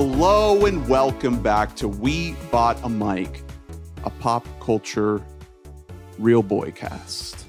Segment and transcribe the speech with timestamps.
[0.00, 3.42] Hello and welcome back to We Bought a Mic,
[4.04, 5.20] a pop culture
[6.20, 7.46] real boy cast.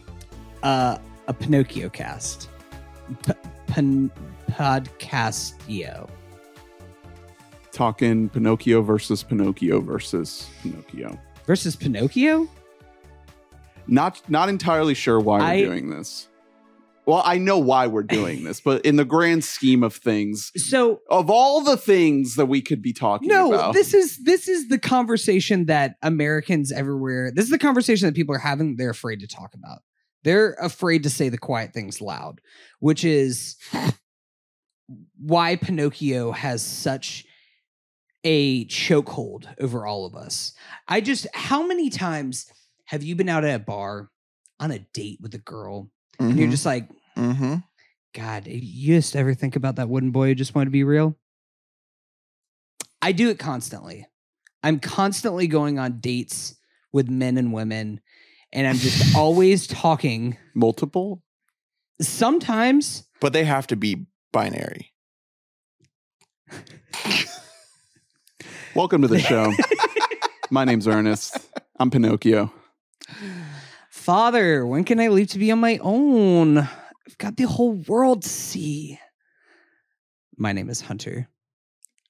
[0.63, 2.49] Uh, a Pinocchio cast.
[3.23, 3.33] P-
[3.67, 4.11] pan-
[4.49, 6.09] podcastio.
[7.71, 11.19] Talking Pinocchio versus Pinocchio versus Pinocchio.
[11.45, 12.49] Versus Pinocchio?
[13.85, 16.28] Not not entirely sure why we're doing this.
[17.05, 21.01] Well, I know why we're doing this, but in the grand scheme of things, So
[21.09, 24.67] of all the things that we could be talking no, about, this is this is
[24.67, 27.31] the conversation that Americans everywhere.
[27.33, 28.75] This is the conversation that people are having.
[28.75, 29.79] They're afraid to talk about.
[30.23, 32.41] They're afraid to say the quiet things loud,
[32.79, 33.55] which is
[35.17, 37.25] why Pinocchio has such
[38.23, 40.53] a chokehold over all of us.
[40.87, 42.51] I just, how many times
[42.85, 44.09] have you been out at a bar
[44.59, 45.89] on a date with a girl
[46.19, 47.55] and you're just like, mm-hmm.
[48.13, 51.17] God, you just ever think about that wooden boy who just wanted to be real?
[53.01, 54.05] I do it constantly.
[54.61, 56.55] I'm constantly going on dates
[56.91, 58.01] with men and women,
[58.51, 60.37] and I'm just always talking.
[60.53, 61.21] multiple.
[62.01, 64.91] Sometimes, but they have to be binary.
[68.75, 69.53] Welcome to the show.
[70.49, 71.37] My name's Ernest.
[71.79, 72.51] I'm Pinocchio.
[74.09, 76.57] Father, when can I leave to be on my own?
[76.57, 78.99] I've got the whole world to see.
[80.35, 81.29] My name is Hunter.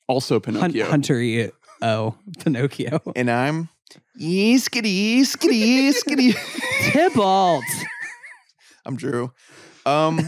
[0.08, 0.86] Also Hun- Pinocchio.
[0.86, 3.02] Hunter, E- oh, Pinocchio.
[3.18, 3.68] And I'm
[4.18, 6.94] skitty skitty skitty.
[6.94, 7.66] Tybalt.
[8.86, 9.34] I'm Drew.
[9.86, 10.22] Um,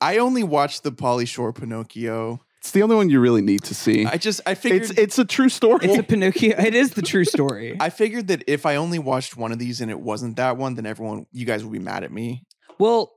[0.00, 2.40] I only watched the Pauly Shore Pinocchio.
[2.62, 4.06] It's the only one you really need to see.
[4.06, 5.84] I just I figured it's it's a true story.
[5.84, 6.56] It's a Pinocchio.
[6.56, 7.76] It is the true story.
[7.80, 10.76] I figured that if I only watched one of these and it wasn't that one,
[10.76, 12.44] then everyone you guys would be mad at me.
[12.78, 13.14] Well,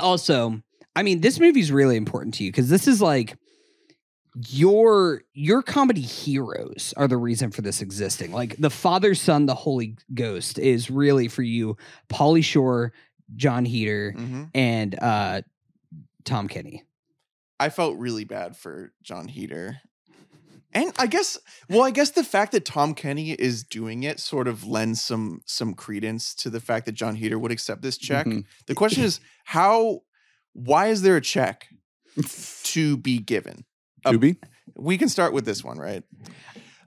[0.00, 0.62] also,
[0.96, 3.36] I mean, this movie's really important to you because this is like
[4.48, 8.32] your your comedy heroes are the reason for this existing.
[8.32, 11.76] Like the Father, Son, the Holy Ghost is really for you,
[12.08, 12.92] Pauly Shore,
[13.36, 15.42] Jon Heder, hmm and uh
[16.24, 16.82] Tom Kenny.
[17.62, 19.78] I felt really bad for Jon Heder.
[20.74, 24.48] And I guess, well, I guess the fact that Tom Kenny is doing it sort
[24.48, 28.26] of lends some some credence to the fact that Jon Heder would accept this check.
[28.26, 28.44] Mhm.
[28.66, 30.00] The question is, how?
[30.54, 31.68] Why is there a check
[32.64, 33.64] to be given?
[34.06, 34.36] to be.
[34.76, 36.02] We can start with this one, right?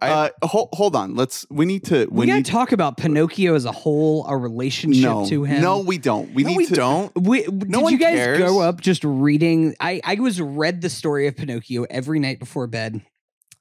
[0.01, 1.15] I- Uh, hold, hold on.
[1.15, 1.45] Let's.
[1.49, 2.05] We need to.
[2.11, 5.61] We, We, gotta need talk about Pinocchio as a whole, a relationship no, to him.
[5.61, 6.33] No, we don't.
[6.33, 6.73] We no, need we to.
[6.75, 7.11] don't.
[7.21, 8.39] We, did one you guys cares.
[8.39, 9.75] go up just reading?
[9.79, 13.01] I I was read the story of Pinocchio every night before bed.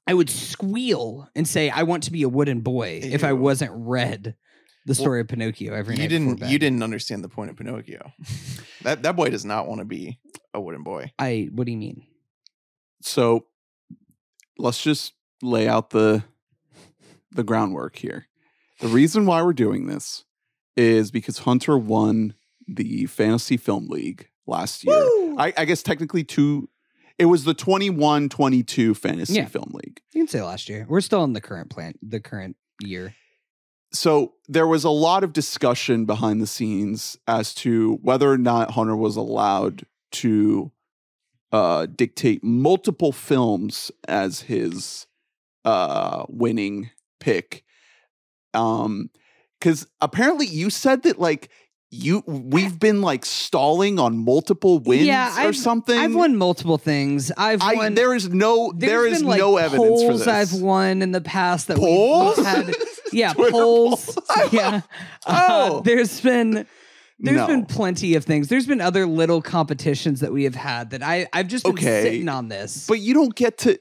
[0.07, 3.71] I would squeal and say, "I want to be a wooden boy." If I wasn't
[3.73, 4.35] read
[4.85, 6.09] the story of Pinocchio every You night.
[6.09, 6.35] didn't.
[6.35, 8.11] Before You didn't understand the point of Pinocchio.
[8.83, 10.19] that that boy does not want to be
[10.53, 11.11] a wooden boy.
[11.17, 11.49] I.
[11.51, 12.03] What do you mean?
[13.01, 13.45] So,
[14.59, 16.23] let's just lay out the
[17.31, 18.27] the groundwork here.
[18.79, 20.23] The reason why we're doing this
[20.77, 22.33] is because Hunter won
[22.67, 24.95] the Fantasy Film League last year.
[25.37, 26.69] I, I guess technically two.
[27.17, 29.45] It was the 21-22 Fantasy Yeah.
[29.45, 30.01] Film League.
[30.13, 30.85] You can say last year.
[30.89, 31.93] We're still in the current plan.
[32.01, 33.15] The current year.
[33.93, 38.71] so there was a lot of discussion behind the scenes as to whether or not
[38.71, 40.71] Hunter was allowed to
[41.53, 45.07] uh, dictate multiple films as his
[45.65, 46.89] uh, winning
[47.19, 47.63] pick.
[48.53, 49.09] Um,
[49.59, 51.49] because apparently you said that like
[51.91, 55.97] you we've been like stalling on multiple wins Yeah, or I've- something.
[55.97, 57.31] I've won multiple things.
[57.37, 57.95] I've I won.
[57.95, 60.53] there is no there is like, no evidence for polls this.
[60.53, 62.37] I've won in the past that Polls?
[62.37, 62.73] we've had.
[63.13, 64.05] Yeah, Twitter polls.
[64.15, 64.51] polls?
[64.53, 64.81] Yeah.
[65.27, 65.77] Oh.
[65.77, 66.65] Uh, there's been
[67.19, 67.47] There's No.
[67.47, 68.49] been plenty of things.
[68.49, 72.03] There's been other little competitions that we have had that I I've just been Okay,
[72.03, 72.87] sitting on this.
[72.87, 73.79] but you don't get to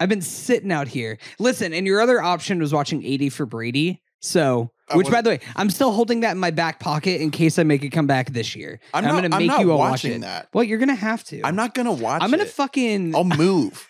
[0.00, 1.18] I've been sitting out here.
[1.38, 4.02] Listen, and your other option was watching 80 for Brady.
[4.20, 7.56] So, which by the way, I'm still holding that in my back pocket in case
[7.56, 8.80] I make a comeback this year.
[8.92, 9.22] I'm not.
[9.22, 10.20] gonna I'm make not you all watch watching it.
[10.22, 10.48] that.
[10.52, 11.40] Well, you're gonna have to.
[11.44, 12.20] I'm not gonna watch.
[12.20, 13.14] I'm going to fucking.
[13.14, 13.86] I'll move.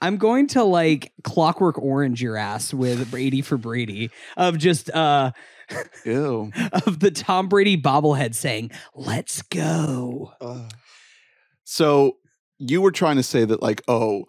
[0.00, 5.32] I'm going to like Clockwork Orange your ass with Brady for Brady of just uh
[6.04, 6.52] ew.
[6.86, 10.32] of the Tom Brady bobblehead saying "Let's go."
[11.64, 12.18] So
[12.58, 14.26] you were trying to say that, like, oh,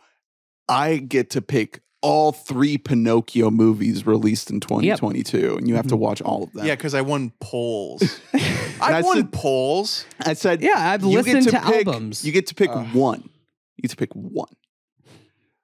[0.70, 5.96] I get to pick all three Pinocchio movies released in 2022, and you have to
[5.96, 6.00] Mhm.
[6.00, 6.66] watch all of them.
[6.66, 8.04] yeah, because I won polls.
[8.34, 10.06] I I won said- polls.
[10.20, 12.26] I said, Yeah, I've you get listened to, pick, albums.
[12.26, 12.94] You get to pick Ugh.
[12.94, 13.30] one.
[13.78, 14.54] You get to pick one.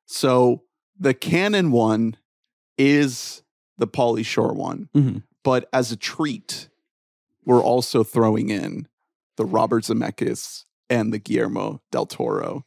[0.05, 0.63] So
[0.97, 2.15] the canon one
[2.77, 3.41] is
[3.77, 5.23] the Pauly Shore one, Mhm.
[5.43, 6.69] but as a treat,
[7.45, 8.87] we're also throwing in
[9.37, 12.65] the Robert Zemeckis and the Guillermo del Toro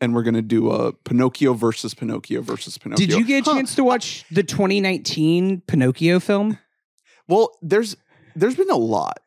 [0.00, 3.06] and we're gonna do a Pinocchio versus Pinocchio versus Pinocchio.
[3.06, 3.56] Did you get a Huh.
[3.56, 6.58] chance to watch the 2019 Pinocchio film?
[7.28, 7.96] Well, there's
[8.34, 9.20] there's been a lot.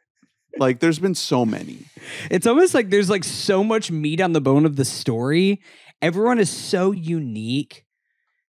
[0.58, 1.86] Like there's been so many.
[2.30, 5.62] It's almost like there's like so much meat on the bone of the story.
[6.02, 7.86] Everyone is so unique.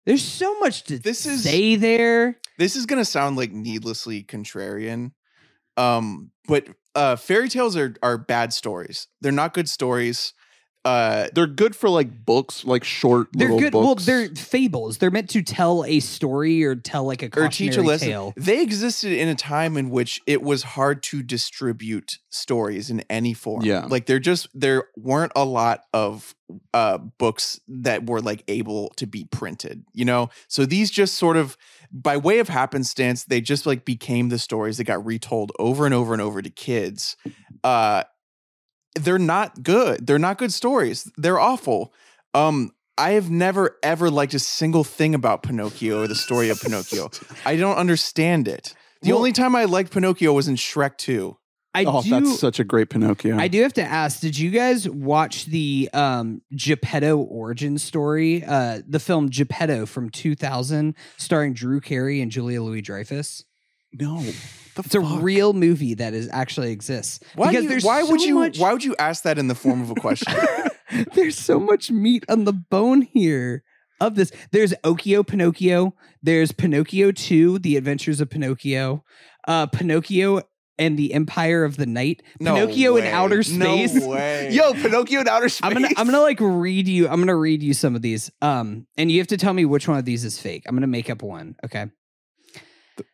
[0.05, 2.39] There's so much to This is- say there.
[2.59, 5.13] This is gonna sound like needlessly contrarian,
[5.77, 9.07] um, but uh, fairy tales are are bad stories.
[9.21, 10.35] They're not good stories.
[10.84, 13.75] Uh, They're good for like books, like short They're little good.
[13.75, 14.05] Well, books.
[14.05, 14.99] they're fables.
[14.99, 18.08] They're meant to tell a story or tell like a or teach a lesson.
[18.08, 18.32] tale.
[18.37, 23.32] They existed in a time in which it was hard to distribute stories in any
[23.32, 23.62] form.
[23.64, 23.87] Yeah.
[23.87, 26.34] Like there just there weren't a lot of
[26.75, 30.31] uh books that were like able to be printed, you know?
[30.49, 31.56] So these just sort of
[31.93, 35.94] by way of happenstance, they just like became the stories that got retold over and
[35.94, 37.17] over and over to kids.
[37.62, 38.02] Uh
[38.94, 40.06] they're not good.
[40.06, 41.11] They're not good stories.
[41.17, 41.93] They're awful.
[42.35, 46.61] Um I have never ever liked a single thing about Pinocchio or the story of
[46.61, 47.11] Pinocchio.
[47.47, 48.75] I don't understand it.
[49.00, 51.37] The Well- only time I liked Pinocchio was in Shrek 2.
[51.75, 52.11] I oh, do.
[52.11, 53.39] that's such a great Pinocchio.
[53.39, 58.45] I do have to ask, did you guys watch the um Geppetto origin story?
[58.45, 63.45] Uh the film Geppetto from 2000 starring Drew Carey and Julia Louis Dreyfus?
[63.93, 64.25] No.
[64.79, 67.21] It's a real movie that is actually exists.
[67.35, 69.55] Why, because you- there's why would you much- why would you ask that in the
[69.55, 70.33] form of a question?
[71.15, 73.65] there's so much meat on the bone here
[74.00, 74.31] of this.
[74.50, 75.94] There's Okio Pinocchio.
[76.23, 79.05] There's Pinocchio 2, The Adventures of Pinocchio.
[79.47, 80.43] Uh Pinocchio
[80.79, 82.23] and the Empire of the Night.
[82.41, 83.95] No Pinocchio in outer space.
[83.95, 84.50] No way.
[84.53, 85.67] Yo, Pinocchio in outer space.
[85.67, 87.09] I'm gonna I'm gonna like read you.
[87.09, 88.31] I'm gonna read you some of these.
[88.41, 90.65] Um, and you have to tell me which one of these is fake.
[90.67, 91.56] I'm gonna make up one.
[91.65, 91.87] Okay.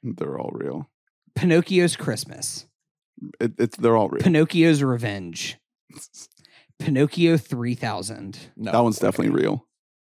[0.03, 0.89] They're all real.
[1.35, 2.67] Pinocchio's Christmas.
[3.41, 4.23] It, it's they're all real.
[4.23, 5.57] Pinocchio's Revenge.
[6.79, 8.39] Pinocchio 3000.
[8.57, 9.09] No that one's way.
[9.09, 9.65] definitely real.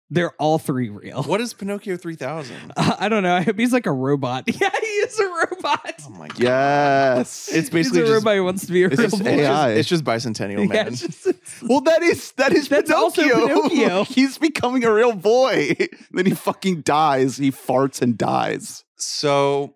[0.09, 1.23] They're all three real.
[1.23, 2.73] What is Pinocchio 3000?
[2.77, 3.35] Uh, I don't know.
[3.35, 4.45] I hope he's like a robot.
[4.59, 5.93] Yeah, he is a robot.
[6.05, 6.39] Oh my god.
[6.39, 7.49] Yes.
[7.53, 9.29] It's basically he's a just, robot who wants to be a it's real just, boy.
[9.29, 9.69] it's just- AI.
[9.71, 10.87] it's just bicentennial Yeah, man.
[10.87, 13.47] it's just- it's- well, that is that is That's also Pinocchio.
[13.69, 14.03] Pinocchio.
[14.05, 15.75] He's becoming a real boy.
[16.11, 17.37] then he fucking dies.
[17.37, 18.83] He farts and dies.
[18.97, 19.75] So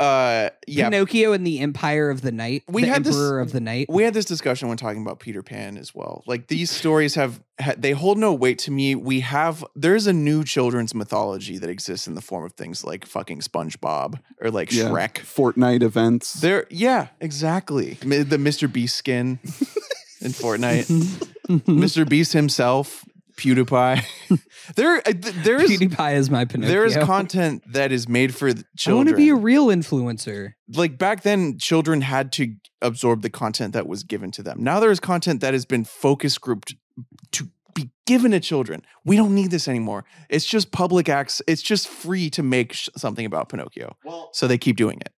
[0.00, 2.62] uh yeah, Pinocchio and the Empire of the Night.
[2.68, 3.86] We the had this- Emperor of the Night.
[3.88, 6.22] we had this discussion when talking about Peter Pan as well.
[6.28, 8.94] Like these stories have ha- they hold no weight to me.
[8.94, 13.06] We have there's a new children's mythology that exists in the form of things like
[13.06, 14.84] fucking SpongeBob or like Yeah.
[14.84, 15.14] Shrek.
[15.14, 16.34] Fortnite events.
[16.34, 17.94] There, yeah, exactly.
[17.94, 18.72] The Mr.
[18.72, 19.40] Beast skin
[20.20, 20.86] in Fortnite.
[21.66, 22.08] Mr.
[22.08, 23.04] Beast himself,
[23.38, 24.04] PewDiePie.
[24.76, 25.12] there, uh,
[25.42, 26.70] there is PewDiePie is my Pinocchio.
[26.72, 28.92] there is content that is made for children.
[28.92, 30.52] I want to be a real influencer.
[30.74, 34.62] like back then, children had to absorb the content that was given to them.
[34.62, 36.74] Now there is content that has been focus grouped
[37.32, 38.82] to be given to children.
[39.04, 40.04] We don't need this anymore.
[40.28, 41.40] It's just public acts.
[41.46, 43.96] It's just free to make sh- something about Pinocchio.
[44.04, 45.12] well, So they keep doing it.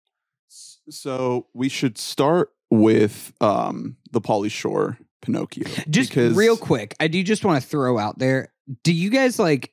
[0.91, 5.65] so we should start with um the Pauly Shore Pinocchio.
[5.89, 8.53] Just because real quick, I do just want to throw out there.
[8.83, 9.73] Do you guys like?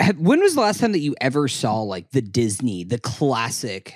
[0.00, 3.94] Have, when was the last time that you ever saw like the Disney, the classic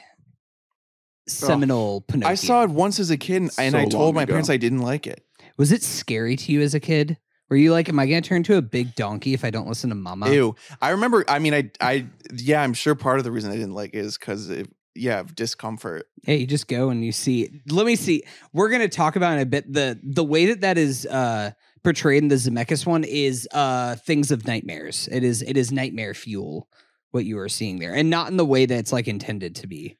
[1.26, 2.30] seminal Pinocchio?
[2.30, 4.30] I saw it once as a kid, and, and I told my ago.
[4.30, 5.24] parents I didn't like it.
[5.56, 7.18] Was it scary to you as a kid?
[7.48, 9.68] Were you like, am I going to turn into a big donkey if I don't
[9.68, 10.30] listen to Mama?
[10.30, 10.56] Ew.
[10.82, 11.24] I remember.
[11.28, 13.98] I mean, I, I, yeah, I'm sure part of the reason I didn't like it
[13.98, 14.50] is because,
[14.96, 16.08] yeah, of discomfort.
[16.26, 17.62] Yeah, you just go and you see.
[17.68, 18.22] Let me see.
[18.52, 21.52] We're gonna talk about in a bit the the way that that is uh
[21.84, 25.08] portrayed in the Zemeckis one is uh things of nightmares.
[25.10, 26.68] It is it is nightmare fuel
[27.12, 29.66] what you are seeing there, and not in the way that it's like intended to
[29.66, 29.96] be.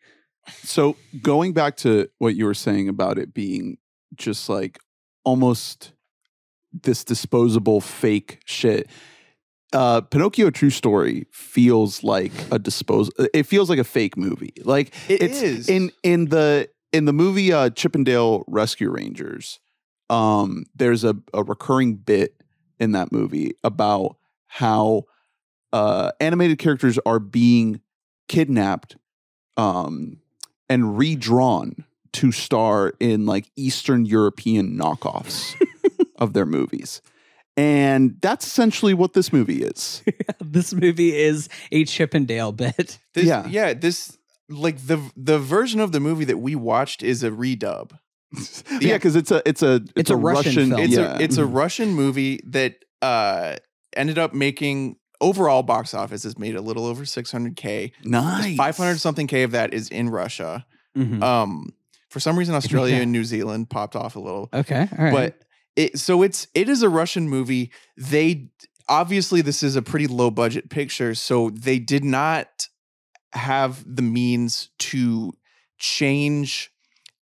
[0.62, 3.78] So going back to what you were saying about it being
[4.14, 4.78] just like
[5.24, 5.92] almost
[6.72, 8.88] this disposable fake shit.
[9.72, 13.10] Uh, Pinocchio True Story feels like a dispose.
[13.34, 14.54] It feels like a fake movie.
[14.64, 15.68] Like It it's is.
[15.68, 19.58] in in the in the movie uh, Chip 'n Dale Rescue Rangers.
[20.08, 22.40] Um, there's a, a recurring bit
[22.78, 25.02] in that movie about how
[25.72, 27.80] uh, animated characters are being
[28.28, 28.96] kidnapped
[29.56, 30.18] um,
[30.68, 35.54] and redrawn to star in like Eastern European knockoffs
[36.16, 37.02] of their movies.
[37.56, 40.02] And that's essentially what this movie is.
[40.40, 42.98] this movie is a Chip 'n Dale bit.
[43.14, 43.46] This, Yeah.
[43.48, 44.16] yeah, This
[44.48, 47.92] like the the version of the movie that we watched is a redub.
[48.80, 50.80] yeah, because it's a it's a it's, It's a Russian film.
[50.82, 51.16] It's yeah.
[51.16, 53.56] a it's a Russian movie that uh
[53.96, 57.92] ended up making overall box office has made a little over 600k.
[58.04, 60.66] nice 500 something k of that is in Russia.
[60.96, 61.22] Mhm.
[61.22, 61.70] Um
[62.10, 63.02] for some reason Australia Yeah.
[63.02, 64.48] and New Zealand popped off a little.
[64.52, 65.12] okay, all right.
[65.12, 65.40] But
[65.76, 67.70] it, so it's it is a Russian movie.
[67.96, 68.48] They
[68.88, 72.68] obviously this is a pretty low budget picture, so they did not
[73.32, 75.32] have the means to
[75.78, 76.70] change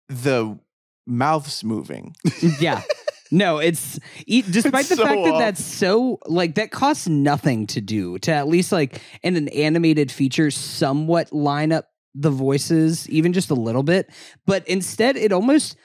[0.09, 0.59] the
[1.07, 2.15] mouths moving.
[2.27, 2.83] Mm, yeah.
[3.31, 5.39] No, it's despite It's the so fact that off.
[5.41, 10.13] that's so like that costs nothing to do to at least like in an animated
[10.13, 14.11] feature somewhat line up the voices even just a little bit,
[14.47, 15.77] but instead it almost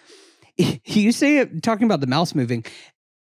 [0.86, 2.66] you say it talking about the mouse moving.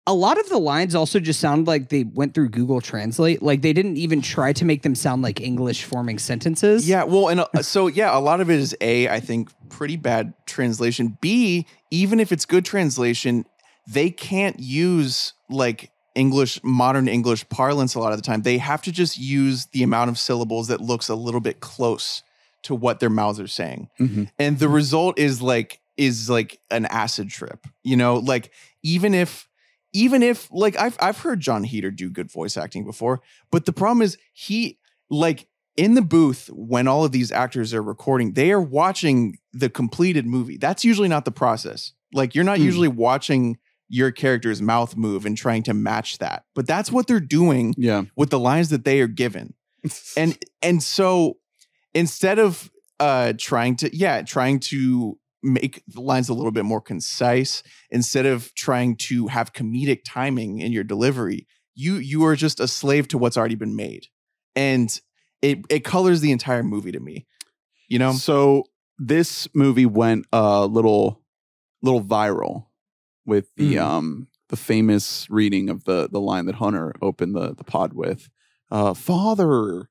[0.08, 3.41] A lot of the lines also just sound like they went through Google Translate.
[3.41, 6.88] Like they didn't even try to make them sound like English forming sentences.
[6.88, 9.98] Yeah, well, and uh, so yeah, a lot of it is a I think pretty
[9.98, 11.17] bad translation.
[11.22, 13.46] B even if it's good translation,
[13.88, 18.44] they can't use like English modern English parlance a lot of the time.
[18.44, 22.22] They have to just use the amount of syllables that looks a little bit close
[22.63, 23.89] to what their mouths are saying.
[24.00, 24.29] Mhm.
[24.39, 27.65] And the result is like is like an acid trip.
[27.83, 28.51] You know, like
[28.83, 29.47] even if
[29.93, 33.21] even if like I've I've heard Jon Heder do good voice acting before,
[33.51, 34.77] but the problem is he
[35.09, 35.47] like
[35.77, 40.25] in the booth when all of these actors are recording, they are watching the completed
[40.25, 40.57] movie.
[40.57, 41.93] That's usually not the process.
[42.13, 42.63] Like you're not Hmm.
[42.65, 46.43] usually watching your character's mouth move and trying to match that.
[46.55, 48.05] But that's what they're doing Yeah.
[48.15, 49.53] with the lines that they are given.
[50.17, 51.37] And and so
[51.93, 56.81] instead of uh trying to yeah, trying to make the lines a little bit more
[56.81, 62.59] concise instead of trying to have comedic timing in your delivery, you you are just
[62.59, 64.07] a slave to what's already been made.
[64.55, 64.89] And
[65.41, 67.27] it it colors the entire movie to me.
[67.87, 68.13] You know?
[68.13, 68.63] So
[68.97, 71.21] this movie went a little
[71.81, 72.65] little viral
[73.25, 73.81] with the Mm.
[73.81, 78.29] um the famous reading of the the line that Hunter opened the the pod with.
[78.71, 79.89] Uh father,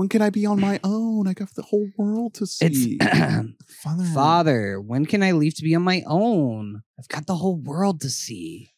[0.00, 1.28] when can I be on my own?
[1.28, 2.96] I got the whole world to see.
[3.82, 6.80] Father, Father, when can I leave to be on my own?
[6.98, 8.70] I've got the whole world to see.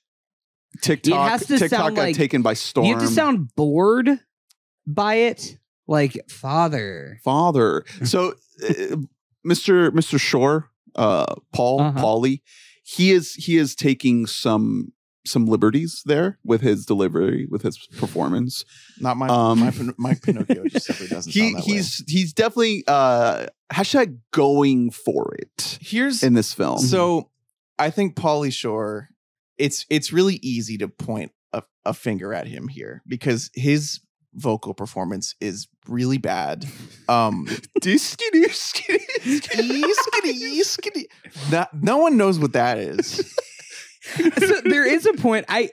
[0.80, 2.88] TikTok has to TikTok sound got like- taken by storm.
[2.88, 4.08] You have to sound bored
[4.84, 5.58] by it.
[5.86, 7.20] Like, Father.
[7.22, 7.84] father.
[8.04, 8.34] So
[8.68, 8.96] uh,
[9.46, 9.90] Mr.
[9.90, 10.18] Mr.
[10.18, 12.00] Shore, uh Paul Uh-huh.
[12.02, 12.40] Pauly,
[12.82, 14.92] he is he is taking some
[15.24, 18.64] some liberties there with his delivery, with his performance.
[19.00, 21.74] not my Um, my, my Pinocchio just simply doesn't He sound that way.
[21.74, 26.78] he's he's definitely uh hashtag going for it Here's in this film.
[26.78, 27.30] So
[27.78, 29.08] I think Pauly Shore,
[29.58, 34.00] it's it's really easy to point a, a finger at him here because his
[34.34, 36.64] vocal performance is really bad.
[37.08, 37.46] Um
[37.82, 41.04] Skitty, skitty, skitty, skitty, skitty.
[41.50, 43.34] That, no one knows what that is.
[44.02, 45.70] So there is a point I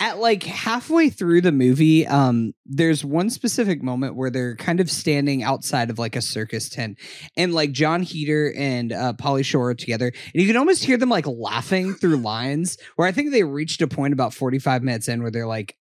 [0.00, 4.90] at like halfway through the movie, um, there's one specific moment where they're kind of
[4.90, 6.98] standing outside of like a circus tent,
[7.36, 10.96] and like Jon Heder and uh, Pauly Shore are together, and you can almost hear
[10.96, 12.78] them like laughing through lines.
[12.96, 15.76] Where I think they reached a point about 45 minutes in where they're like,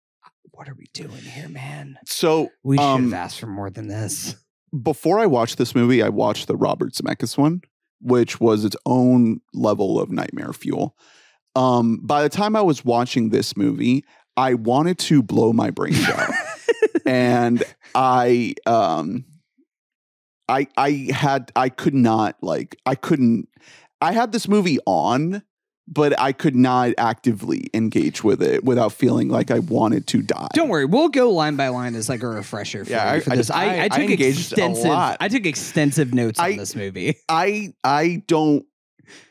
[0.52, 1.98] "What are we doing here, man?
[2.06, 4.36] So We should um, have asked for more than this."
[4.84, 7.62] before I watched this movie, I watched the Robert Zemeckis one,
[8.02, 10.96] which was its own level of nightmare fuel.
[11.58, 16.08] Um, by the time I was watching this movie, I wanted to blow my brains
[16.08, 16.32] out,
[17.06, 17.64] and
[17.96, 19.26] I, um,
[20.48, 23.50] I, I had, I could not like, I couldn't.
[24.00, 25.42] I had this movie on,
[25.88, 30.50] but I could not actively engage with it without feeling like I wanted to die.
[30.54, 33.32] Don't worry, we'll go line by line as like a refresher for, Yeah, I- for
[33.32, 33.50] I- this.
[33.50, 34.86] I, I, took a extensive.
[34.86, 35.18] lot.
[35.20, 37.16] I took extensive notes on this movie.
[37.28, 38.66] I I don't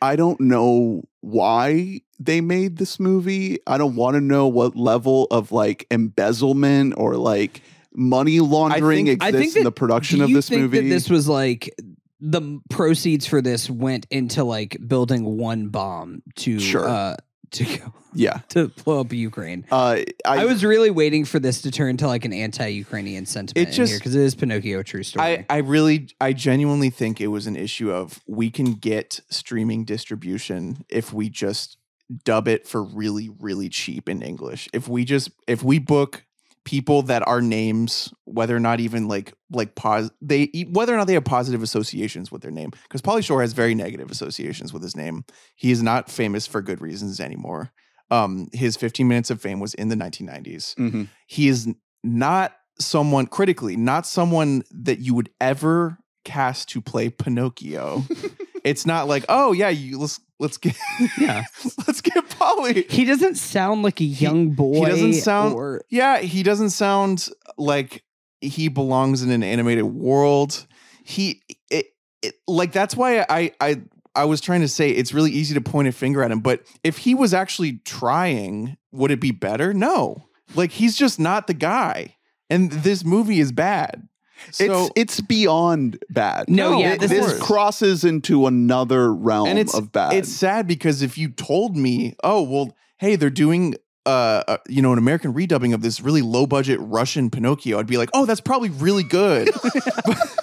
[0.03, 3.59] I don't know why they made this movie.
[3.67, 7.63] I don't want to know what level of like embezzlement or like
[7.95, 10.81] money laundering think- I exists think in the production of this think movie.
[10.81, 11.75] That this was like
[12.21, 16.89] the proceeds for this went into like building one bomb to Sure.
[16.89, 17.17] uh
[17.53, 18.41] to go yeah.
[18.49, 19.65] to blow up Ukraine.
[19.71, 23.69] Uh, I, I, was really waiting for this to turn to like an anti-Ukrainian sentiment
[23.69, 25.25] It in just- here because it is Pinocchio, true story.
[25.25, 29.85] I, I really I genuinely think it was an issue of we can get streaming
[29.85, 31.77] distribution if we just
[32.25, 34.69] dub it for really really cheap in English.
[34.73, 36.25] If we just if we book
[36.65, 41.07] people that are names whether or not even like like pos they whether or not
[41.07, 44.83] they have positive associations with their name because Pauly Shore has very negative associations with
[44.83, 45.25] his name.
[45.55, 47.71] He is not famous for good reasons anymore.
[48.11, 51.09] Um his 15 minutes of fame was in the 1990s Mhm.
[51.29, 51.69] he is
[52.05, 58.03] not someone critically not someone that you would ever cast to play Pinocchio.
[58.67, 60.77] it's not like, oh yeah, you let's let's get
[61.19, 61.45] Yeah.
[61.87, 62.91] let's get Pauly.
[62.91, 64.75] he doesn't sound like a young boy.
[64.75, 68.03] He doesn't sound- or Yeah, he doesn't sound like
[68.41, 70.67] he belongs in an animated world.
[71.05, 71.87] He it,
[72.23, 73.83] it like that's why I I
[74.15, 76.63] I was trying to say it's really easy to point a finger at him, but
[76.83, 79.73] if he was actually trying, would it be better?
[79.75, 80.25] No.
[80.55, 82.17] Like he's just not the guy.
[82.49, 84.09] And this movie is bad.
[84.51, 86.49] So it's it's beyond bad.
[86.49, 90.13] No, yeah, It- this this, crosses into another realm and it's of bad.
[90.13, 93.75] It's sad because if you told me, oh well, hey, they're doing
[94.05, 97.87] uh, uh you know an American redubbing of this really low budget Russian Pinocchio, I'd
[97.87, 99.51] be like, oh, that's probably really good.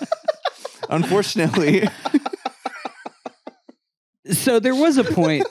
[0.89, 1.87] Unfortunately,
[4.31, 5.45] So there was a point.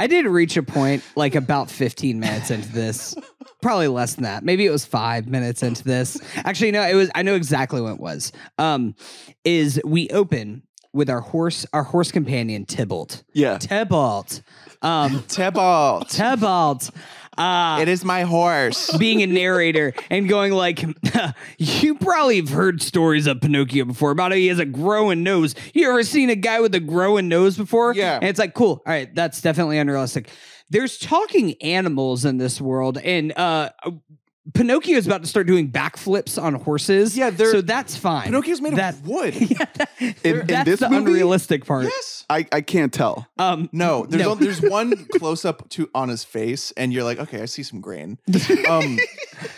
[0.00, 3.14] I did reach a point like about 15 minutes into this.
[3.60, 4.44] Probably less than that.
[4.44, 6.18] Maybe it was five minutes into this.
[6.36, 8.30] Actually, no, it was I know exactly what it was.
[8.58, 8.94] Um,
[9.44, 10.62] is we open
[10.92, 13.22] with our horse, our horse companion Tybalt.
[13.32, 13.58] yeah.
[13.58, 14.42] Tybalt.
[14.80, 16.90] Um Tybalt, Tybalt.
[17.36, 18.96] Uh it is my horse.
[18.96, 20.82] being a narrator and going like,
[21.58, 25.54] you probably have heard stories of Pinocchio before about how he has a growing nose.
[25.74, 27.92] You ever seen a guy with a growing nose before?
[27.94, 28.16] Yeah.
[28.16, 28.82] And it's like, cool.
[28.86, 30.30] All right, that's definitely unrealistic.
[30.70, 33.70] There's talking animals in this world, and uh
[34.54, 37.18] Pinocchio is about to start doing backflips on horses.
[37.18, 38.24] Yeah, they're- so that's fine.
[38.24, 39.34] Pinocchio's made That- of wood.
[39.34, 41.10] yeah, that- in that's this the movie?
[41.10, 41.84] unrealistic part.
[41.84, 42.24] yes.
[42.30, 43.26] I, I can't tell.
[43.38, 44.30] Um, No, there's No.
[44.30, 47.62] on- there's one close up to on his face, and you're like, okay, I see
[47.62, 48.16] some grain.
[48.68, 48.98] Um,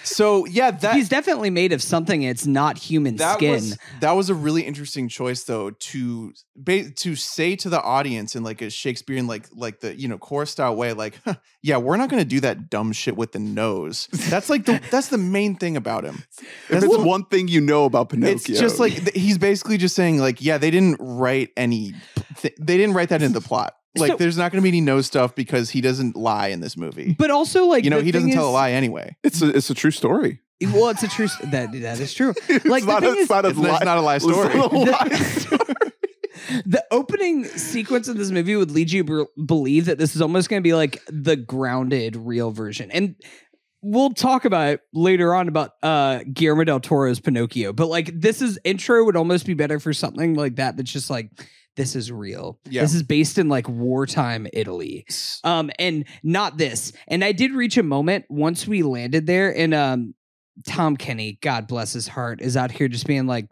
[0.05, 2.23] so yeah, that he's definitely made of something.
[2.23, 3.53] It's not human that skin.
[3.53, 8.37] was that was a really interesting choice though to ba- to say to the audience
[8.37, 11.77] in like a Shakespearean like like the you know chorus style way like huh, yeah
[11.77, 15.09] we're not going to do that dumb shit with the nose that's like the that's
[15.09, 18.35] the main thing about him If That's it's the- one thing you know about Pinocchio,
[18.35, 21.95] it's just like he's basically just saying like yeah they didn't write any
[22.37, 24.69] th- they didn't write that into the plot like So- there's not going to be
[24.69, 28.01] any no stuff because he doesn't lie in this movie but also, like, you know
[28.01, 30.41] he doesn't thing tell a lie anyway it's a, it's a true story.
[30.63, 31.27] Well, it's a true.
[31.45, 32.35] That that is true.
[32.67, 33.79] Like the not, thing a, is, it's not a it's, lie.
[33.83, 36.63] not a lie it's story not a lie The- story.
[36.67, 40.49] the opening sequence of this movie would lead you to believe that this is almost
[40.51, 43.17] going to be like the grounded real version, and
[43.83, 47.73] we'll talk about it later on about uh Guillermo del Toro's Pinocchio.
[47.73, 50.77] But like this is intro would almost be better for something like that.
[50.77, 51.31] That's just like
[51.77, 52.59] this is real.
[52.69, 52.83] Yeah.
[52.83, 55.07] This is based in like wartime Italy.
[55.45, 59.73] um and not this and i did reach a moment once we landed there and
[59.73, 60.15] um
[60.67, 63.47] tom kenny god bless his heart is out here just being like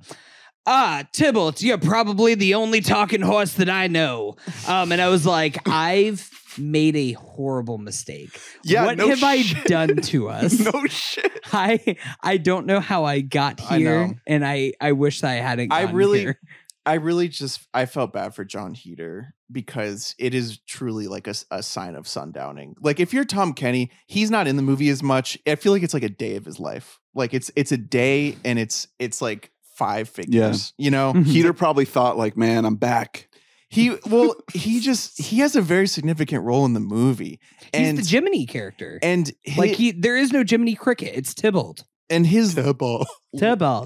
[0.67, 4.35] ah tybalt you're probably the only talking horse that i know
[4.67, 6.29] um and i was like i've
[6.59, 11.33] made a horrible mistake Yeah, what no have i done to us no shit.
[11.53, 14.15] i i don't know how i got here know.
[14.27, 16.41] and i i wish i hadn't I really- here.
[16.89, 21.35] I really just I felt bad for Jon Heder because it is truly like a,
[21.51, 22.77] a sign of sundowning.
[22.81, 25.37] Like if you're Tom Kenny, he's not in the movie as much.
[25.47, 26.99] I feel like it's like a day of his life.
[27.15, 30.73] Like it's it's a day and it's it's like five figures.
[30.79, 31.13] You know.
[31.27, 33.29] Heder probably thought like, man, I'm back.
[33.69, 37.99] he well he just he has a very significant role in the movie, he's and
[37.99, 42.55] the jiminy character and like he there is no jiminy cricket it's tybalt and his
[42.55, 43.07] tybalt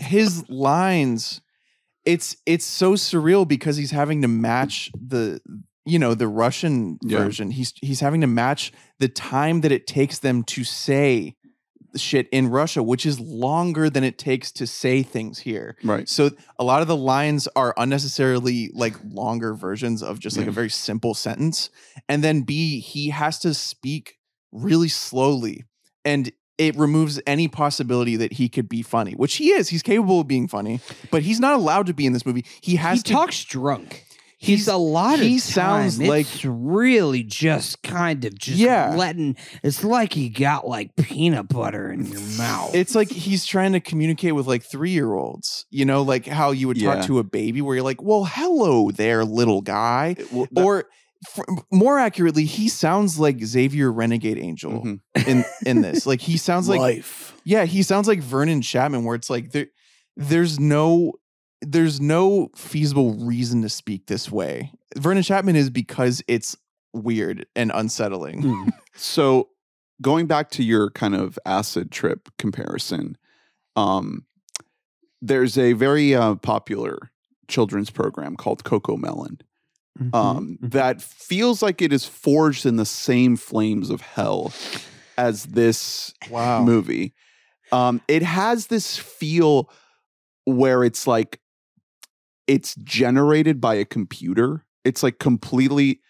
[0.02, 1.40] his lines
[2.04, 5.40] it's it's so surreal because he's having to match the
[5.84, 7.18] you know the russian Yeah.
[7.18, 11.36] version he's he's having to match the time that it takes them to say
[11.96, 16.08] shit in russia which is longer than it takes to say things here Right.
[16.08, 20.50] so a lot of the lines are unnecessarily like longer versions of just like Yeah.
[20.50, 20.56] a mm.
[20.56, 21.68] very simple sentence
[22.08, 24.14] and then b he has to speak
[24.52, 25.64] really slowly
[26.04, 26.32] and
[26.68, 30.28] it removes any possibility that he could be funny which he is he's capable of
[30.28, 33.12] being funny but he's not allowed to be in this movie he has he to
[33.12, 34.04] talks drunk.
[34.38, 38.58] He's, He's- a lot of he time, sounds like- it's really just kind of just
[38.58, 38.92] Yeah.
[38.96, 42.74] letting it's like you got like peanut butter in your mouth.
[42.74, 46.50] it's like he's trying to communicate with like three year olds you know like how
[46.50, 46.96] you would Yeah.
[46.96, 50.84] talk to a baby where you're like well hello there little guy Well, that- or
[51.70, 55.00] more accurately he sounds like xavier renegade angel Mhm.
[55.28, 57.34] in in this like he sounds like life.
[57.44, 59.66] Yeah, he sounds like Vernon Chapman, where it's like there,
[60.16, 61.14] there's no,
[61.60, 64.72] there's no feasible reason to speak this way.
[64.96, 66.56] Vernon Chapman is because it's
[66.92, 68.42] weird and unsettling.
[68.42, 68.68] Hmm.
[68.94, 69.48] So
[70.02, 73.16] going back to your kind of acid trip comparison,
[73.74, 74.26] um,
[75.22, 77.10] there's a very uh, popular
[77.48, 79.40] children's program called CoComelon
[80.00, 80.16] Mm-hmm.
[80.16, 84.50] um, that feels like it is forged in the same flames of hell
[85.18, 86.62] as this Wow.
[86.64, 87.12] movie.
[87.72, 89.68] Um, it has this feel
[90.46, 91.40] where it's like
[92.46, 94.64] it's generated by a computer.
[94.84, 96.00] It's like completely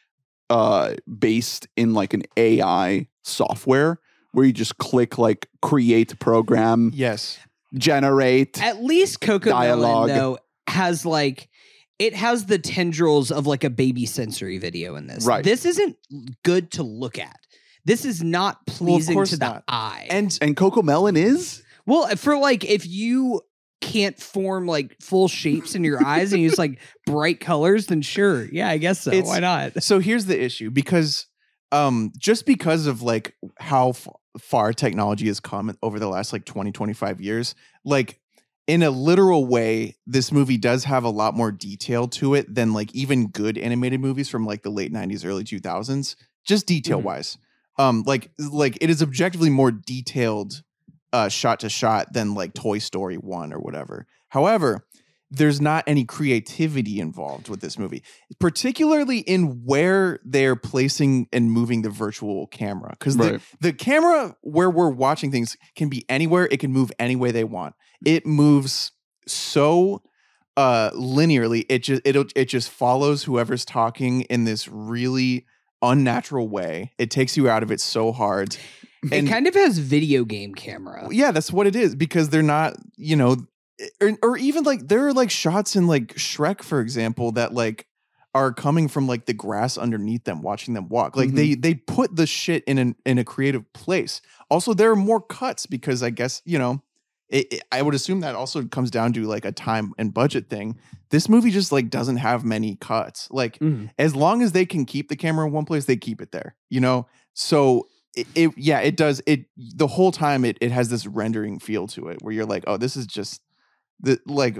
[0.49, 3.99] uh based in like an AI software
[4.33, 7.39] where you just click like create program, Yes.
[7.75, 8.63] generate.
[8.63, 10.09] At least Coco Dialogue.
[10.09, 11.49] Melon though has like
[12.03, 15.25] it has the tendrils of like a baby sensory video in this.
[15.25, 15.45] Right.
[15.45, 15.97] This isn't
[16.43, 17.39] good to look at.
[17.85, 19.65] This is not pleasing course to the not.
[19.69, 20.07] eye.
[20.11, 21.63] And And CoComelon is?
[21.87, 23.43] well, for like if you
[23.81, 28.45] can't form like full shapes in your eyes and use like bright colors, then sure,
[28.53, 29.11] yeah, I guess so.
[29.11, 29.83] It's- Why not?
[29.83, 31.27] so here's the issue because
[31.73, 34.07] um just because of like how f-
[34.41, 38.21] far technology has come over the last like 20 25 years like
[38.67, 42.73] in a literal way this movie does have a lot more detail to it than
[42.73, 47.39] like even good animated movies from like the late 90s early 2000s just detail wise.
[47.79, 50.63] Um like like it is objectively more detailed
[51.13, 54.07] uh shot to shot than like toy story 1 or whatever.
[54.29, 54.87] However
[55.35, 58.03] there's not any creativity involved with this movie
[58.39, 63.41] particularly in where they're placing and moving the virtual camera because Right.
[63.61, 67.31] the, the camera where we're watching things can be anywhere it can move any way
[67.31, 68.93] they want it moves
[69.27, 70.03] so
[70.57, 75.47] uh linearly it just it it just follows whoever's talking in this really
[75.81, 78.57] unnatural way it takes you out of it so hard
[79.11, 81.09] it kind of has video game camera.
[81.11, 83.37] yeah, that's what it is because they're not, you know,
[84.01, 87.87] or, or even like there are like shots in like Shrek, for example, that like
[88.35, 91.17] are coming from like the grass underneath them, watching them walk.
[91.17, 94.23] Like they they put the shit in an in a creative place.
[94.51, 96.83] Also, there are more cuts because I guess you know.
[97.33, 100.49] It, it- I would assume that also comes down to like a time and budget
[100.49, 100.79] thing.
[101.11, 103.27] This movie just like doesn't have many cuts.
[103.33, 103.91] Like Mhm.
[103.99, 106.55] as long as they can keep the camera in one place, they keep it there.
[106.71, 109.21] You know, so it, it yeah, it does.
[109.27, 112.65] It the whole time it it has this rendering feel to it where you're like,
[112.69, 113.41] oh, this is just
[114.01, 114.59] the like.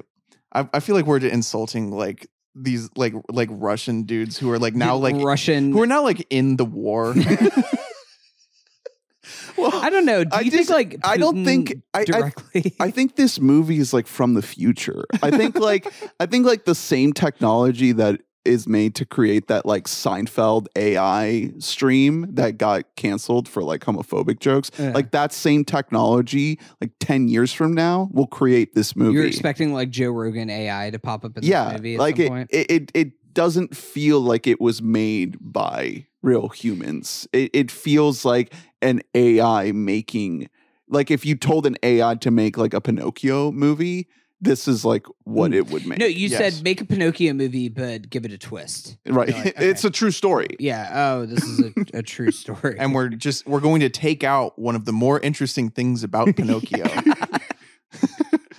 [0.55, 4.75] I, I feel like we're insulting like these like like Russian dudes who are like
[4.75, 5.73] now like Russian.
[5.73, 7.15] who are now like in the war.
[9.57, 10.25] Well, I don't know.
[10.25, 12.75] Do I you just- think like I don't think- I- I- directly?
[12.81, 15.05] I think this movie is like from the future.
[15.23, 15.87] I think like
[16.21, 21.53] I think like the same technology that is made to create that like Seinfeld AI
[21.61, 24.73] stream that got canceled for like homophobic jokes.
[24.79, 24.91] Yeah.
[24.93, 29.15] Like that same technology, like 10 years from now, will create this movie.
[29.15, 32.25] You're expecting like Joe Rogan AI to pop up in yeah, movie at like some
[32.25, 32.49] it, point.
[32.51, 37.29] it, it, it doesn't feel like it was made by real humans.
[37.33, 40.49] It, it feels like an AI making,
[40.89, 44.09] like if you told an AI to make like a Pinocchio movie,
[44.41, 45.55] this is like what Mm.
[45.55, 45.99] it would make.
[46.01, 46.37] no, you yes.
[46.57, 48.97] said make a Pinocchio movie, but give it a twist.
[49.07, 49.29] right.
[49.29, 50.49] You're like, It's a true story.
[50.59, 50.91] Yeah.
[50.93, 52.77] Oh, this is a, a true story.
[52.79, 56.27] and we're just we're going to take out one of the more interesting things about
[56.37, 56.85] Pinocchio.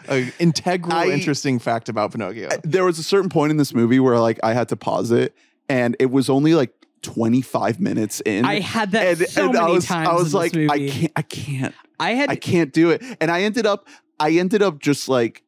[0.10, 2.50] An integral, I- interesting fact about Pinocchio.
[2.52, 5.12] I- There was a certain point in this movie where like I had to pause
[5.12, 5.34] it,
[5.70, 6.72] and it was only like
[7.04, 8.46] 25 minutes in.
[8.46, 10.08] I had that and, so and many I was, times.
[10.08, 12.30] I was like, I can't, I can't, I had.
[12.30, 13.04] I can't do it.
[13.22, 13.88] And I ended up,
[14.20, 15.44] I ended up just like,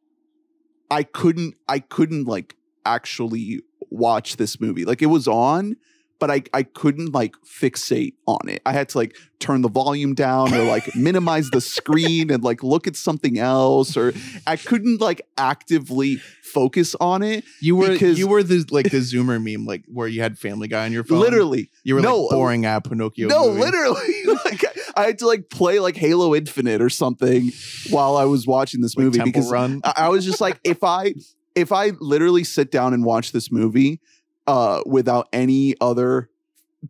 [0.90, 4.84] I couldn't, I couldn't like actually watch this movie.
[4.84, 5.76] Like it was on,
[6.18, 8.62] but I, I couldn't like fixate on it.
[8.64, 12.62] I had to like turn the volume down or like minimize the screen and like
[12.62, 14.14] look at something else, or
[14.46, 17.44] I couldn't like actively focus on it.
[17.60, 20.86] you were you were the like the Zoomer meme, like where you had Family Guy
[20.86, 21.20] on your phone.
[21.20, 23.28] Literally, you were no, like boring at Pinocchio.
[23.28, 23.60] No, movie.
[23.60, 24.24] literally.
[24.44, 24.64] like
[24.96, 27.52] I had to like play like Halo Infinite or something
[27.90, 29.80] while I was watching this Like movie Temple because Run.
[29.84, 31.14] I, I was just like, if I
[31.54, 34.00] if I literally sit down and watch this movie
[34.46, 36.28] uh without any other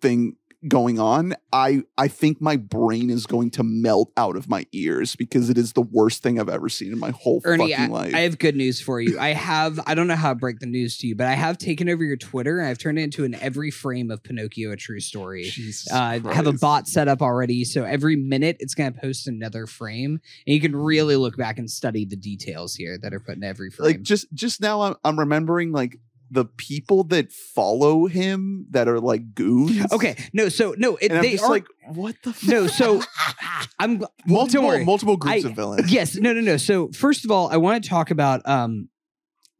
[0.00, 0.36] thing
[0.68, 5.16] going on, I I think my brain is going to melt out of my ears
[5.16, 7.92] because it is the worst thing I've ever seen in my whole Ernie, I, fucking
[7.92, 8.14] life.
[8.14, 9.18] I have good news for you.
[9.18, 11.58] I have, I don't know how to break the news to you, but I have
[11.58, 14.76] taken over your Twitter and I've turned it into an every frame of Pinocchio a
[14.76, 15.52] true story.
[15.90, 19.28] Uh, I have a bot set up already, so every minute it's going to post
[19.28, 23.20] another frame, and you can really look back and study the details here that are
[23.20, 23.86] put in every frame.
[23.86, 25.98] like just just now I'm, I'm remembering like
[26.30, 29.92] the people that follow him that are like goons.
[29.92, 32.32] okay, no, so no, it, and I'm they just are like, what the?
[32.32, 32.48] Fuck?
[32.48, 33.02] no, so
[33.78, 34.84] I'm don't multiple worry.
[34.84, 35.90] multiple groups I- of villains.
[35.92, 36.56] yes, no, no, no.
[36.56, 38.88] So first of all, I want to talk about um,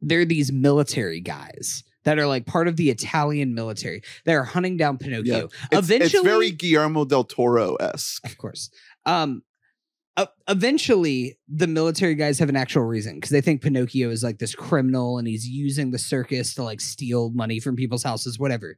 [0.01, 4.43] there are these military guys that are like part of the Italian military that are
[4.43, 5.45] hunting down Pinocchio.
[5.45, 8.25] It's, Eventually, it's very Guillermo del Toro esque.
[8.25, 8.69] of course.
[9.05, 9.41] Um,
[10.17, 14.39] uh, eventually, the military guys have an actual reason because they think Pinocchio is like
[14.39, 18.77] this criminal and he's using the circus to like steal money from people's houses, whatever.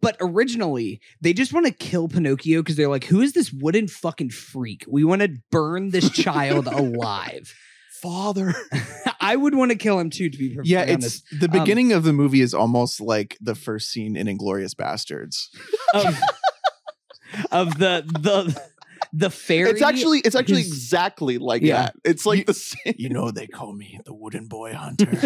[0.00, 3.88] But originally, they just want to kill Pinocchio because they're like, who is this wooden
[3.88, 4.84] fucking freak?
[4.88, 7.52] We want to burn this child alive.
[8.00, 8.54] Father.
[9.20, 11.24] I would want to kill him too, to be perfectly Yeah, honest.
[11.30, 14.74] it's the Um, beginning of the movie is almost like the first scene in Inglourious
[14.74, 15.48] Basterds.
[15.92, 16.18] Of,
[17.52, 18.62] of the the
[19.12, 19.70] the fairy.
[19.70, 21.82] It's actually it's actually exactly like yeah.
[21.82, 21.96] that.
[22.04, 22.94] It's like you, the same.
[22.98, 25.10] You know they call me the wooden boy hunter.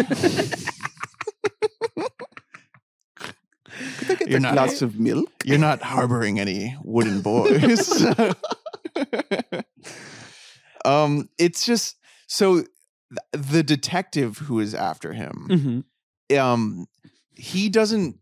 [4.27, 5.31] you're not, glass of milk?
[5.43, 8.05] You're not harboring any wooden boys.
[10.85, 12.63] um, it's just so
[13.31, 16.37] the detective who is after him, mm-hmm.
[16.37, 16.87] um,
[17.35, 18.19] he doesn't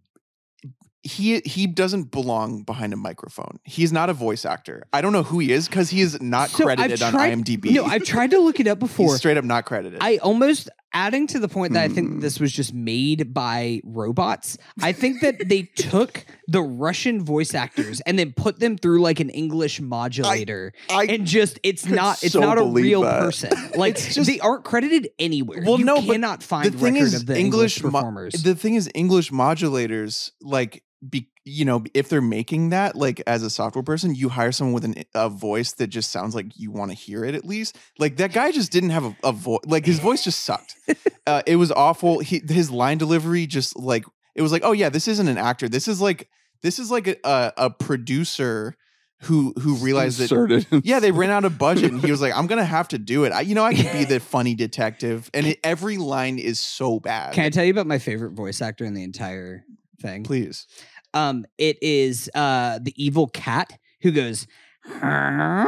[1.04, 3.60] he he doesn't belong behind a microphone.
[3.66, 4.88] He's not a voice actor.
[4.94, 7.72] I don't know who he is because he is not So credited on IMDb.
[7.72, 9.18] No, I've tried to look it up He's before.
[9.18, 10.00] straight up not credited.
[10.02, 12.20] I almost adding to the point that I think Hmm.
[12.20, 14.58] this was just made by robots.
[14.82, 19.20] I think that they took the Russian voice actors and then put them through like
[19.20, 23.20] an English modulator I and just it's not it's so not a real that.
[23.20, 23.50] person.
[23.76, 25.64] Like just- they aren't credited anywhere.
[25.66, 28.34] Well, you no, cannot find the thing record is of the English, English, mo- performers.
[28.44, 33.44] the thing is English modulators like be you know if they're making that like as
[33.44, 36.72] a software person you hire someone with an, a voice that just sounds like you
[36.72, 39.60] want to hear it at least like that guy just didn't have a, a voice
[39.66, 40.76] like his voice just sucked
[41.28, 44.90] uh, it was awful he, his line delivery just like it was like oh yeah
[44.90, 46.30] this isn't an actor this is like
[46.62, 48.78] this is like a, a, producer
[49.24, 50.66] who who realized that inserted.
[50.84, 53.26] yeah, they ran out of budget, and he was like, "I'm gonna have to do
[53.26, 56.60] it." I, you know, I could be the funny detective, and it, every line is
[56.60, 57.34] so bad.
[57.34, 59.66] Can I tell you about my favorite voice actor in the entire
[60.02, 60.24] thing?
[60.24, 60.68] Please,
[61.14, 64.48] Um, it is uh the evil cat who goes
[64.86, 65.68] a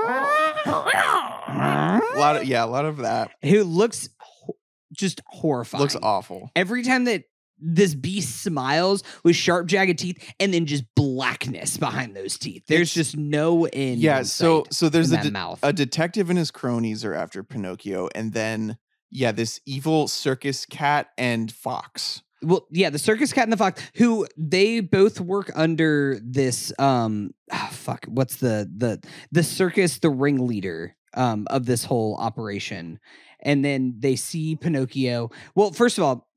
[2.18, 4.58] lot of yeah, a lot of that who looks ho-
[4.94, 5.82] just horrifying.
[5.82, 6.52] looks awful.
[6.56, 7.24] Every time that
[7.58, 12.64] this beast smiles with sharp, jagged teeth, and then just blackness behind those teeth.
[12.68, 14.00] There's just no end.
[14.00, 15.60] Yeah, so so there's a, de- mouth.
[15.64, 18.78] a detective and his cronies are after Pinocchio, and then
[19.10, 22.22] yeah, this evil circus cat and fox.
[22.46, 26.72] Well, yeah, the circus cat and the fox, who they both work under this.
[26.80, 33.00] Um, ah, fuck, what's the the the circus, the ringleader um of this whole operation,
[33.42, 35.32] and then they see Pinocchio.
[35.56, 36.30] Well, first of all,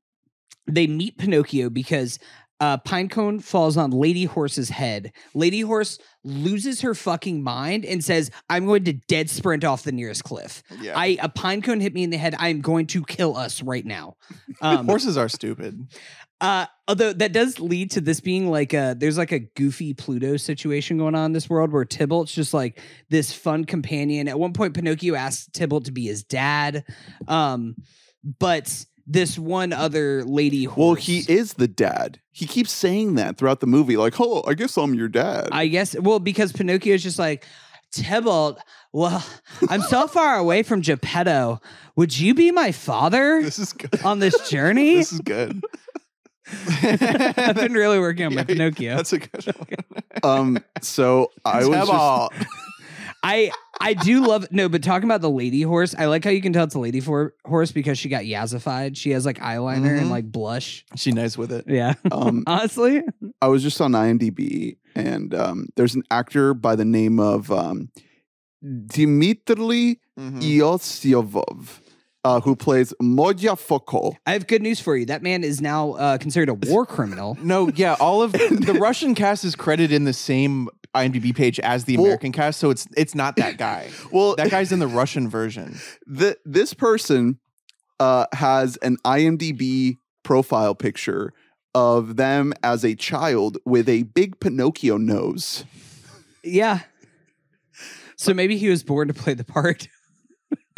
[0.67, 2.19] they meet Pinocchio because
[2.59, 5.13] uh, Pinecone falls on Lady Horse's head.
[5.33, 9.91] Lady Horse loses her fucking mind and says, "I'm going to dead sprint off the
[9.91, 10.61] nearest cliff.
[10.81, 12.35] Yeah, I a pinecone hit me in the head.
[12.37, 14.15] I'm going to kill us right now."
[14.61, 15.87] Um, horses are stupid.
[16.41, 20.35] uh, although that does lead to this being like a there's like a goofy Pluto
[20.37, 24.27] situation going on in this world where Tybalt's just like this fun companion.
[24.27, 26.83] At one point, Pinocchio asks Tybalt to be his dad,
[27.27, 27.75] um,
[28.39, 30.65] but this one other lady.
[30.65, 32.19] Horse, well, he is the dad.
[32.31, 35.67] He keeps saying that throughout the movie, like, "Oh, I guess I'm your dad." I
[35.67, 37.45] guess well because Pinocchio is just like
[37.91, 38.59] Tybalt.
[38.93, 39.25] Well,
[39.69, 41.59] I'm so far away from Geppetto.
[41.95, 44.01] Would you be my father This is good.
[44.03, 44.95] on this journey?
[44.95, 45.61] this is good.
[46.81, 48.95] I've been really working on my Yeah, Pinocchio.
[48.95, 50.03] That's a good one.
[50.23, 52.49] um, so I was just.
[53.23, 53.51] I
[53.81, 56.53] I do love no, but talking about the lady horse, I like how you can
[56.53, 58.95] tell it's a lady for, horse because she got yazified.
[58.97, 60.11] She has like eyeliner and Mhm.
[60.11, 60.85] like blush.
[60.95, 61.65] she nice with it.
[61.67, 63.01] Yeah, um, honestly,
[63.41, 67.89] I was just on IMDb, and um, there's an actor by the name of um,
[68.63, 70.41] Dmitry Mhm.
[70.41, 71.79] Iosyovov,
[72.23, 74.15] uh, who plays Modya Foko.
[74.25, 75.05] I have good news for you.
[75.05, 77.37] That man is now uh, considered a war criminal.
[77.43, 81.85] No, yeah, all of the Russian cast is credited in the same IMDb page as
[81.85, 83.89] the Well- American cast, so it's it's not that guy.
[84.11, 85.77] Well, That guy's in the Russian version.
[86.05, 87.39] the, this person
[87.99, 91.31] uh, has an IMDb profile picture
[91.75, 95.63] of them as a child with a big Pinocchio nose.
[96.43, 96.79] Yeah.
[98.17, 99.87] So maybe he was born to play the part.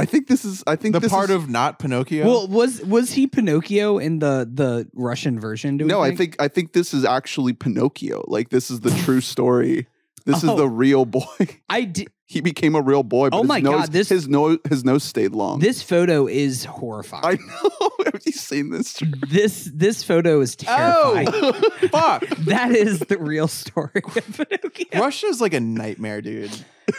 [0.01, 0.63] I think this is.
[0.65, 2.25] I think The this part is, of not Pinocchio.
[2.25, 5.77] Well, was was he Pinocchio in the the Russian version?
[5.77, 6.17] Do we No, I think?
[6.17, 8.23] think I think this is actually Pinocchio.
[8.27, 9.87] Like this is the true story.
[10.25, 10.51] This Oh.
[10.51, 10.65] is the oh.
[10.65, 11.23] real boy.
[11.69, 12.07] I did.
[12.27, 13.29] he became a real boy.
[13.29, 15.59] But Oh my nose, God, this- his nose his nose stayed long.
[15.59, 17.23] This photo is horrifying.
[17.23, 17.89] I know.
[18.05, 19.01] Have you seen this?
[19.29, 21.27] this this photo is terrifying.
[21.31, 21.51] oh,
[21.91, 22.27] fuck!
[22.45, 24.99] That is the real story of Pinocchio.
[24.99, 26.51] Russia's like a nightmare, dude.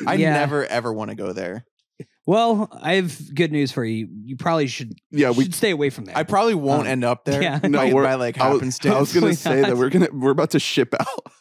[0.06, 0.32] I Yeah.
[0.34, 1.64] never ever want to go there.
[2.24, 4.08] Well, I have good news for you.
[4.24, 5.44] You probably should yeah, we.
[5.44, 6.16] should stay away from there.
[6.16, 7.42] I probably won't Um, end up there.
[7.42, 7.58] yeah.
[7.64, 8.94] No, by, we're- by like I was, happenstance.
[8.94, 11.06] I was gonna say that we're gonna we're about to ship out.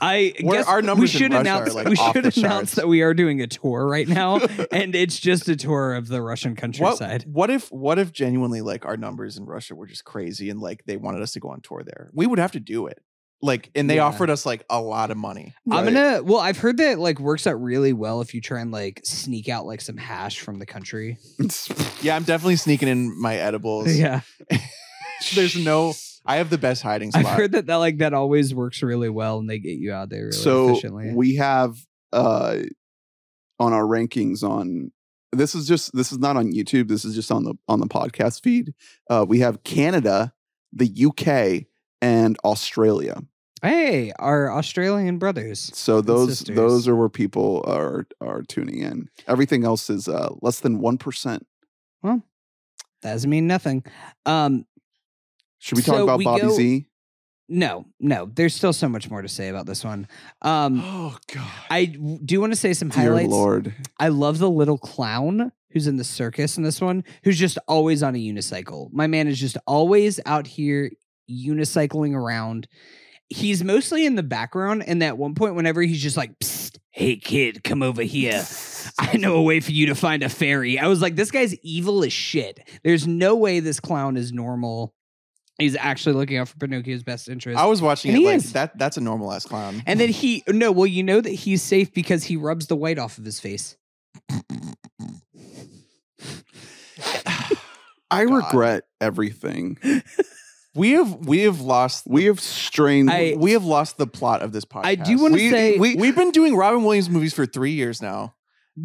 [0.00, 3.02] I We're- guess our we numbers in should announce like, we should announce that we
[3.02, 4.38] are doing a tour right now,
[4.72, 7.24] and it's just a tour of the Russian what, countryside.
[7.30, 10.84] what if what if genuinely like our numbers in Russia were just crazy and like
[10.86, 12.10] they wanted us to go on tour there?
[12.12, 12.98] We would have to do it.
[13.44, 14.04] Like and they Yeah.
[14.06, 15.52] offered us like a lot of money.
[15.70, 16.22] I'm gonna.
[16.22, 19.50] Well, I've heard that like works out really well if you try and like sneak
[19.50, 21.18] out like some hash from the country.
[22.02, 23.94] Yeah, I'm definitely sneaking in my edibles.
[23.96, 24.20] Yeah,
[25.34, 25.94] There's no
[26.26, 27.24] I have the best hiding spot.
[27.26, 30.08] I've heard that that like that always works really well, and they get you out
[30.10, 31.12] there really so efficiently.
[31.14, 31.76] we have
[32.12, 32.58] uh
[33.60, 34.90] on our rankings on
[35.32, 36.88] this is just this is not on YouTube.
[36.88, 38.72] This is just on the on the podcast feed.
[39.10, 40.32] Uh, we have Canada,
[40.72, 41.66] the UK,
[42.02, 43.22] and Australia.
[43.64, 45.70] Hey, our Australian brothers.
[45.74, 46.56] So those sisters.
[46.56, 49.08] those are where people are are tuning in.
[49.26, 51.46] Everything else is uh, less than one percent.
[52.02, 52.22] Well,
[53.02, 53.82] That doesn't mean nothing.
[54.26, 54.66] Um,
[55.60, 56.86] Should we talk So about we Bobby go- Z?
[57.48, 58.26] no, no.
[58.26, 60.08] There's still so much more to say about this one.
[60.42, 63.30] Um, Oh God, I do want to say some dear highlights.
[63.30, 63.74] Lord!
[63.98, 68.02] I love the little clown who's in the circus in this one, who's just always
[68.02, 68.92] on a unicycle.
[68.92, 70.90] My man is just always out here
[71.30, 72.68] unicycling around.
[73.30, 77.16] He's mostly in the background, and at one point, whenever he's just like, Psst, "Hey
[77.16, 78.44] kid, come over here.
[78.98, 81.54] I know a way for you to find a fairy." I was like, "This guy's
[81.62, 84.94] evil as shit." There's no way this clown is normal.
[85.58, 87.58] He's actually looking out for Pinocchio's best interest.
[87.58, 88.52] I was watching And it like is.
[88.54, 88.76] that.
[88.76, 89.82] That's a normal ass clown.
[89.86, 92.98] and then he no, well, you know that he's safe because he rubs the white
[92.98, 93.76] off of his face.
[98.10, 98.34] I God.
[98.34, 99.78] regret everything.
[100.74, 103.10] we have we have lost We have strained.
[103.10, 104.84] I- we have lost the plot of this podcast.
[104.86, 107.72] I do want to We- say, we- We've been doing Robin Williams movies for three
[107.72, 108.34] years now.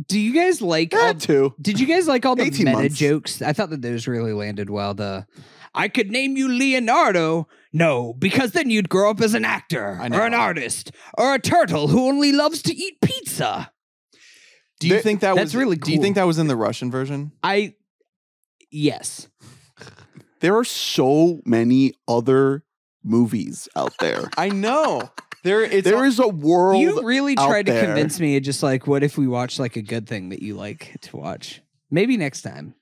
[0.08, 1.54] do you guys like all that too.
[1.60, 2.96] Did you guys like all the 18 meta months.
[2.98, 3.42] jokes?
[3.42, 4.94] I thought that those really landed well.
[4.94, 5.26] The
[5.74, 7.48] I could name you Leonardo.
[7.74, 11.40] No, because then you'd grow up as an actor I or an artist or a
[11.40, 13.72] turtle who only loves to eat pizza.
[14.80, 16.04] Do you There- think that that's was really Do you cool.
[16.04, 17.32] think that was in the Russian version?
[17.44, 17.74] I
[18.72, 19.28] yes.
[20.40, 22.64] There are so many other
[23.04, 24.30] movies out there.
[24.38, 25.10] I know.
[25.44, 26.82] There it's there is a world.
[26.82, 27.86] You really tried to there.
[27.86, 28.40] convince me.
[28.40, 31.62] Just like, what if we watch like a good thing that you like to watch?
[31.90, 32.76] Maybe next time.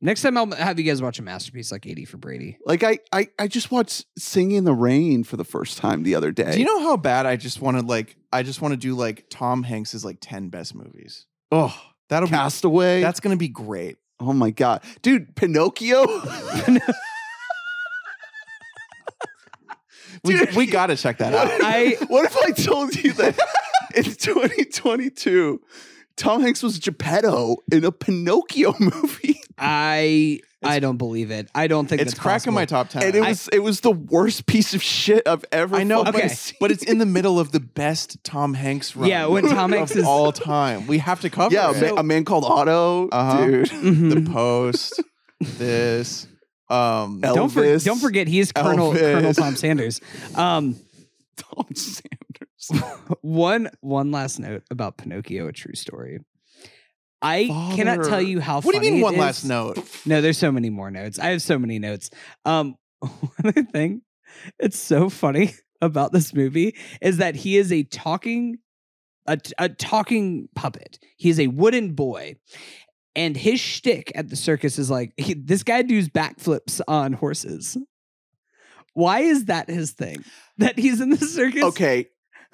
[0.00, 2.58] Next time I'll have you guys watch a masterpiece like 80 for Brady.
[2.66, 6.14] like I, I, I just watched Singing in the Rain for the first time the
[6.14, 6.52] other day.
[6.52, 8.94] Do you know how bad I just want to like I just want to do
[8.94, 11.26] like Tom Hanks's like 10 best movies.
[11.50, 11.74] Oh,
[12.08, 13.00] That'll be Castaway.
[13.00, 13.96] that's going to be great.
[14.20, 16.06] Oh my god, dude, Pinocchio.
[20.24, 20.54] We, Dude.
[20.56, 21.60] we got to check that What out.
[21.60, 23.38] if- I- what if I told you that
[23.94, 25.60] in 2022,
[26.16, 31.48] Tom Hanks was Geppetto in a Pinocchio movie, I I don't believe it.
[31.54, 33.02] I don't think It's that's cracking my top 10.
[33.02, 35.76] and it I- was it was the worst piece of shit I've ever.
[35.76, 36.56] I know, fucking Okay, seen.
[36.60, 39.08] but it's in the middle of the best Tom Hanks run.
[39.08, 40.86] Yeah, when Tom of Hanks is- all time.
[40.86, 41.94] We have to cover yeah, a, it.
[41.94, 43.46] ma- a man called Otto, Uh-huh.
[43.46, 43.66] dude.
[43.70, 44.24] Mhm.
[44.24, 45.02] the post,
[45.40, 46.26] this,
[46.70, 47.84] um, El- don't, for, Elvis.
[47.84, 48.98] don't forget he is Colonel Elvis.
[48.98, 50.00] Colonel Tom Sanders.
[50.34, 50.76] Um,
[51.36, 52.82] Tom Sanders.
[53.20, 56.18] one one last note about Pinocchio, a true story.
[57.22, 58.60] I cannot tell you how.
[58.60, 58.76] Funny.
[58.76, 59.20] What do you mean one is.
[59.20, 59.78] last note?
[60.04, 61.18] No, there's so many more notes.
[61.18, 62.10] I have so many notes.
[62.44, 64.02] Um, one thing,
[64.58, 68.58] it's so funny about this movie is that he is a talking,
[69.26, 70.98] a, a talking puppet.
[71.16, 72.36] He is a wooden boy,
[73.14, 77.76] and his shtick at the circus is like he, this guy does backflips on horses.
[78.92, 80.24] Why is that his thing?
[80.58, 81.64] That he's in the circus?
[81.64, 82.06] Okay.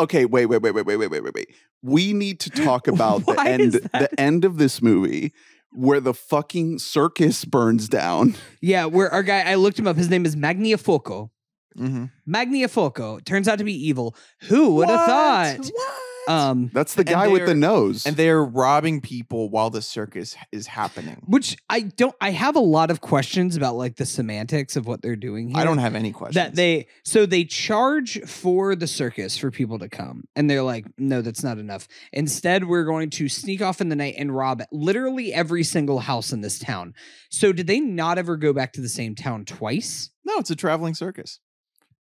[0.02, 1.54] Okay, wait, wait, wait, wait, wait, wait, wait, wait, wait.
[1.80, 5.32] We need to talk about the end the end of this movie
[5.70, 8.34] where the fucking circus burns down.
[8.60, 9.96] Yeah, where our guy, I looked him up.
[9.96, 11.30] His name is Mangiafuoco.
[11.76, 12.04] Mm-hmm.
[12.32, 14.14] Mangiafuoco turns out to be evil.
[14.42, 15.70] Who would have thought?
[16.28, 18.06] Um, That's the guy with the nose.
[18.06, 21.22] And they're robbing people while the circus is happening.
[21.26, 22.14] which I don't.
[22.20, 25.56] I have a lot of questions about like the semantics of what they're doing here.
[25.58, 26.34] I don't have any questions.
[26.36, 30.86] that they so they charge for the circus for people to come and they're like
[30.98, 34.62] no that's not enough instead we're going to sneak off in the night and rob
[34.70, 36.94] literally every single house in this town
[37.30, 40.56] so did they not ever go back to the same town twice no, it's a
[40.56, 41.40] traveling circus.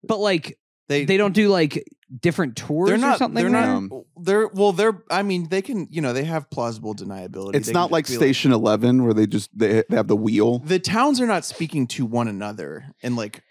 [0.04, 1.82] but like They they don't do like
[2.20, 3.80] different tours they're or not something they're there?
[3.80, 7.54] not they're well they're I mean they can you know they have plausible deniability.
[7.56, 10.58] it's They not like be Station Eleven where they just they, they have the wheel.
[10.58, 13.42] the towns are not speaking to one another and like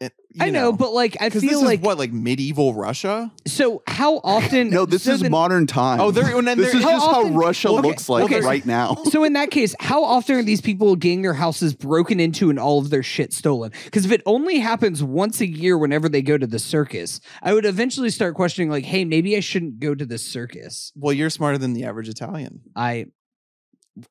[0.00, 3.30] it, you i know, but like i feel this like is what like medieval Russia.
[3.46, 6.00] so how often No, this so is then- modern time.
[6.00, 8.40] Oh, they're and then this is how just often- how Russia okay, looks like okay.
[8.40, 8.94] right now.
[9.10, 12.58] So in that case, how often are these people getting their houses broken into and
[12.58, 13.72] all of their shit stolen?
[13.84, 17.52] Because if it only happens once a year whenever they go to the circus, I
[17.52, 20.92] would eventually start questioning like, hey, maybe I shouldn't go to the circus.
[20.96, 22.62] well, you're smarter than the average Italian.
[22.74, 23.06] I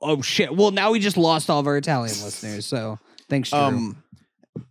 [0.02, 0.56] Oh shit.
[0.56, 3.60] Well now we just lost all of our Italian listeners, so thanks, Drew.
[3.60, 4.04] Um,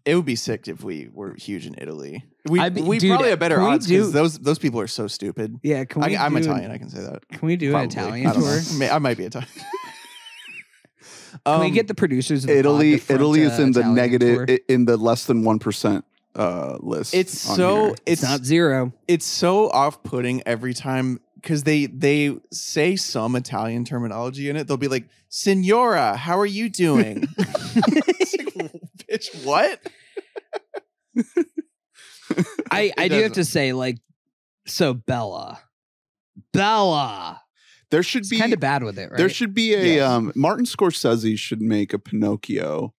[0.08, 2.24] it would be sick if we were huge in Italy.
[2.48, 4.80] We I'd be- we dude, probably have better can we odds because those those people
[4.80, 5.60] are so stupid.
[5.62, 6.70] yeah, can we I, I'm do- Italian.
[6.70, 7.28] I can say that.
[7.28, 7.84] Can we do Probably.
[7.84, 8.60] an Italian I don't tour?
[8.78, 9.48] May- I might be Italian.
[11.44, 13.62] Can we Um, get the producers of the pod Italy, to front, Italy is uh,
[13.62, 14.46] in the Italian negative, tour?
[14.48, 16.04] i- in the less than one percent
[16.34, 17.14] uh, list.
[17.14, 17.90] It's on so here.
[17.92, 18.92] it's it's not zero.
[19.06, 24.66] it's so off-putting every time because they they say some Italian terminology in it.
[24.68, 27.28] They'll be like, "Signora, how are you doing?"
[28.20, 28.72] It's like,
[29.10, 29.80] Bitch, what?
[32.70, 33.98] I I do have to say like
[34.66, 35.60] so Bella,
[36.52, 37.40] Bella,
[37.90, 39.16] there should it's be kind of bad with it, right?
[39.16, 40.10] there should be a Yes.
[40.10, 42.94] um Martin Scorsese should make a Pinocchio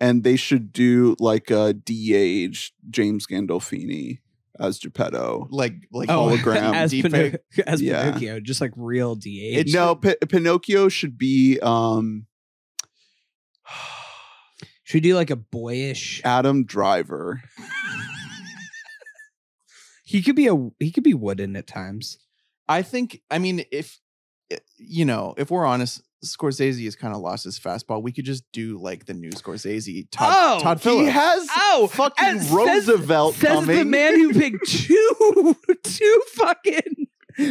[0.00, 4.18] and they should do like a de-aged James Gandolfini
[4.58, 5.46] as Geppetto.
[5.50, 7.36] like like oh, hologram as, deep fake.
[7.66, 8.06] as Yeah.
[8.06, 9.26] Pinocchio, just like real DH.
[9.26, 12.26] It no, P- Pinocchio should be um
[14.84, 16.20] should we do like a boyish?
[16.24, 17.42] Adam Driver.
[20.04, 22.18] He could be a he could be wooden at times.
[22.68, 23.20] I think.
[23.30, 23.98] I mean, if
[24.50, 28.02] eh, you know, if we're honest, Scorsese has kind of lost his fastball.
[28.02, 30.06] We could just do like the new Scorsese.
[30.10, 31.12] Todd, Oh, Todd He Phillips.
[31.12, 33.76] has Oh, fucking and says- Roosevelt Says coming.
[33.78, 37.06] the man who picked two two fucking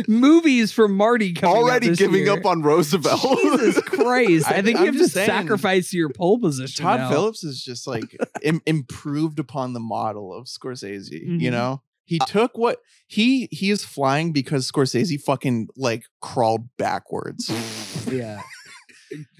[0.07, 2.34] movies from Marty coming out already this giving year.
[2.34, 3.21] up on Roosevelt.
[3.21, 4.47] Jesus Christ!
[4.49, 6.84] I, I- think I'm you have to saying, sacrifice your pole position.
[6.84, 7.09] Todd now.
[7.09, 11.11] Phillips is just like Im- improved upon the model of Scorsese.
[11.11, 11.51] You Mhm.
[11.51, 17.49] know, he Uh, took what he he is flying because Scorsese fucking like crawled backwards.
[18.11, 18.41] Yeah.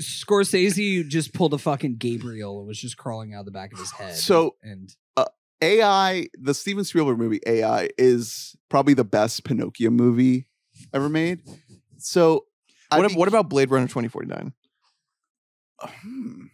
[0.02, 3.80] Scorsese just pulled a fucking Gabriel and was just crawling out of the back of
[3.80, 4.16] his head.
[4.16, 4.90] So- and
[5.64, 10.48] AI, the Steven Spielberg movie AI is probably the best Pinocchio movie
[10.94, 11.42] ever made.
[11.98, 12.46] So,
[12.92, 14.54] what, be- what about Blade Runner twenty forty nine?
[15.80, 16.46] Hmm.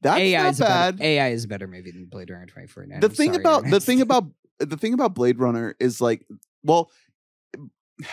[0.00, 1.00] That's AI not is a better, bad.
[1.00, 3.00] AI is a better movie than Blade Runner 2049.
[3.00, 4.24] the I'm thing sorry, about the thing about
[4.58, 6.26] the thing about Blade Runner is like,
[6.64, 6.90] well,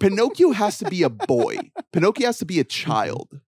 [0.00, 1.56] Pinocchio has to be a boy.
[1.92, 3.40] Pinocchio has to be a child.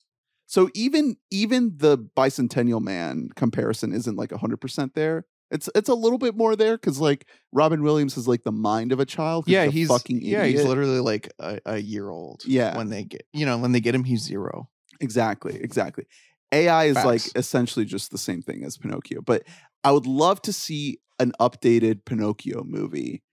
[0.54, 5.26] So even even the bicentennial man comparison isn't like 100% there.
[5.50, 8.92] It's it's a little bit more there cuz like Robin Williams is like the mind
[8.92, 9.48] of a child.
[9.48, 12.42] Yeah, he's fucking yeah, he's literally like a, a year old.
[12.46, 12.76] Yeah.
[12.76, 14.70] when they get you know when they get him, he's zero.
[15.00, 16.04] Exactly, exactly.
[16.52, 19.42] AI is like essentially just the same thing as Pinocchio, but
[19.82, 23.24] I would love to see an updated Pinocchio movie.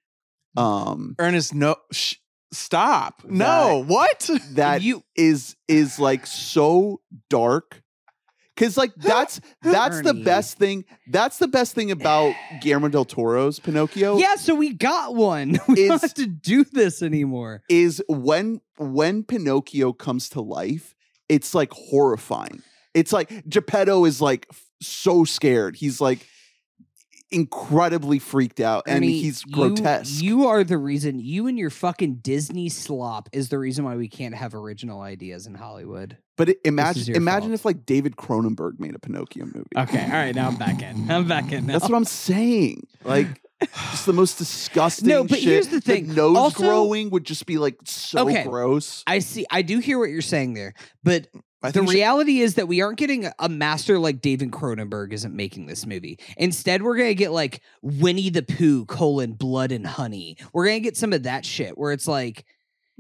[0.58, 2.16] Um Ernest, no, sh-
[2.52, 3.24] stop.
[3.26, 4.30] No, what?
[4.52, 7.82] that you is is like so dark
[8.58, 13.60] cuz like that's that's the best thing that's the best thing about Guillermo del Toro's
[13.60, 15.58] Pinocchio Yeah, so we got one.
[15.68, 17.64] We don't Is- have to do this anymore.
[17.70, 20.94] is when when Pinocchio comes to life
[21.30, 22.62] it's like horrifying
[22.94, 26.28] it's like Geppetto is like f- so scared he's like
[27.32, 31.20] incredibly freaked out and Ernie, he's grotesque You, are the reason.
[31.20, 35.48] You and your fucking Disney slop is the reason why we can't have original ideas
[35.48, 36.18] in Hollywood.
[36.38, 37.60] but it, is imagine imagine fault.
[37.60, 40.36] if like David Cronenberg made a Pinocchio movie Okay, all right.
[40.36, 41.10] Now I'm back in.
[41.10, 41.66] I'm back in.
[41.68, 41.74] Now.
[41.74, 42.88] That's what I'm saying.
[43.04, 43.28] Like,
[43.62, 45.08] it's the most disgusting.
[45.08, 45.48] No, but shit.
[45.48, 46.14] here's the thing.
[46.14, 48.44] nose Also- growing would just be like so Okay.
[48.44, 49.04] gross.
[49.08, 49.46] I see.
[49.52, 50.74] I do hear what you're saying there,
[51.04, 54.00] but I the think we should- reality is that we aren't getting a- a master
[54.00, 56.18] like David Cronenberg isn't making this movie.
[56.38, 60.38] Instead, we're gonna get like Winnie the Pooh colon blood and honey.
[60.54, 62.46] We're gonna get some of that shit where it's like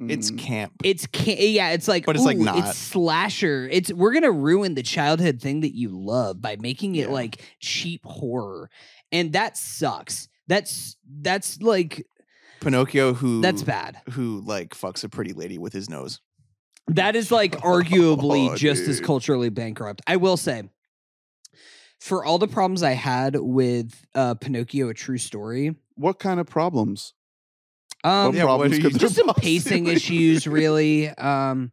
[0.07, 0.37] it's Mm.
[0.39, 0.73] camp.
[0.83, 2.57] it's ca- yeah, it's like But it's, like, not.
[2.57, 3.67] it's slasher.
[3.71, 7.13] It's we're gonna ruin the childhood thing that you love by making it Yeah.
[7.13, 8.69] like cheap horror,
[9.11, 10.27] and that sucks.
[10.47, 12.05] That's that's like
[12.61, 13.97] Pinocchio, who that's bad.
[14.11, 16.19] who like fucks a pretty lady with his nose.
[16.95, 20.01] That is like arguably Oh, just as culturally bankrupt.
[20.07, 20.63] I will say,
[21.99, 26.47] for all the problems I had with uh, Pinocchio, a true story, What kind of
[26.47, 27.13] problems?
[28.03, 31.09] um, yeah, what problems are could you- there just some possibly pacing issues, really.
[31.09, 31.71] Um,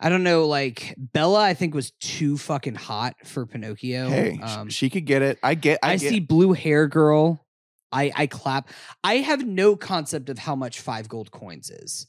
[0.00, 0.46] I don't know.
[0.46, 4.08] Like Bella, I think was too fucking hot for Pinocchio.
[4.08, 5.38] Hey, um, she could get it.
[5.42, 5.80] I get.
[5.82, 7.44] I, I, get, see blue hair girl.
[7.90, 8.68] I I clap.
[9.02, 12.06] I have no concept of how much five gold coins is.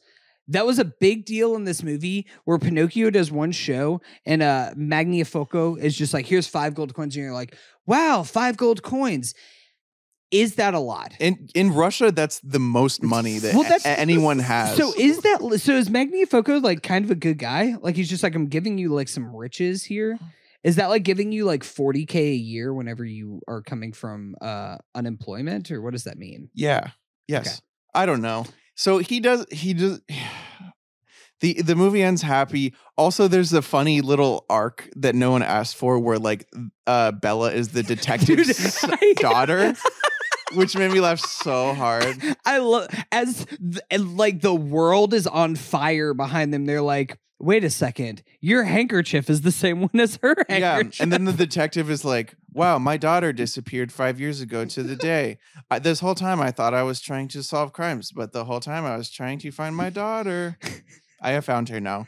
[0.50, 4.72] That was a big deal in this movie where Pinocchio does one show and uh
[4.76, 9.34] Magnifico is just like, here's five gold coins, and you're like, wow, five gold coins.
[10.32, 11.14] Is that a lot?
[11.20, 14.78] In in Russia, that's the most money that Well, that's- anyone has.
[14.78, 15.74] So is that so?
[15.74, 17.76] Is Magnifico like kind of a good guy?
[17.82, 20.20] Like he's just like I'm giving you like some riches here.
[20.64, 24.78] Is that like giving you like 40k a year whenever you are coming from uh
[24.94, 26.50] unemployment, or what does that mean?
[26.54, 26.92] Yeah.
[27.28, 27.62] Yes.
[27.96, 28.46] I don't know.
[28.80, 29.46] So he does.
[29.52, 30.02] He does.
[31.42, 32.74] The, the movie ends happy.
[32.98, 36.46] Also, there's a funny little arc that no one asked for, where like
[36.86, 39.74] uh, Bella is the detective's I- daughter,
[40.56, 42.18] which made me laugh so hard.
[42.46, 46.66] I love as th- and, like the world is on fire behind them.
[46.66, 51.10] They're like, wait a second, your handkerchief is the same one as her Yeah, and
[51.10, 55.38] then the detective is like, "Wow, my daughter disappeared five years ago to the day.
[55.70, 58.60] I, this whole time, I thought I was trying to solve crimes, but the whole
[58.60, 60.58] time I was trying to find my daughter.
[61.22, 62.08] I have found her now.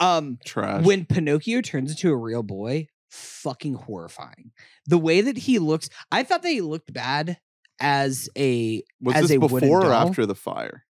[0.00, 0.84] um, Trash.
[0.84, 4.52] when Pinocchio turns into a real boy, fucking horrifying.
[4.86, 7.38] The way that he looks, I thought that he looked bad
[7.80, 10.08] as a Was as this a before or doll.
[10.08, 10.84] after the fire?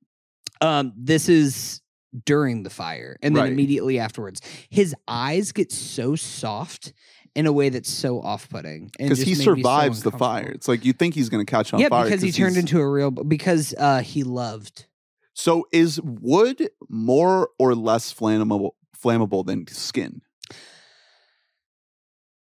[0.61, 1.79] um this is
[2.25, 3.51] during the fire and then Right.
[3.53, 4.41] immediately afterwards.
[4.69, 6.91] His eyes get so soft
[7.39, 10.49] in a way that's so off-putting Because he made me so survives the fire.
[10.49, 12.05] It's like you think he's going to catch on yeah, fire.
[12.05, 14.85] because he turned into a real because uh he loved
[15.33, 18.71] So is wood more or less flammable
[19.01, 20.21] flammable than skin?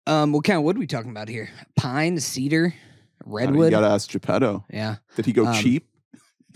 [0.05, 1.49] um what kind of wood we talking about here?
[1.75, 3.65] Pine, cedar, I don't redwood.
[3.65, 4.65] You got to ask Geppetto.
[4.71, 4.95] yeah.
[5.15, 5.87] Did he go Um, cheap?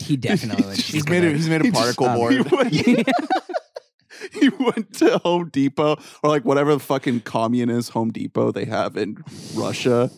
[0.00, 2.34] He definitely went He's made a he's made He a just- particle um, board.
[4.40, 8.96] He went, to Home Depot or like whatever the fucking communist Home Depot they have
[8.96, 9.22] in
[9.54, 10.10] Russia.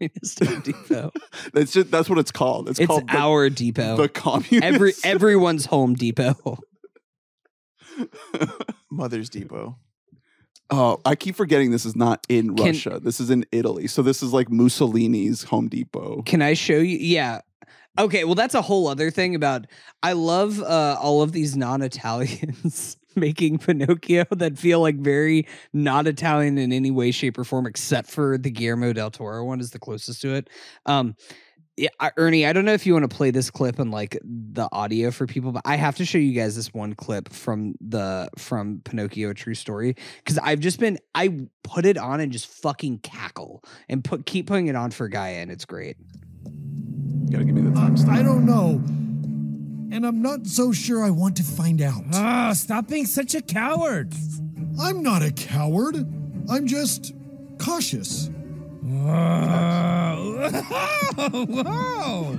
[0.00, 1.12] Communist Home Depot.
[1.52, 2.68] That's just that's what it's called.
[2.68, 3.96] It's, It's called the, our depot.
[3.96, 4.62] the communist.
[4.62, 6.58] Every everyone's Home Depot.
[8.90, 9.76] Mother's Depot.
[10.70, 13.00] oh, I keep forgetting this is not in Can- Russia.
[13.02, 13.86] This is in Italy.
[13.86, 16.22] So this is like Mussolini's Home Depot.
[16.22, 16.96] Can I show you?
[16.98, 17.40] Yeah.
[17.98, 19.66] Okay, well that's a whole other thing about
[20.02, 26.56] I love uh all of these non-Italians making Pinocchio that feel like very not Italian
[26.56, 29.78] in any way shape or form except for the Guillermo del Toro one is the
[29.78, 30.48] closest to it.
[30.86, 31.14] Um
[31.78, 31.88] yeah,
[32.18, 35.10] Ernie, I don't know if you want to play this clip and like the audio
[35.10, 38.82] for people, but I have to show you guys this one clip from the from
[38.84, 42.98] Pinocchio a true story because I've just been I put it on and just fucking
[43.00, 45.96] cackle and put keep putting it on for Gaia and it's great.
[47.24, 48.10] You gotta give me the Uh, time.
[48.10, 48.80] I don't know.
[49.94, 52.02] And I'm not so sure I want to find out.
[52.14, 54.14] Ah, stop being such a coward.
[54.80, 55.96] I'm not a coward.
[56.50, 57.12] I'm just
[57.58, 58.30] cautious.
[59.04, 60.16] Ah,
[61.32, 62.38] whoa.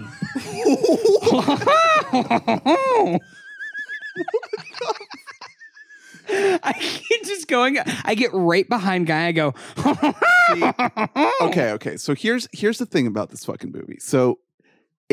[6.29, 7.77] I keep just going.
[8.05, 9.27] I get right behind guy.
[9.27, 9.53] I go.
[11.41, 11.97] okay, okay.
[11.97, 13.97] So here's here's the thing about this fucking movie.
[13.99, 14.39] So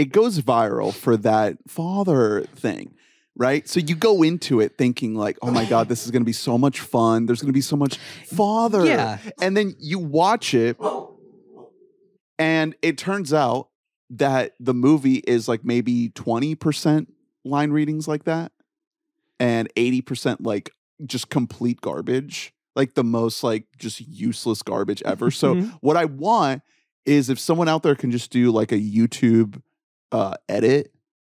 [0.00, 2.94] it goes viral for that father thing,
[3.36, 3.68] right?
[3.68, 6.32] So you go into it thinking like, "Oh my god, this is going to be
[6.32, 7.26] so much fun.
[7.26, 9.18] There's going to be so much father." Yeah.
[9.42, 10.76] And then you watch it
[12.38, 13.68] and it turns out
[14.10, 17.06] that the movie is like maybe 20%
[17.44, 18.52] line readings like that
[19.38, 20.70] and 80% like
[21.06, 25.78] just complete garbage like the most like just useless garbage ever so Mhm.
[25.80, 26.62] what i want
[27.06, 29.62] is if someone out there can just do like a youtube
[30.12, 30.92] uh edit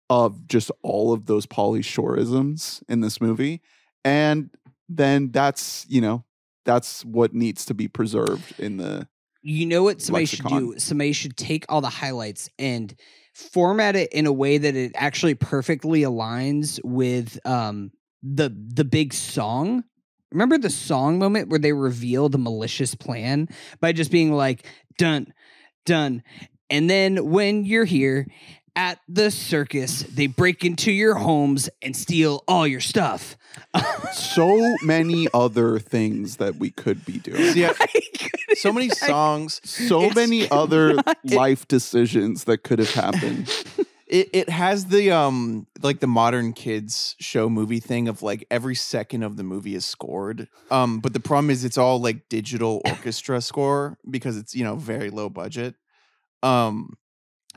[0.09, 3.61] of just all of those Pauly Shoreisms in this movie
[4.03, 4.49] and
[4.87, 6.23] then that's you know
[6.65, 9.07] that's what needs to be preserved in the
[9.41, 10.75] You know what somebody should do?
[10.77, 12.93] Somebody should take all the highlights and
[13.33, 17.91] format it in a way that it actually perfectly aligns with um
[18.23, 19.83] the the big song.
[20.31, 23.47] Remember the song moment where they reveal the malicious plan
[23.79, 24.65] by just being like
[24.97, 25.33] done
[25.85, 26.23] done.
[26.69, 28.27] And then when you're here
[28.75, 33.37] at the circus, they break into your homes and steal all your stuff.
[34.13, 38.91] so many other things that we could be doing See, I- I couldn't- so many
[38.91, 39.61] I- songs.
[39.63, 43.49] so many other not- life decisions that could have happened
[44.07, 48.75] It it has the um like the modern kids show movie thing of like every
[48.75, 50.47] second of the movie is scored.
[50.69, 54.75] Um, but the problem is it's all like digital orchestra score because it's you know
[54.75, 55.73] very low budget.
[56.43, 56.93] Um,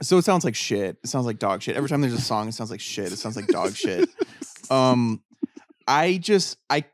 [0.03, 0.99] so it sounds like shit.
[1.03, 1.77] It sounds like dog shit.
[1.77, 3.13] Every time there's a song, it sounds like shit.
[3.13, 4.09] It sounds like dog shit.
[4.71, 5.23] Um,
[5.87, 6.85] I just I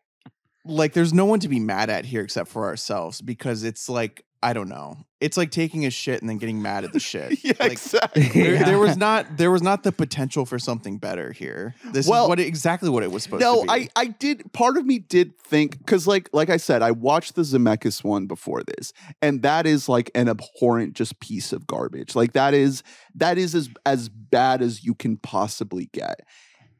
[0.64, 4.24] like there's no one to be mad at here except for ourselves because it's like
[4.42, 4.98] I don't know.
[5.22, 7.42] It's like taking a shit and then getting mad at the shit.
[7.42, 8.64] yeah Like, exactly there, Yeah.
[8.64, 11.74] there was not there was not the potential for something better here.
[11.92, 13.66] This Well- is what it- exactly what it was supposed no to be.
[13.66, 16.90] No, I i did part of me did think because like like i said i
[16.90, 18.92] watched the zemeckis one before this
[19.22, 22.82] and that is like an abhorrent just piece of garbage like that is
[23.14, 26.20] that is as as bad as you can possibly get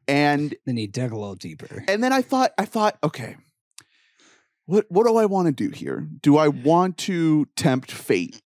[0.07, 1.83] and Then he dug a little deeper.
[1.87, 3.37] and then i thought i thought okay
[4.65, 6.63] what what do i want to do here do i mm.
[6.63, 8.41] want to tempt fate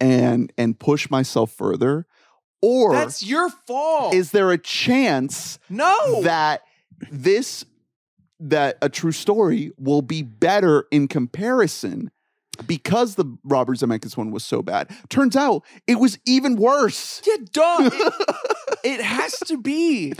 [0.00, 2.06] and and push myself further
[2.60, 4.14] or That's your fault.
[4.14, 6.62] is there a chance no that
[7.10, 7.64] this
[8.40, 12.10] that a true story will be better in comparison
[12.66, 14.90] because the Robert Zemeckis one was so bad.
[15.08, 17.22] Turns out it was even worse.
[17.26, 17.90] Yeah, duh.
[17.92, 18.38] It,
[18.84, 20.12] it has to be.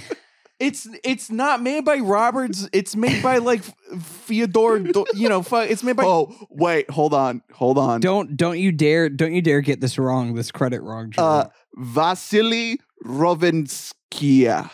[0.63, 2.69] It's it's not made by Roberts.
[2.73, 3.63] It's made by like
[4.01, 4.79] Fyodor.
[4.79, 6.05] Do- You know, fu- it's made by.
[6.05, 7.43] oh, wait, hold on.
[7.53, 8.01] Hold on.
[8.01, 11.11] Don't don't you dare don't you dare get this wrong, this credit wrong.
[11.11, 11.25] Jordan.
[11.25, 14.71] uh Vasily Rovinskia.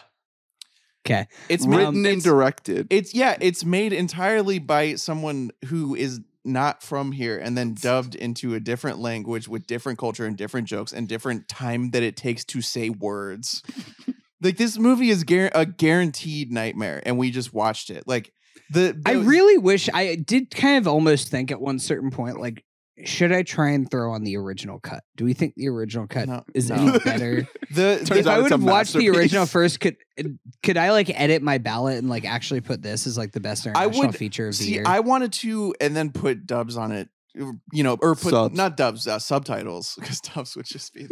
[1.07, 1.27] okay.
[1.49, 2.87] It's made, Written and it's, directed.
[2.91, 3.37] It's yeah.
[3.41, 8.61] It's made entirely by someone who is not from here and then dubbed into a
[8.61, 12.61] different language with different culture and different jokes and different time that it takes to
[12.63, 13.63] say words.
[14.41, 18.05] like this movie is guar- a guaranteed nightmare and we just watched it.
[18.07, 18.33] Like
[18.71, 22.65] the, I really wish I did kind of almost think at one certain point, like,
[23.05, 25.05] should I try and throw on the original cut?
[25.17, 26.75] Do we think the original cut No, is no.
[26.77, 27.49] any better?
[27.71, 29.97] the, if I would have watched the original first, could
[30.65, 33.67] could I like edit my ballot and like actually put this as like the best
[33.69, 34.83] I international would- feature of the year?
[34.85, 37.09] I wanted to, and then put dubs on it.
[37.73, 38.57] You know, or put Subs.
[38.57, 41.07] not dubs, uh, subtitles, because dubs would just be.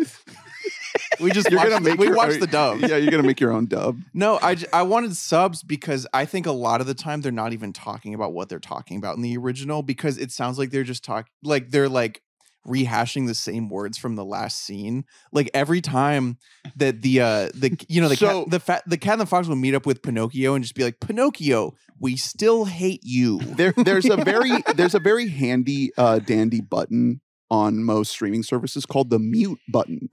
[1.20, 2.80] we just You're watched, gonna make we your, watched the dub.
[2.80, 4.00] Yeah, you're gonna make your own dub.
[4.12, 7.52] No, I I wanted subs because I think a lot of the time they're not
[7.52, 10.84] even talking about what they're talking about in the original because it sounds like they're
[10.84, 12.22] just talking like they're like
[12.66, 15.04] rehashing the same words from the last scene.
[15.32, 16.36] Like every time
[16.76, 19.26] that the uh the you know the So- cat, the fat the cat and the
[19.26, 23.38] fox will meet up with Pinocchio and just be like Pinocchio, we still hate you.
[23.38, 28.84] There, there's a very there's a very handy uh, dandy button on most streaming services
[28.84, 30.08] called the mute button,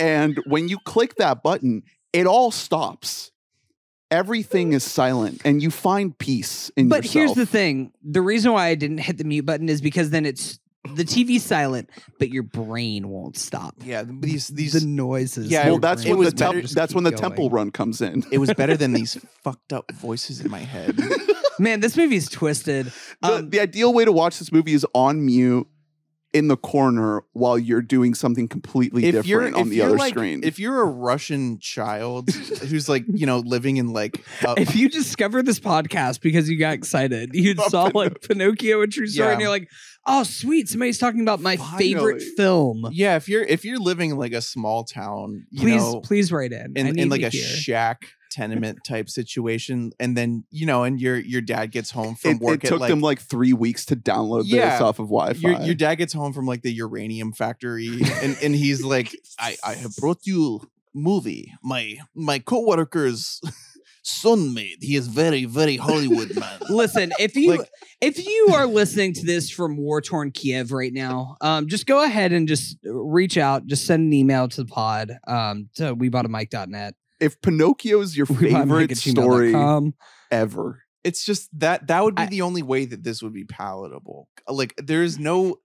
[0.00, 1.82] and when you click that button,
[2.12, 3.30] it all stops.
[4.10, 7.12] Everything is silent, and you find peace in your but yourself.
[7.14, 10.26] here's the thing: the reason why I didn't hit the mute button is because then
[10.26, 13.74] it's the TV's silent, but your brain won't stop.
[13.84, 15.48] Yeah, these these the noises.
[15.48, 17.20] Yeah, Well, that's when the was temp- better- that's when the going.
[17.20, 18.24] temple run comes in.
[18.32, 19.14] it was better than these
[19.44, 20.98] fucked up voices in my head.
[21.58, 22.86] Man, this movie is twisted.
[23.22, 25.68] the, Um, the ideal way to watch this movie is on mute
[26.32, 30.40] in the corner while you're doing something completely if different on the other like, screen.
[30.42, 34.88] if you're a Russian child who's like you know living in like a, if you
[34.88, 39.32] discovered this podcast because you got excited, you saw like Pinocchio a true story, Yeah.
[39.32, 39.68] and you're like,
[40.06, 40.68] "Oh, sweet!
[40.68, 44.42] Somebody's talking about my favorite film." yeah if you're if you're living in like a
[44.42, 46.76] small town you Please, know please write in.
[46.76, 47.42] In, in like a hear.
[47.42, 52.30] shack tenement type situation and then you know and your your dad gets home from
[52.32, 54.70] it, work it took at like, them like three weeks to download Yeah.
[54.70, 55.38] this off of Wi-Fi.
[55.40, 59.56] your, your dad gets home from like the uranium factory and, and he's like I,
[59.62, 60.62] I have brought you
[60.94, 63.40] movie my my co-worker's
[64.02, 68.66] son made he is very very hollywood man Listen, if you Like- if you are
[68.66, 72.76] listening to this from war torn Kiev right now, um, just go ahead and just
[72.84, 73.66] reach out.
[73.66, 76.94] Just send an email to the pod um, to weboughtamike.net.
[77.20, 79.54] if Pinocchio is your favorite story
[80.32, 83.44] ever, it's just that that would be I- the only way that this would be
[83.44, 85.56] palatable like there's no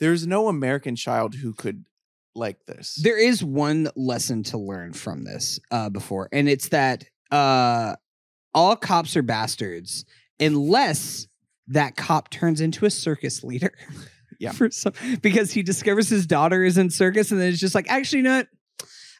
[0.00, 1.84] there's no american child who could
[2.34, 7.04] like this There is one lesson to learn from this uh, before, and it's that
[7.30, 7.96] uh,
[8.52, 10.04] all cops are bastards
[10.38, 11.26] unless
[11.68, 13.72] that cop turns into a circus leader.
[14.40, 14.50] Yeah.
[14.50, 17.88] For some, because he discovers his daughter is in circus, and then it's just like,
[17.88, 18.48] actually, you know what?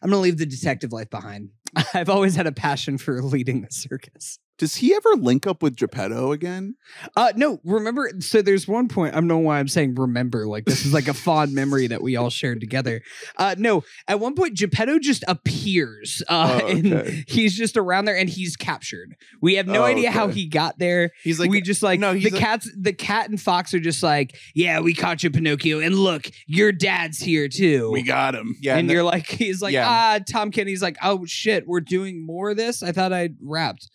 [0.02, 1.50] I'm gonna leave the detective life behind.
[1.94, 4.40] I've always had a passion for leading the circus.
[4.58, 6.76] Does he ever link up with Geppetto again?
[7.16, 10.64] Uh no, remember so there's one point, I don't know why I'm saying remember, like
[10.64, 13.02] this is like a fond memory that we all shared together.
[13.36, 16.22] Uh no, at one point Geppetto just appears.
[16.28, 19.14] Uh Oh, and he's just around there and he's captured.
[19.40, 21.10] We have no Oh, idea how he got there.
[21.22, 24.02] he's like we just like no, the a- cats the cat and fox are just
[24.02, 27.90] like, Yeah, we caught you, Pinocchio, and look, your dad's here too.
[27.90, 28.56] We got him.
[28.60, 29.86] yeah and the- you're like, he's like, Yeah.
[29.88, 32.82] ah, Tom Kenny's like, oh shit, we're doing more of this.
[32.82, 33.90] I thought I'd wrapped.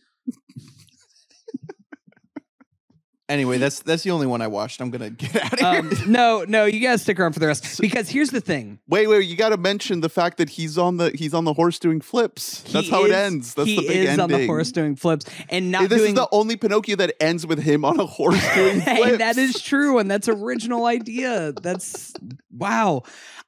[3.27, 5.91] Anyway that's that's the only one i watched i'm gonna get out of here Um,
[6.11, 8.79] no, no, you gotta stick around for the rest because here's the thing.
[8.87, 11.53] Wait, wait, you got to mention the fact that he's on the he's on the
[11.53, 12.61] horse doing flips.
[12.63, 13.53] That's He how it is- ends.
[13.53, 14.19] That's he the big is ending.
[14.21, 16.09] on the horse doing flips and not this doing.
[16.09, 19.01] is the only Pinocchio that ends with him on a horse doing flips.
[19.11, 21.53] and that is true, and that's original idea.
[21.61, 22.13] That's
[22.51, 23.03] wow.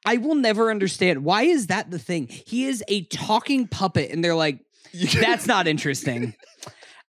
[0.06, 2.28] I will never understand why is that the thing.
[2.28, 4.60] He is a talking puppet, and they're like,
[5.20, 6.34] that's not interesting.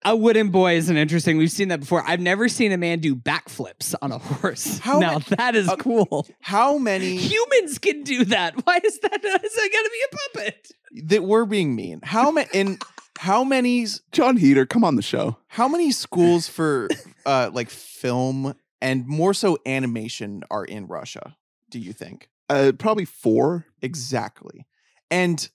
[0.03, 1.37] A wooden boy isn't interesting.
[1.37, 2.03] We've seen that before.
[2.07, 4.79] I've never seen a man do backflips on a horse.
[4.79, 6.27] How now ma- that is uh, cool.
[6.41, 8.55] how many Humans can do that.
[8.65, 9.13] Why is that?
[9.23, 10.71] Is that got to be a puppet?
[11.07, 12.77] that we're being mean how many in
[13.19, 15.37] how many Jon Heder, come on the show.
[15.47, 16.89] how many schools for
[17.25, 21.37] uh like film and more so animation are in russia
[21.69, 23.67] do you think Uh, probably four.
[23.81, 24.65] exactly
[25.09, 25.49] and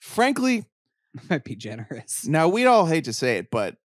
[0.00, 0.64] frankly
[1.30, 2.26] Might be generous.
[2.26, 3.76] now we'd all hate to say it but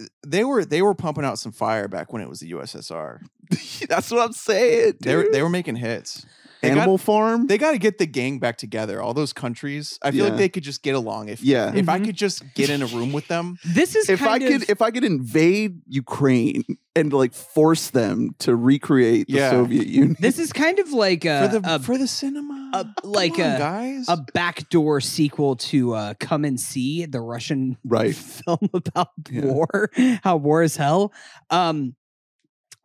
[0.00, 3.20] uh, they were they were pumping out some fire back when it was the ussr
[3.88, 4.94] That's what I'm saying.
[5.00, 6.24] they were they were making hits
[6.62, 7.46] They got- Animal Farm.
[7.46, 9.00] They got to get the gang back together.
[9.00, 9.98] All those countries.
[10.02, 10.30] I feel Yeah.
[10.30, 11.72] like they could just get along if Yeah.
[11.74, 12.04] if I Mhm.
[12.06, 13.56] could just get in a room with them.
[13.64, 18.34] This is if I kind could, if I could invade Ukraine and like force them
[18.40, 19.50] to recreate the Yeah.
[19.50, 22.70] Soviet Union, this is kind of like a, for the a, for the cinema.
[22.74, 24.04] a- like on, a- guys.
[24.08, 28.14] a backdoor sequel to uh, Come and See, the Russian right?
[28.44, 29.46] film about Yeah.
[29.46, 29.90] war,
[30.22, 31.12] how war is hell.
[31.48, 31.94] Um,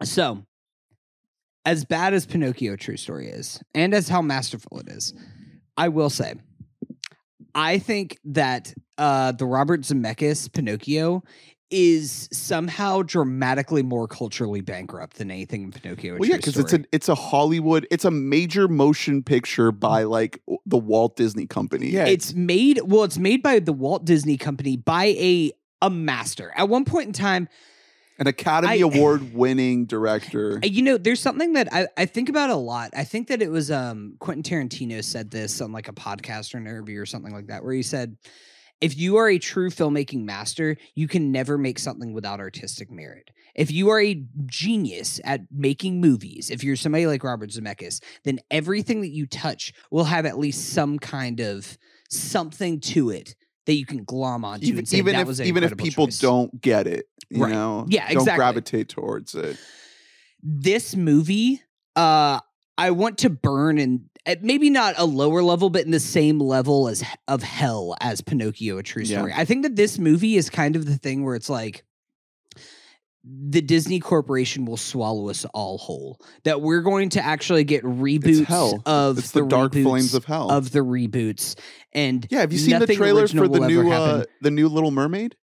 [0.03, 0.45] so
[1.65, 5.13] as bad as Pinocchio True Story is, and as how masterful it is,
[5.75, 6.35] I will say,
[7.53, 11.23] I think that uh, the Robert Zemeckis Pinocchio
[11.71, 16.15] is somehow dramatically more culturally bankrupt than anything in Pinocchio.
[16.15, 20.03] A Well, yeah, because it's a it's a Hollywood, it's a major motion picture by
[20.03, 21.89] like the Walt Disney Company.
[21.89, 25.51] Yeah, it's made well it's made by the walt disney company by a
[25.81, 27.49] a master at one point in time
[28.17, 30.59] an Academy I- Award winning director.
[30.63, 33.49] you know there's something that I, I think about a lot i think that it
[33.49, 37.33] was um quentin tarantino said this on like a podcast or an interview or something
[37.33, 38.17] like that where he said
[38.81, 43.31] if you are a true filmmaking master you can never make something without artistic merit
[43.55, 48.39] if you are a genius at making movies if you're somebody like robert zemeckis then
[48.51, 51.77] everything that you touch will have at least some kind of
[52.09, 53.35] something to it
[53.65, 56.19] that you can glom onto even and say even that if even if people choice."
[56.19, 57.51] don't get it, you Right.
[57.51, 58.37] know, Yeah, don't exactly.
[58.37, 59.57] gravitate towards it.
[60.43, 61.61] this movie
[61.95, 62.39] uh
[62.77, 66.39] i want to burn and at maybe not a lower level but in the same
[66.39, 69.19] level as of hell as pinocchio a true Yeah.
[69.19, 71.84] story i think that this movie is kind of the thing where it's like
[73.27, 78.45] the disney corporation will swallow us all whole that we're going to actually get reboots
[78.45, 78.81] hell.
[78.85, 80.51] of It's the, dark flames of hell.
[80.51, 81.55] of the reboots
[81.93, 85.35] and yeah, have you seen the trailer for the new uh, the new Little Mermaid?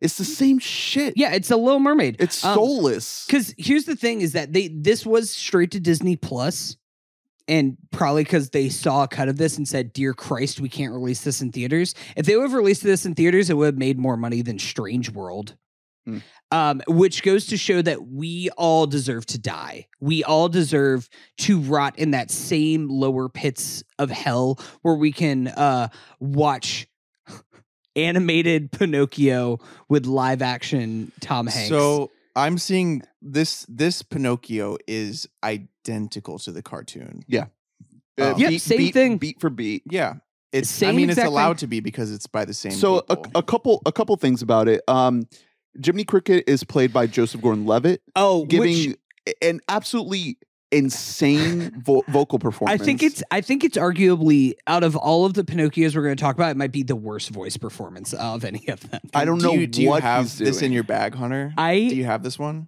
[0.00, 1.14] It's the same shit.
[1.16, 3.24] yeah it's a little mermaid it's Um, soulless.
[3.26, 6.76] Because here's the thing: is that they this was straight to Disney Plus,
[7.48, 10.92] and probably because they saw a cut of this and said, "Dear Christ, we can't
[10.92, 13.78] release this in theaters." If they would have released this in theaters, it would have
[13.78, 15.56] made more money than Strange World.
[16.04, 16.18] Hmm.
[16.52, 19.88] Um, which goes to show that we all deserve to die.
[20.00, 25.48] We all deserve to rot in that same lower pits of hell where we can
[25.48, 25.88] uh,
[26.20, 26.86] watch
[27.96, 31.68] animated Pinocchio with live action Tom Hanks.
[31.68, 37.24] So I'm seeing this this Pinocchio is identical to the cartoon.
[37.32, 37.44] Uh,
[38.16, 39.18] Um, Yep, beat, same beat- thing.
[39.18, 39.82] beat for beat.
[39.90, 40.14] Yeah.
[40.52, 41.56] It's I Same mean it's allowed thing.
[41.58, 44.68] to be because it's by the same so a, a couple a couple things about
[44.68, 44.82] it.
[44.86, 45.26] Um,
[45.82, 50.38] Jiminy Cricket is played by Joseph Gordon-Levitt, oh, giving which- an absolutely
[50.70, 52.82] insane vo- vocal I performance.
[52.84, 56.20] think it's I think it's arguably out of all of the Pinocchios we're going to
[56.20, 59.00] talk about, it might be the worst voice performance of any of them.
[59.14, 61.52] I don't do know you, do you have he's this in your bag, Hunter?
[61.56, 62.66] I do you have this one?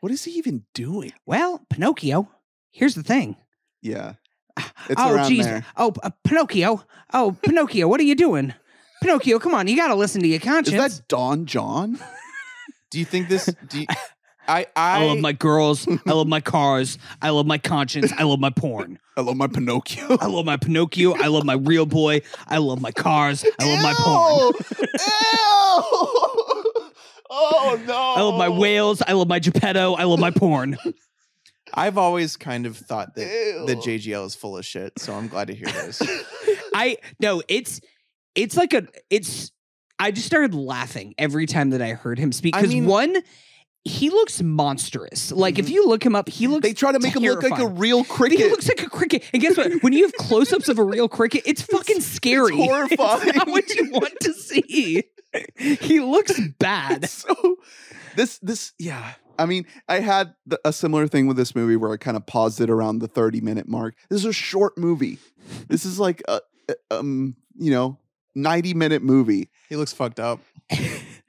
[0.00, 1.12] What is he even doing?
[1.26, 2.28] well, Pinocchio.
[2.70, 3.36] Here's the thing.
[3.82, 4.14] Yeah,
[4.88, 5.44] it's oh, around jeez.
[5.44, 5.64] there.
[5.76, 6.82] Oh, uh, Pinocchio.
[7.12, 7.86] Oh, Pinocchio.
[7.86, 8.54] What are you doing?
[9.04, 9.68] Pinocchio, come on.
[9.68, 10.82] You got to listen to your conscience.
[10.82, 11.98] Is that Don Jon?
[12.90, 13.86] Do you think this do you,
[14.48, 15.86] I I I love my girls.
[16.06, 16.96] I love my cars.
[17.20, 18.12] I love my conscience.
[18.16, 18.98] I love my porn.
[19.16, 20.16] I love my Pinocchio.
[20.20, 21.14] I love my Pinocchio.
[21.14, 22.22] I love my real boy.
[22.48, 23.44] I love my cars.
[23.60, 24.54] I love my porn.
[24.80, 24.98] Ew!
[27.30, 27.94] oh no!
[27.94, 29.02] I love my whales.
[29.06, 29.94] I love my Geppetto.
[29.94, 30.78] I love my porn.
[31.74, 33.66] I've always kind of thought that Ew.
[33.66, 36.00] that JGL is full of shit, so I'm glad to hear this.
[36.74, 37.80] I no, it's
[38.34, 39.52] it's like a it's
[39.98, 43.16] I just started laughing every time that I heard him speak I because mean- one
[43.86, 45.30] he looks monstrous.
[45.30, 47.58] Like if you look him up, he looks They try to make him look like
[47.58, 48.38] a real cricket.
[48.38, 49.24] He looks like a cricket.
[49.34, 49.82] And guess what?
[49.82, 52.56] When you have close-ups of a real cricket, it's fucking scary.
[52.64, 53.28] horrifying.
[53.28, 55.04] It's not what you want to see.
[55.58, 57.10] He looks bad.
[57.10, 57.56] so
[58.16, 59.12] this this yeah.
[59.38, 62.24] I mean, I had the, a similar thing with this movie where I kind of
[62.24, 63.96] paused it around the 30 minute mark.
[64.08, 65.18] This is a short movie.
[65.68, 66.40] This is like a-
[66.90, 67.98] um, you know,
[68.34, 69.48] 90 minute movie.
[69.68, 70.40] he looks fucked up.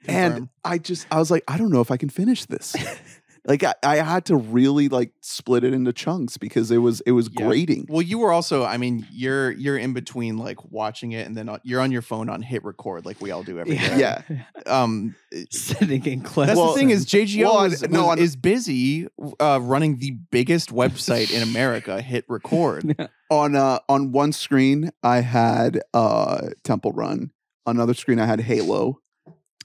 [0.08, 2.76] And I just I was like, I don't know if I can finish this.
[3.46, 7.12] like I, I had to really like split it into chunks because it was it
[7.12, 7.46] was Yeah.
[7.46, 7.86] grating.
[7.88, 11.48] Well, you were also, I mean, you're you're in between like watching it and then
[11.62, 13.98] you're on your phone on hit record like we all do every day.
[13.98, 14.22] Yeah.
[14.66, 15.14] Um
[15.50, 16.48] Sitting in class.
[16.48, 19.06] that's Well, the thing is JGL well, I- was, no, was- is busy
[19.40, 23.08] uh, running the biggest website in America, Hit Record.
[23.30, 27.32] On uh on one screen I had uh Temple Run.
[27.66, 29.00] Another screen I had Halo.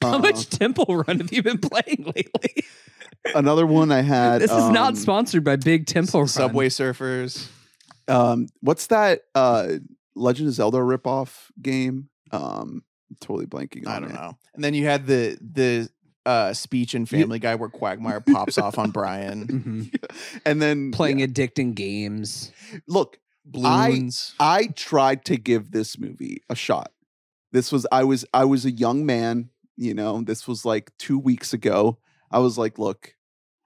[0.01, 2.63] How Uh, much Temple Run have you been playing lately?
[3.35, 4.41] Another one I had.
[4.41, 6.27] this is not um, sponsored by Big Temple Run.
[6.27, 7.47] Subway Surfers.
[8.07, 9.21] Um, what's that?
[9.35, 9.73] Uh,
[10.15, 12.09] Legend of Zelda ripoff game.
[12.31, 12.83] Um,
[13.19, 13.85] totally blanking.
[13.87, 14.13] On I don't it.
[14.13, 14.37] know.
[14.55, 15.89] And then you had the the
[16.25, 19.47] uh, speech in Family Guy where Quagmire pops off on Brian.
[19.91, 20.05] Mhm.
[20.45, 21.27] And then Playing yeah.
[21.27, 22.51] addicting games.
[22.87, 24.33] Look, Balloons.
[24.39, 26.91] I tried to give this movie a shot.
[27.51, 29.49] This was I was I was a young man.
[29.81, 31.97] You know, this was like two weeks ago.
[32.29, 33.15] I was like, look,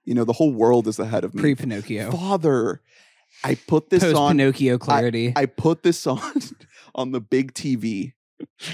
[0.06, 1.42] you know, the whole world is ahead of me.
[1.42, 2.10] Pre Pinocchio.
[2.10, 2.80] Father,
[3.44, 4.38] I put this Post on.
[4.38, 5.34] Pinocchio clarity.
[5.36, 6.32] I put this on
[6.94, 8.14] on the big TV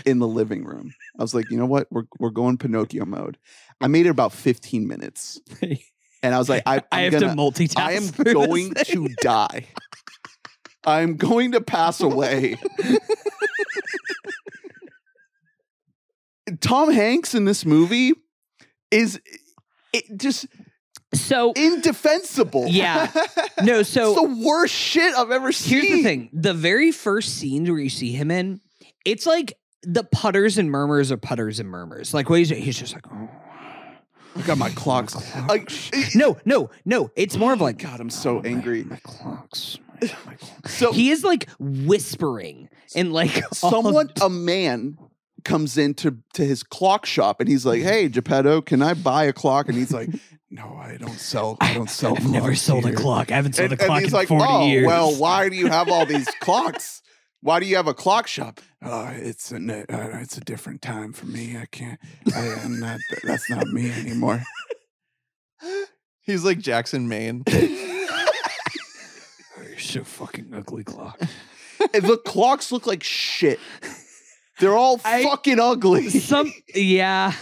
[0.07, 0.95] in the living room.
[1.19, 1.89] I was like, you know what?
[1.91, 3.39] We're we're going Pinocchio mode.
[3.81, 5.41] I made it about 15 minutes.
[6.23, 7.77] and I was like, I, I'm I have gonna, to multitask.
[7.77, 9.67] I am going to die.
[10.85, 12.57] I'm going to pass away.
[16.61, 18.13] Tom Hanks in this movie
[18.91, 19.21] is
[19.93, 20.47] it just
[21.15, 22.67] So indefensible.
[22.69, 23.11] yeah,
[23.63, 23.81] no.
[23.81, 25.81] it's So the worst shit I've ever seen.
[25.81, 28.61] here's the thing: the very first scenes where you see him in,
[29.05, 32.13] it's like the putters and murmurs are putters and murmurs.
[32.15, 33.29] Like what he's he's just like, oh.
[34.35, 35.15] I got my clocks.
[35.49, 35.71] Like,
[36.15, 37.11] no, no, no.
[37.17, 38.85] It's more of oh like God, I'm so oh, angry.
[38.85, 39.79] My clocks.
[40.01, 40.75] My, my clocks.
[40.75, 44.97] So He is like whispering and like of- someone, a man,
[45.45, 49.33] comes into to his clock shop and he's like, "Hey, Geppetto, can I buy a
[49.33, 50.09] clock?" And he's like,
[50.51, 51.57] "No, I don't sell.
[51.61, 52.17] I don't sell.
[52.17, 53.31] I've never sold here." a clock.
[53.33, 54.87] I haven't sold And, a and he's in like, 40 "Oh, years.
[54.87, 57.03] well, why do you have all these clocks?
[57.41, 61.13] Why do you have a clock shop?" Oh, it's a uh, it's a different time
[61.13, 61.57] for me.
[61.57, 61.99] I can't.
[62.35, 62.99] I, am not.
[63.25, 64.43] That's not me anymore.
[66.23, 67.43] He's like Jackson Maine.
[67.51, 68.09] You're
[69.79, 71.21] so fucking ugly clock.
[71.79, 73.59] The clocks look like shit.
[74.63, 76.09] They're all I- fucking ugly.
[76.11, 77.33] Some yeah.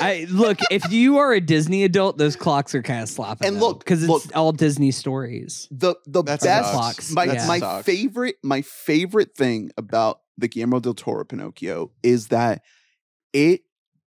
[0.00, 3.46] I look, if you are a Disney adult, those clocks are kind of sloppy.
[3.46, 4.22] And look, because it's look.
[4.34, 5.68] all Disney stories.
[5.70, 6.72] the the That best sucks.
[6.72, 7.10] clocks.
[7.12, 12.62] my That my favorite my favorite thing about the Guillermo del Toro Pinocchio is that
[13.34, 13.60] it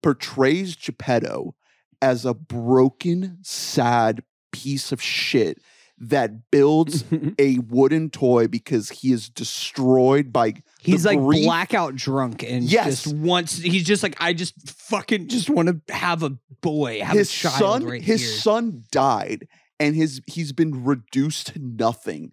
[0.03, 1.57] portrays Geppetto
[2.01, 5.59] as a broken, sad piece of shit
[5.99, 7.05] that builds
[7.39, 13.05] a wooden toy because he is destroyed by He's like grief- blackout drunk and Yes.
[13.05, 13.57] just wants.
[13.59, 17.33] He's just like, I just fucking just want to have a boy, have his a
[17.33, 18.31] child son right his here.
[18.41, 19.47] son died
[19.81, 22.33] and his he's been reduced to nothing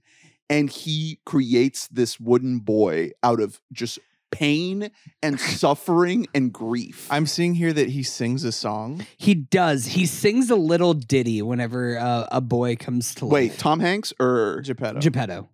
[0.50, 4.00] and he creates this wooden boy out of just
[4.32, 4.90] pain
[5.22, 9.06] and suffering and grief I'm seeing here that he sings a song.
[9.18, 9.86] He does.
[9.88, 13.34] He sings a little ditty whenever uh, a boy comes to life.
[13.34, 15.00] wait tom hanks or Geppetto.
[15.00, 15.50] Geppetto.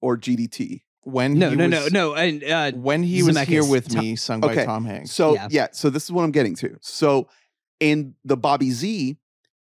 [0.00, 2.14] or gdt when No, he no, was, no, no.
[2.14, 4.64] And uh, When he was here with Tom- me, sung by Okay.
[4.66, 5.10] Tom Hanks.
[5.12, 5.48] so Yeah.
[5.50, 5.68] yeah.
[5.72, 7.28] so this is what i'm getting to so
[7.80, 9.16] in the bobby z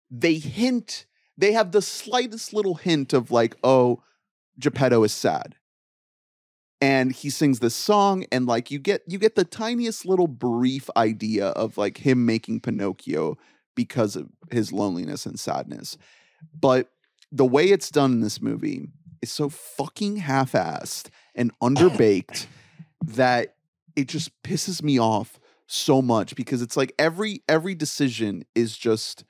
[0.09, 1.05] they hint
[1.37, 4.01] they have the slightest little hint of like oh
[4.59, 5.55] geppetto is sad
[6.81, 10.89] and he sings this song and like you get you get the tiniest little brief
[10.97, 13.37] idea of like him making pinocchio
[13.75, 15.97] because of his loneliness and sadness.
[16.59, 16.89] But
[17.31, 18.87] the way it's done in this movie
[19.21, 22.47] is so fucking half-assed and underbaked
[23.05, 23.55] that
[23.95, 29.23] it just pisses me off so much because it's like every every decision is just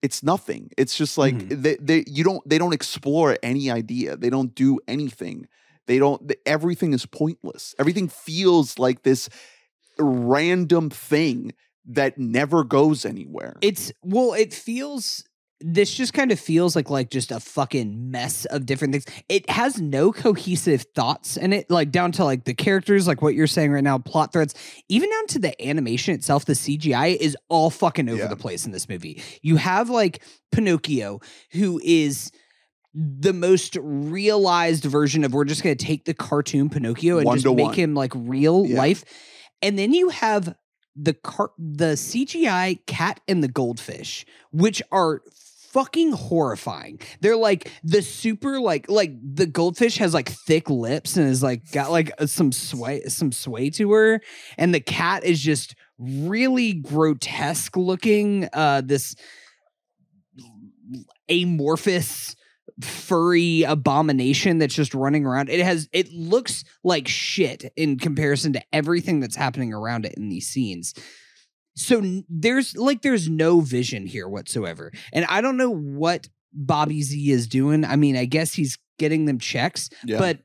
[0.00, 0.70] it's nothing.
[0.76, 1.62] It's just like Mhm.
[1.62, 4.16] they, they you don't they don't explore any idea.
[4.16, 5.46] They don't do anything
[5.86, 9.28] they don't everything is pointless everything feels like this
[9.98, 11.52] random thing
[11.84, 15.24] that never goes anywhere it's well, it feels.
[15.64, 19.04] This just kind of feels like like just a fucking mess of different things.
[19.28, 23.34] It has no cohesive thoughts in it, like down to like the characters, like what
[23.36, 24.56] you're saying right now, plot threads,
[24.88, 26.44] even down to the animation itself.
[26.46, 28.26] The CGI is all fucking over Yeah.
[28.26, 29.22] the place in this movie.
[29.42, 31.20] You have like Pinocchio,
[31.52, 32.32] who is
[32.94, 37.38] the most realized version of we're just going to take the cartoon Pinocchio and One
[37.38, 37.74] just make one.
[37.74, 38.78] him like real Yeah.
[38.78, 39.04] life.
[39.62, 40.54] And then you have
[40.94, 45.22] the car- the CGI cat and the goldfish, which are
[45.70, 47.00] fucking horrifying.
[47.22, 51.70] They're like the super like like the goldfish has like thick lips and is like
[51.72, 54.20] got like uh, some sway some sway to her
[54.58, 59.14] and the cat is just really grotesque looking uh this
[61.30, 62.36] amorphous
[62.80, 65.48] furry abomination that's just running around.
[65.48, 70.28] It has it looks like shit in comparison to everything that's happening around it in
[70.28, 70.94] these scenes.
[71.74, 74.92] So there's like there's no vision here whatsoever.
[75.12, 77.84] And I don't know what Bobby Z is doing.
[77.84, 80.38] I mean, I guess he's getting them checks, yeah but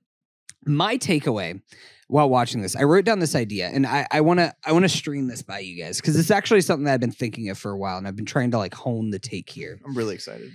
[0.66, 1.62] my takeaway
[2.08, 5.28] while watching this, I wrote down this idea and I, I wanna I wanna stream
[5.28, 7.78] this by you guys because it's actually something that I've been thinking of for a
[7.78, 9.80] while and I've been trying to like hone the take here.
[9.86, 10.52] I'm really excited.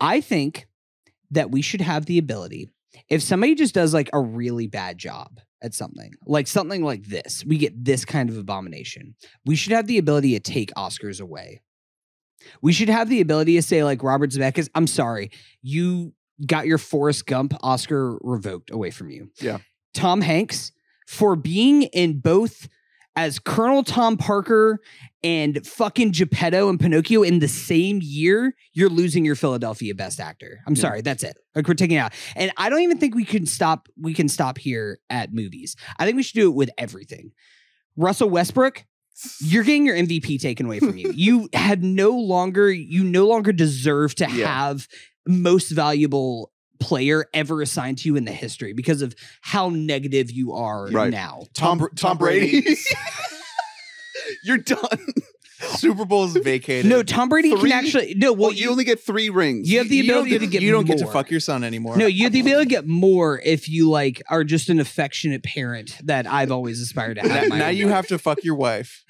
[0.00, 0.68] I think
[1.30, 2.70] that we should have the ability
[3.08, 7.44] if somebody just does like a really bad job at something, like something like this,
[7.44, 9.14] we get this kind of abomination.
[9.44, 11.60] We should have the ability to take Oscars away.
[12.60, 15.30] We should have the ability to say, like Robert Zemeckis, I'm sorry,
[15.62, 16.12] you
[16.46, 19.30] got your Forrest Gump Oscar revoked away from you.
[19.40, 19.58] Yeah.
[19.94, 20.72] Tom Hanks
[21.06, 22.68] for being in both
[23.16, 24.80] as Colonel Tom Parker
[25.22, 30.60] and fucking Geppetto and Pinocchio in the same year, you're losing your Philadelphia Best Actor.
[30.66, 30.80] I'm Yeah.
[30.80, 31.36] sorry, that's it.
[31.54, 33.88] Like we're taking it out, and I don't even think we can stop.
[33.96, 35.76] We can stop here at movies.
[35.98, 37.30] I think we should do it with everything.
[37.96, 38.84] Russell Westbrook,
[39.40, 41.12] you're getting your MVP taken away from you.
[41.16, 44.46] You had no longer, you no longer deserve to Yeah.
[44.52, 44.88] have
[45.26, 46.50] most valuable
[46.84, 51.10] player ever assigned to you in the history because of how negative you are Right.
[51.10, 51.44] now.
[51.54, 52.60] Tom, Tom- Tom Tom Brady.
[52.60, 52.76] Brady.
[54.44, 54.98] You're done.
[55.76, 56.84] Super Bowl is vacated.
[56.90, 57.70] No, Tom Brady Three?
[57.70, 58.32] can actually no.
[58.32, 59.70] Well, Well, you only get three rings.
[59.70, 61.12] you have the You don't ability to get you don't get to more.
[61.12, 61.96] fuck your son anymore.
[61.96, 65.42] No, you have the ability to get more if you like are just an affectionate
[65.42, 67.48] parent that I've always aspired to have.
[67.48, 67.94] now, now you life.
[67.94, 69.04] have to fuck your wife.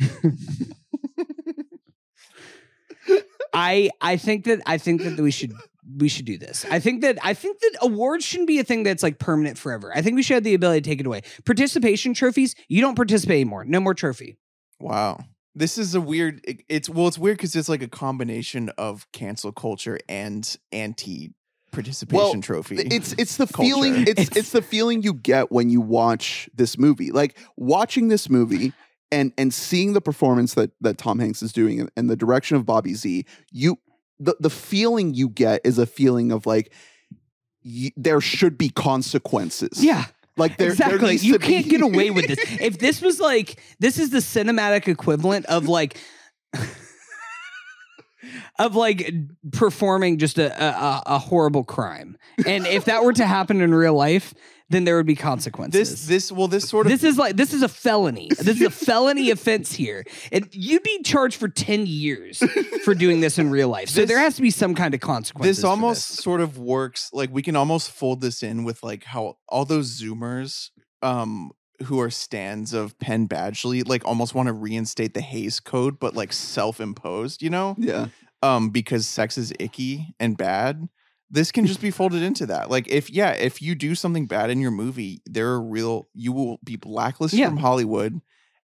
[3.53, 5.53] I I think that I think that we should
[5.97, 6.64] we should do this.
[6.70, 9.93] I think that I think that awards shouldn't be a thing that's like permanent forever.
[9.95, 11.22] I think we should have the ability to take it away.
[11.45, 13.64] Participation trophies, you don't participate anymore.
[13.64, 14.37] No more trophy.
[14.80, 15.20] Wow.
[15.55, 19.07] This is a weird it- it's well it's weird cuz it's like a combination of
[19.12, 21.32] cancel culture and anti
[21.70, 22.76] participation Well, trophy.
[22.78, 23.68] It's it's the Culture.
[23.68, 27.11] feeling it's, It's- it's the feeling you get when you watch this movie.
[27.11, 28.72] Like watching this movie
[29.12, 32.57] and and seeing the performance that that Tom Hanks is doing and, and the direction
[32.57, 33.76] of Bobby Z, you
[34.21, 36.73] the the feeling you get is a feeling of like
[37.65, 39.83] y- there should be consequences.
[39.85, 40.05] Yeah.
[40.37, 41.11] like there there exactly.
[41.12, 42.39] needs You can't be- get away with this.
[42.61, 45.97] If this was like this is the cinematic equivalent of like
[48.59, 49.12] of like
[49.53, 52.17] performing just a, a a horrible crime.
[52.47, 54.33] And if that were to happen in real life,
[54.71, 55.91] then there would be consequences.
[55.91, 58.29] this this well this sort of this is like this is a felony.
[58.39, 62.43] This is a felony offense here, and you'd be charged for ten years
[62.85, 63.89] for doing this in real life.
[63.91, 65.47] So This- there has to be some kind of consequence.
[65.47, 66.19] this almost this.
[66.25, 70.01] sort of works like we can almost fold this in with like how all those
[70.01, 70.71] zoomers
[71.03, 71.51] um
[71.87, 76.15] who are stands of Penn Badgley like almost want to reinstate the Hays Code but
[76.15, 77.75] like self-imposed, you know?
[77.79, 78.07] Yeah.
[78.43, 80.89] Um because sex is icky and bad.
[81.31, 82.70] This can just be folded into that.
[82.70, 86.33] Like if yeah, if you do something bad in your movie, there are real you
[86.33, 87.49] will be blacklisted Yeah.
[87.49, 88.20] from Hollywood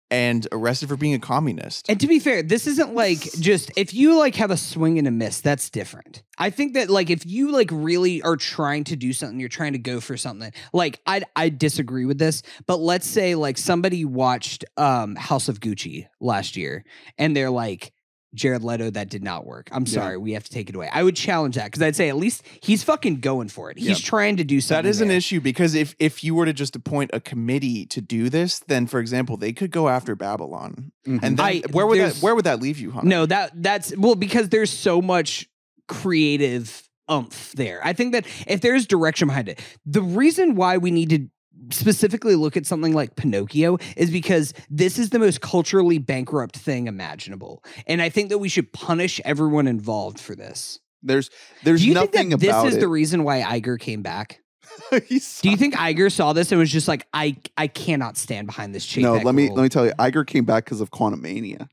[0.10, 1.90] and arrested for being a communist.
[1.90, 5.06] And to be fair, this isn't like just if you like have a swing and
[5.08, 6.24] a miss, that's different.
[6.38, 9.74] I think that like if you like really are trying to do something, you're trying
[9.74, 10.54] to go for something.
[10.72, 15.60] Like I I disagree with this, but let's say like somebody watched um House of
[15.60, 16.86] Gucci last year
[17.18, 17.92] and they're like
[18.34, 19.70] Jared Leto, that did not work.
[19.72, 19.94] I'm Yeah.
[19.94, 20.90] sorry, we have to take it away.
[20.92, 23.78] I would challenge that because I'd say at least he's fucking going for it.
[23.78, 23.96] He's Yeah.
[23.96, 24.84] trying to do something.
[24.84, 28.02] That is an issue because if if you were to just appoint a committee to
[28.02, 31.20] do this, then for example, they could go after Babylon, Mhm.
[31.24, 33.08] and then I- where would that where would that leave you, Hunter?
[33.08, 35.48] No, that that's well because there's so much
[35.88, 37.80] creative umph there.
[37.84, 41.28] I think that if there's direction behind it, the reason why we need to
[41.72, 46.88] specifically look at something like Pinocchio is because this is the most culturally bankrupt thing
[46.88, 47.64] imaginable.
[47.86, 50.80] And I think that we should punish everyone involved for this.
[51.04, 51.30] There's
[51.64, 52.80] there's Do you nothing think that about this is it.
[52.80, 54.42] the reason why Iger came back?
[54.92, 58.74] Do you think Iger saw this and was just like, I I cannot stand behind
[58.74, 59.56] this Chapek no, let me rule?
[59.56, 61.68] let me tell you, Iger came back because of Quantumania.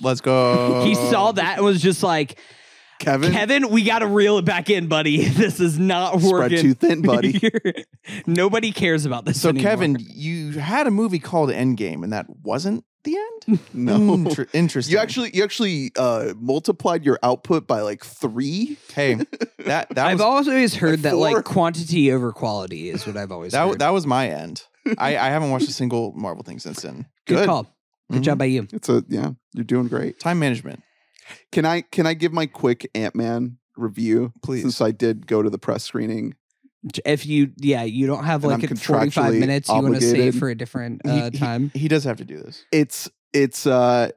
[0.00, 0.84] Let's go.
[0.84, 2.38] he saw that and was just like,
[2.98, 5.24] Kevin, Kevin, we got to reel it back in, buddy.
[5.28, 6.58] This is not working.
[6.58, 7.40] spread too thin, buddy.
[8.26, 9.40] Nobody cares about this.
[9.40, 9.70] So anymore.
[9.70, 13.16] Kevin, you had a movie called Endgame, and that wasn't the
[13.48, 13.60] end.
[13.74, 14.14] no.
[14.14, 14.92] Inter- interesting.
[14.94, 18.78] You actually you actually uh multiplied your output by like three.
[18.94, 19.14] hey,
[19.58, 21.32] that that I've was always heard that four.
[21.32, 23.78] like quantity over quality is what I've always that heard.
[23.80, 24.62] that was my end.
[24.98, 27.06] I, I haven't watched a single Marvel thing since then.
[27.26, 27.46] Good, good.
[27.46, 27.66] call.
[28.10, 28.24] Good Mhm.
[28.24, 28.68] job by you.
[28.72, 30.20] It's a yeah, you're doing great.
[30.20, 30.82] Time management,
[31.52, 34.32] Can I can I give my quick Ant Man review?
[34.42, 34.62] please.
[34.62, 36.34] Since I did go to the press screening.
[37.06, 40.50] If you, yeah, you don't have like a 45 minutes you want to save for
[40.50, 41.70] a different uh, he- time.
[41.74, 42.64] He does have to do this.
[42.72, 44.10] It's it's uh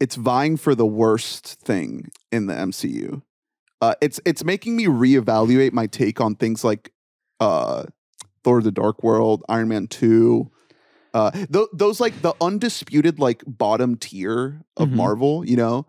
[0.00, 3.20] it's vying for the worst thing in the MCU.
[3.82, 6.90] Uh it's it's making me reevaluate my take on things like
[7.38, 7.84] uh
[8.44, 10.50] Thor the Dark World, Iron Man 2.
[11.12, 14.92] Uh th- those like the undisputed like bottom tier of Mhm.
[14.94, 15.86] Marvel, you know?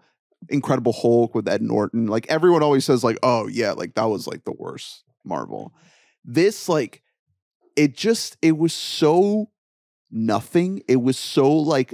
[0.49, 2.07] Incredible Hulk with Ed Norton.
[2.07, 5.73] Like everyone always says like, "Oh yeah, like that was like the worst Marvel."
[6.25, 7.01] This like
[7.75, 9.49] it just it was so
[10.11, 10.81] nothing.
[10.87, 11.93] It was so like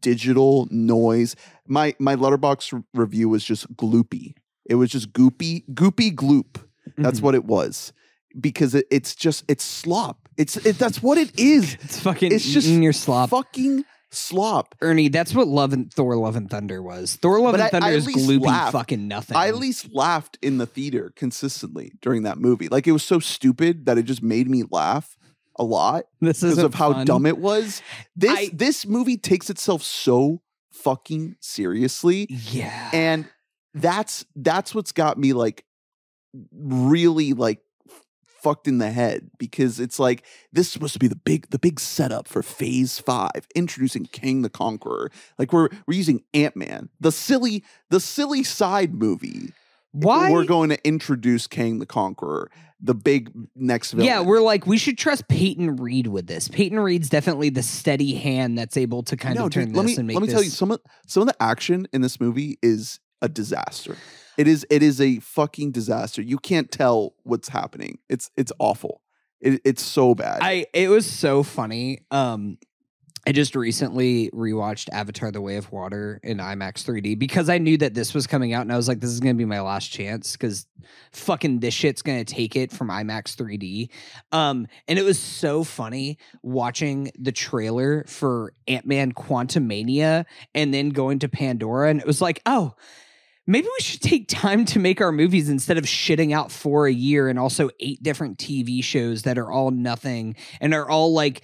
[0.00, 1.36] digital noise.
[1.66, 4.34] My my Letterboxd review was just gloopy.
[4.66, 6.62] It was just goopy, goopy gloop.
[6.96, 7.22] That's Mhm.
[7.22, 7.92] what it was.
[8.40, 10.28] Because it, it's just it's slop.
[10.36, 11.74] It's it, that's what it is.
[11.82, 13.30] It's fucking It's just your slop.
[13.30, 14.74] Fucking slop.
[14.80, 17.16] Ernie, that's what Love and Thor Love and Thunder was.
[17.16, 18.72] Thor Love But and I- Thunder I is gloopy laughed.
[18.72, 19.36] fucking nothing.
[19.36, 22.68] I at least laughed in the theater consistently during that movie.
[22.68, 25.16] Like it was so stupid that it just made me laugh
[25.58, 27.80] a lot this because is of how dumb it was.
[28.16, 30.40] This I- this movie takes itself so
[30.72, 32.26] fucking seriously.
[32.30, 32.90] Yeah.
[32.92, 33.26] and
[33.74, 35.64] that's that's what's got me like
[36.52, 37.60] really like
[38.44, 41.58] fucked in the head because it's like this is supposed to be the big the
[41.58, 47.10] big setup for phase 5 introducing Kang the Conqueror like we're we're using Ant-Man the
[47.10, 49.52] silly the silly side movie
[49.92, 50.30] Why?
[50.30, 54.76] we're going to introduce Kang the Conqueror the big next villain yeah, we're like we
[54.76, 56.48] should trust Peyton Reed with this.
[56.48, 59.84] Peyton Reed's definitely the steady hand that's able to kind No, of turn dude, this
[59.86, 60.34] me and make let me this.
[60.34, 63.96] tell you some of some of the action in this movie is a disaster.
[64.36, 66.22] It is it is a fucking disaster.
[66.22, 67.98] You can't tell what's happening.
[68.08, 69.00] It's it's awful.
[69.40, 70.40] It, it's so bad.
[70.42, 72.00] I it was so funny.
[72.10, 72.58] Um
[73.26, 77.78] I just recently rewatched Avatar The Way of Water in IMAX 3D because I knew
[77.78, 79.88] that this was coming out and I was like, this is gonna be my last
[79.88, 80.66] chance because
[81.12, 83.88] fucking this shit's gonna take it from IMAX 3D.
[84.30, 91.20] Um, and it was so funny watching the trailer for Ant-Man Quantumania and then going
[91.20, 92.74] to Pandora, and it was like, oh,
[93.46, 96.92] maybe we should take time to make our movies instead of shitting out four a
[96.92, 101.42] year and also eight different TV shows that are all nothing and are all like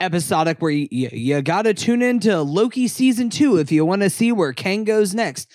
[0.00, 4.10] episodic where you, you, you gotta tune into Loki season two if you want to
[4.10, 5.50] see where Kang goes next.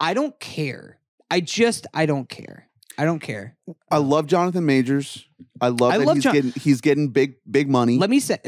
[0.00, 0.98] I don't care.
[1.30, 2.68] I just I don't care.
[2.96, 3.56] I don't care.
[3.90, 5.26] I love Jonathan Majors.
[5.60, 7.98] I love I that love he's Jon- getting he's getting big big money.
[7.98, 8.38] Let me say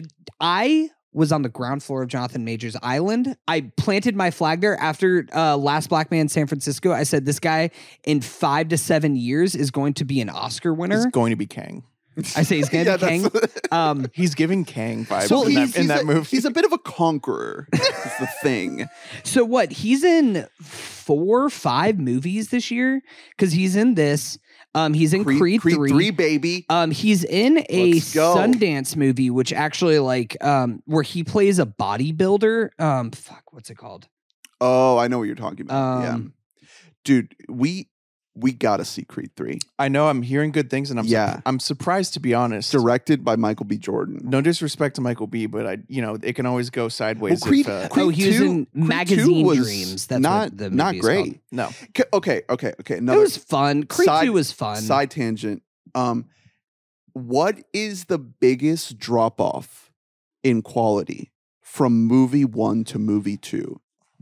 [0.40, 3.36] I was on the ground floor of Jonathan Majors Island.
[3.48, 6.92] I planted my flag there after uh, Last Black Man in San Francisco.
[6.92, 7.70] I said this guy
[8.04, 10.96] in five to seven years is going to be an Oscar winner.
[10.96, 11.84] He's going to be Kang.
[12.18, 13.30] I say he's going to Yeah, be Kang.
[13.72, 16.28] Um, He's giving Kang vibes so in that, in that a, movie.
[16.28, 17.66] He's a bit of a conqueror.
[17.72, 17.80] is
[18.20, 18.88] the thing.
[19.24, 19.72] So what?
[19.72, 24.38] He's in four, five movies this year because he's in this.
[24.76, 26.10] Um, he's in Creed, three.
[26.10, 26.66] baby.
[26.68, 28.36] Um, he's in a Let's go.
[28.36, 32.78] Sundance movie, which actually like um, where he plays a bodybuilder.
[32.78, 34.06] Um, fuck, what's it called?
[34.60, 36.02] Oh, I know what you're talking about.
[36.02, 36.34] yeah, Um,
[37.04, 37.88] dude, we
[38.38, 41.26] we gotta see Creed three, I know I'm hearing good things, and I'm Yeah.
[41.36, 41.40] yeah.
[41.46, 42.70] I'm surprised to be honest.
[42.70, 43.78] directed by Michael B.
[43.78, 44.20] Jordan.
[44.24, 47.40] no disrespect to Michael B, but I you know it can always go sideways.
[47.40, 50.06] Well, Creed- if, uh, Creed oh, he was 2 in Creed 2 Magazine was Dreams.
[50.06, 51.24] That's not what the not great.
[51.24, 51.38] called.
[51.50, 52.96] no, K- Okay, okay, okay.
[52.96, 53.84] It was fun.
[53.84, 54.76] Creed side- Two was fun.
[54.82, 55.62] side tangent.
[55.94, 56.26] Um,
[57.14, 59.90] what is the biggest drop off
[60.44, 61.32] in quality
[61.62, 63.80] from movie one to movie two,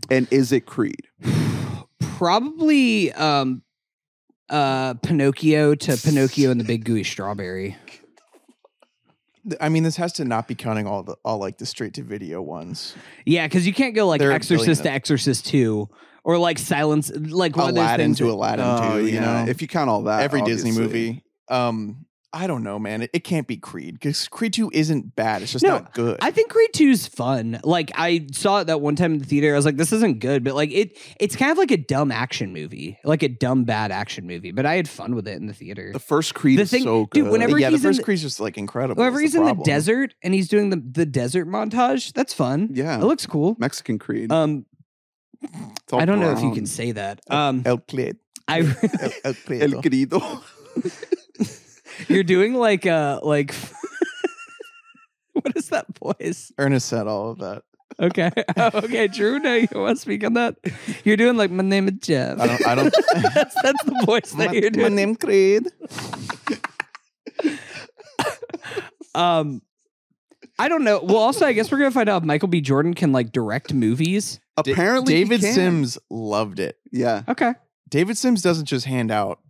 [0.09, 1.09] and is it Creed?
[2.01, 3.63] Probably um,
[4.55, 7.77] uh, Pinocchio to Pinocchio and the Big Gooey Strawberry.
[9.61, 12.03] I mean this has to not be counting all the all like the straight to
[12.03, 12.95] video ones.
[13.27, 15.89] Yeah, because you can't go like There are a Exorcist to billion Exorcist Two,
[16.25, 18.19] or like Silence, like one of those Aladdin things.
[18.19, 19.07] to that- Aladdin Oh, too.
[19.07, 20.83] You yeah, know, if you count all that, every Disney obviously.
[21.11, 21.25] movie.
[21.51, 23.03] Um, I don't know, man.
[23.03, 25.43] It, it can't be Creed because Creed Two isn't bad.
[25.43, 26.19] It's just No, not good.
[26.21, 27.61] I think Creed 2's fun.
[27.63, 29.53] Like I saw it that one time in the theater.
[29.53, 32.11] I was like, this isn't good, but like it it's kind of like a dumb
[32.11, 32.99] action movie.
[33.05, 34.51] Like a dumb bad action movie.
[34.51, 35.91] But I had fun with it in the theater.
[35.93, 38.05] The first Creed The is thing- so dude, whenever yeah, the he's in first the-
[38.05, 38.99] Creed's just like incredible.
[38.99, 42.71] Whenever is he's in the desert and he's doing the, the desert montage, that's fun.
[42.73, 43.55] yeah, It looks cool.
[43.61, 44.33] Mexican Creed.
[44.33, 44.67] Um
[45.93, 47.21] I don't know if you can say that.
[47.31, 48.17] Um El Creed.
[48.49, 48.61] I
[49.23, 50.13] El, El Creed.
[52.01, 52.09] El querido.
[52.11, 53.55] you're doing like uh like
[55.33, 56.53] what is that voice?
[56.59, 57.63] Ernest said all of that.
[58.01, 58.31] Okay.
[58.57, 59.39] Oh, okay, Drew.
[59.39, 60.57] No, you want to speak on that?
[61.05, 62.41] You're doing like my name is Jeff.
[62.41, 62.67] I don't.
[62.67, 62.95] I don't.
[63.35, 64.91] that's that's the voice that my, you're doing.
[64.91, 65.69] my name Creed.
[69.15, 69.63] Um,
[70.59, 71.01] I don't know.
[71.03, 72.61] Well, also, I guess we're gonna find out if Michael B.
[72.61, 74.41] Jordan can like direct movies.
[74.57, 75.53] Apparently, he David can.
[75.55, 76.79] Sims loved it.
[76.93, 77.53] Yeah, Okay,
[77.89, 79.41] David Sims doesn't just hand out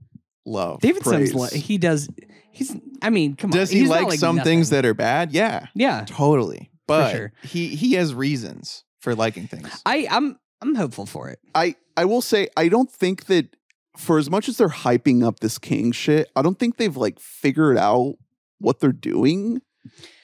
[0.47, 0.81] love.
[0.81, 1.31] David Praise.
[1.33, 1.53] Sims.
[1.53, 2.09] li- He does.
[2.55, 2.75] He's.
[3.03, 3.75] I mean, come Does on.
[3.75, 5.33] he he's not like, some things that are bad?
[5.33, 6.71] Yeah, Yeah, totally.
[6.87, 7.33] But sure.
[7.43, 9.83] he he has reasons for liking things.
[9.85, 11.39] I I'm I'm hopeful for it.
[11.55, 13.57] I I will say I don't think that
[13.97, 17.19] for as much as they're hyping up this Kang shit, I don't think they've like
[17.21, 18.15] figured out
[18.59, 19.61] what they're doing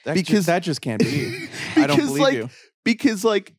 [0.05, 1.47] That Because- just, that just can't be.
[1.75, 2.49] I don't believe like, you.
[2.83, 3.53] because like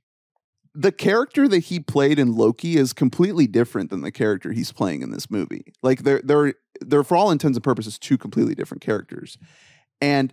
[0.74, 5.02] the character that he played in Loki is completely different than the character he's playing
[5.02, 5.72] in this movie.
[5.82, 9.38] Like they're they're they're for all intents and purposes two completely different characters,
[10.00, 10.32] and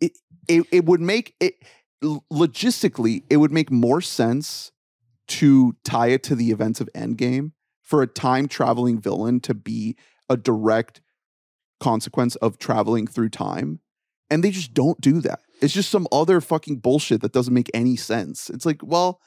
[0.00, 1.54] it it, it would make it
[2.02, 4.72] logistically it would make more sense
[5.26, 7.52] to tie it to the events of Endgame
[7.82, 9.96] for a time traveling villain to be
[10.28, 11.00] a direct
[11.80, 13.80] consequence of traveling through time.
[14.30, 15.40] And they just don't do that.
[15.62, 18.50] It's just some other fucking bullshit that doesn't make any sense.
[18.50, 19.20] It's like, well,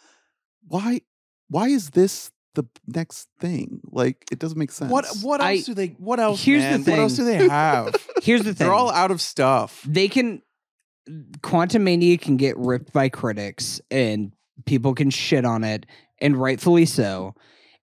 [0.67, 1.01] why
[1.49, 3.81] why is this the next thing?
[3.91, 4.91] Like it doesn't make sense.
[4.91, 5.87] What what else I- do they?
[5.97, 6.43] What else?
[6.43, 6.83] Here's the man?
[6.83, 7.95] What else do they have?
[8.23, 8.67] Here's the thing.
[8.67, 9.83] They're all out of stuff.
[9.87, 10.41] they can
[11.41, 14.31] Quantumania can get ripped by critics and
[14.65, 15.85] people can shit on it
[16.19, 17.33] and rightfully so.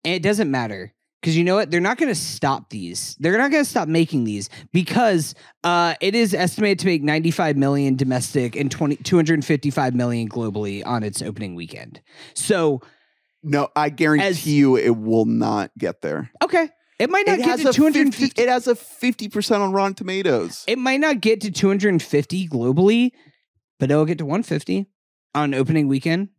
[0.04, 0.94] And it doesn't matter.
[1.20, 1.70] because you know what?
[1.70, 3.16] They're not going to stop these.
[3.18, 5.34] They're not going to stop making these because
[5.64, 11.02] uh, it is estimated to make 95 million domestic and 20, 255 million globally on
[11.02, 12.00] its opening weekend.
[12.34, 12.80] So,
[13.42, 16.30] No, I guarantee As- you it will not get there.
[16.42, 18.26] okay, it might not It get has to a 250.
[18.26, 20.64] 50, it has a 50% on Rotten Tomatoes.
[20.66, 23.12] it might not get to 250 globally,
[23.78, 24.86] but it'll get to 150
[25.34, 26.30] on opening weekend.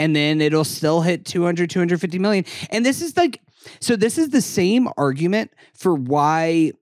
[0.00, 2.44] And then it'll still hit 200, 250 million.
[2.70, 3.38] And this is like,
[3.80, 6.72] so this is the same argument for why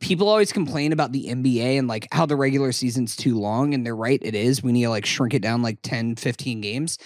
[0.00, 3.74] people always complain about the NBA and like how the regular season's too long.
[3.74, 4.62] And they're right, it is.
[4.62, 6.98] We need to like shrink it down like 10, 15 games.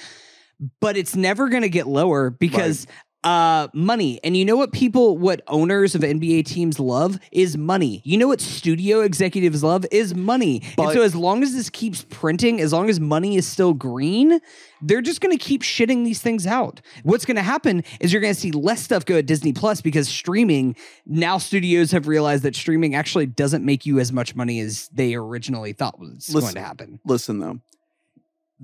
[0.81, 2.87] But it's never going to get lower because
[3.25, 4.19] uh money.
[4.25, 8.03] And you know what people what owners of nba teams love is money.
[8.05, 10.63] You know what studio executives love is money.
[10.77, 14.41] And so as long as this keeps printing as long as money is still green
[14.81, 16.81] they're just going to keep shitting these things out.
[17.05, 19.81] What's going to happen is you're going to see less stuff go at disney plus
[19.81, 20.75] because streaming
[21.07, 25.15] now studios have realized that streaming actually doesn't make you as much money as they
[25.15, 26.99] originally thought was going to happen.
[27.05, 27.61] Listen though,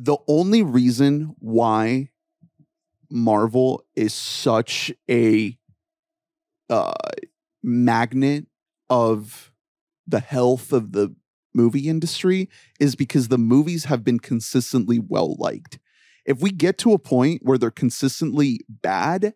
[0.01, 2.11] the only reason why
[3.11, 5.59] Marvel is such a
[6.71, 6.93] uh,
[7.65, 8.47] magnet
[8.89, 9.51] of
[10.07, 11.17] the health of the
[11.53, 12.49] movie industry
[12.79, 15.81] is because the movies have been consistently well liked.
[16.25, 19.35] If we get to a point where they're consistently bad,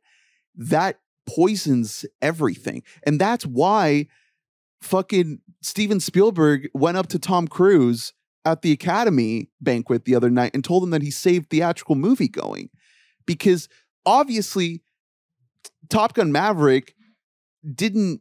[0.55, 2.85] that poisons everything.
[3.03, 4.07] And that's why
[4.81, 8.13] fucking Steven Spielberg went up to Tom Cruise
[8.45, 12.29] at the Academy banquet the other night and told him that he saved theatrical movie
[12.29, 12.71] going
[13.27, 13.69] because
[14.05, 14.83] obviously
[15.89, 16.95] Top Gun Maverick
[17.75, 18.21] didn't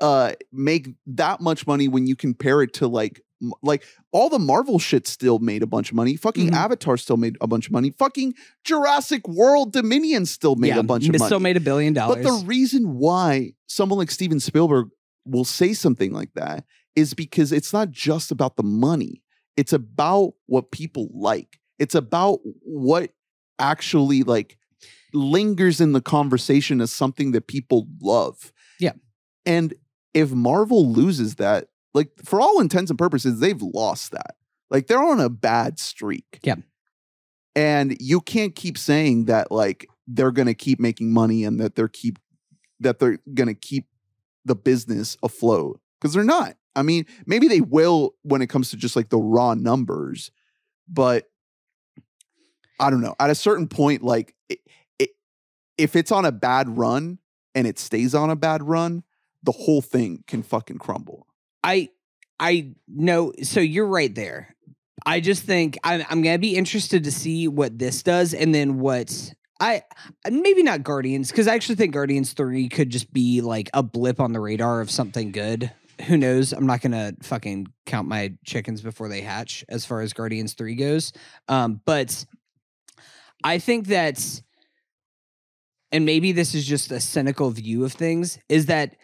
[0.00, 3.20] uh make that much money when you compare it to like
[3.62, 6.16] like all the Marvel shit still made a bunch of money.
[6.16, 6.54] Fucking Mhm.
[6.54, 7.90] Avatar still made a bunch of money.
[7.90, 8.32] Fucking
[8.64, 11.26] Jurassic World Dominion still made yeah a bunch of money.
[11.28, 12.24] still made a billion dollars.
[12.24, 14.88] But the reason why someone like Steven Spielberg
[15.26, 16.64] will say something like that
[16.96, 19.20] is because it's not just about the money.
[19.56, 21.60] It's about what people like.
[21.78, 23.12] It's about what
[23.58, 24.58] actually like
[25.12, 28.52] lingers in the conversation as something that people love.
[28.80, 28.92] Yeah.
[29.46, 29.74] And
[30.12, 34.36] if Marvel loses that, like for all intents and purposes, they've lost that.
[34.70, 36.40] Like they're on a bad streak.
[36.42, 36.56] Yeah.
[37.54, 41.76] And you can't keep saying that like they're going to keep making money and that
[41.76, 42.18] they're keep
[42.80, 43.86] that they're going to keep
[44.44, 46.56] the business afloat because they're not.
[46.76, 50.30] I mean, maybe they will when it comes to just like the raw numbers,
[50.88, 51.30] but
[52.80, 53.14] I don't know.
[53.20, 54.58] At a certain point, like it,
[54.98, 55.10] it,
[55.78, 57.18] if it's on a bad run
[57.54, 59.04] and it stays on a bad run,
[59.42, 61.26] the whole thing can fucking crumble.
[61.62, 61.90] I
[62.40, 64.54] I know so you're right there.
[65.06, 68.80] I just think I'm I'm gonna be interested to see what this does and then
[68.80, 69.82] what I
[70.28, 74.18] maybe not Guardians because I actually think Guardians three could just be like a blip
[74.18, 75.70] on the radar of something good.
[76.02, 76.52] Who knows?
[76.52, 80.74] I'm not gonna fucking count my chickens before they hatch as far as Guardians three
[80.74, 81.12] goes.
[81.48, 82.24] Um, but
[83.42, 84.42] I think that,
[85.92, 88.96] and maybe this is just a cynical view of things, is that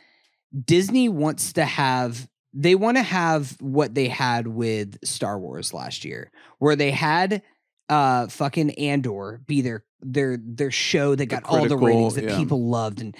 [0.65, 6.05] Disney wants to have they want to have what they had with Star Wars last
[6.05, 7.43] year, where they had
[7.89, 12.37] uh fucking Andor be their their their show that got all the ratings that yeah.
[12.37, 13.17] people loved and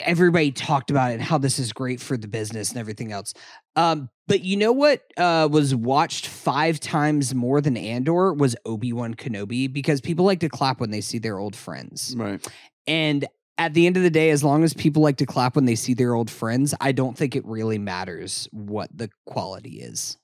[0.00, 3.34] everybody talked about it and how this is great for the business and everything else.
[3.76, 8.92] Um, but you know what uh, was watched five times more than Andor was Obi
[8.92, 12.14] Wan Kenobi because people like to clap when they see their old friends.
[12.16, 12.46] Right.
[12.86, 15.64] And at the end of the day, as long as people like to clap when
[15.64, 20.16] they see their old friends, I don't think it really matters what the quality is.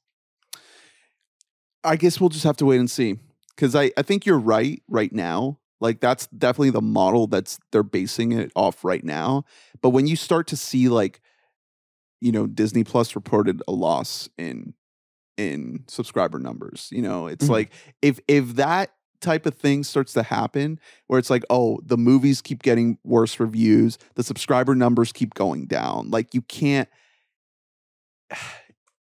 [1.82, 3.18] I guess we'll just have to wait and see.
[3.56, 5.58] Cause I, I think you're right right now.
[5.80, 9.44] Like that's definitely the model that's they're basing it off right now.
[9.82, 11.20] But when you start to see like,
[12.20, 14.74] you know, Disney Plus reported a loss in
[15.36, 17.50] in subscriber numbers, you know, it's Mhm.
[17.50, 17.72] like
[18.02, 20.78] if if that type of thing starts to happen
[21.08, 25.66] where it's like, oh, the movies keep getting worse reviews, the subscriber numbers keep going
[25.66, 26.10] down.
[26.10, 26.88] Like you can't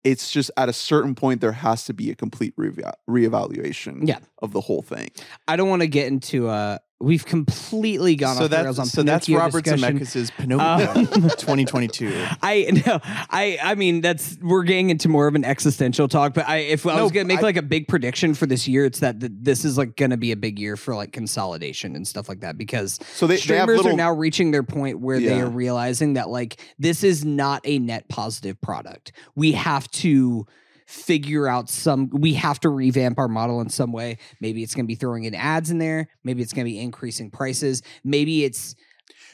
[0.04, 4.18] it's just at a certain point there has to be a complete reva- reevaluation Yeah.
[4.42, 5.10] of the whole thing.
[5.48, 8.84] I don't want to get into uh we've completely gone so off the rails on
[8.86, 9.98] that's so that's Pinocchio Robert discussion.
[9.98, 12.24] Zemeckis' Pinocchio Um, 2022.
[12.42, 13.00] I no,
[13.30, 16.34] I I mean that's we're getting into more of an existential talk.
[16.34, 18.66] But I if I No, was gonna make I- like a big prediction for this
[18.68, 21.96] year, it's that th- this is like gonna be a big year for like consolidation
[21.96, 25.00] and stuff like that because So they, they streamers little are now reaching their point
[25.00, 29.12] where they are realizing that like this is not a net positive product.
[29.34, 30.46] We have to
[30.86, 34.18] figure out some we have to revamp our model in some way.
[34.40, 36.08] Maybe it's going to be throwing in ads in there.
[36.22, 37.82] Maybe it's going to be increasing prices.
[38.02, 38.74] Maybe it's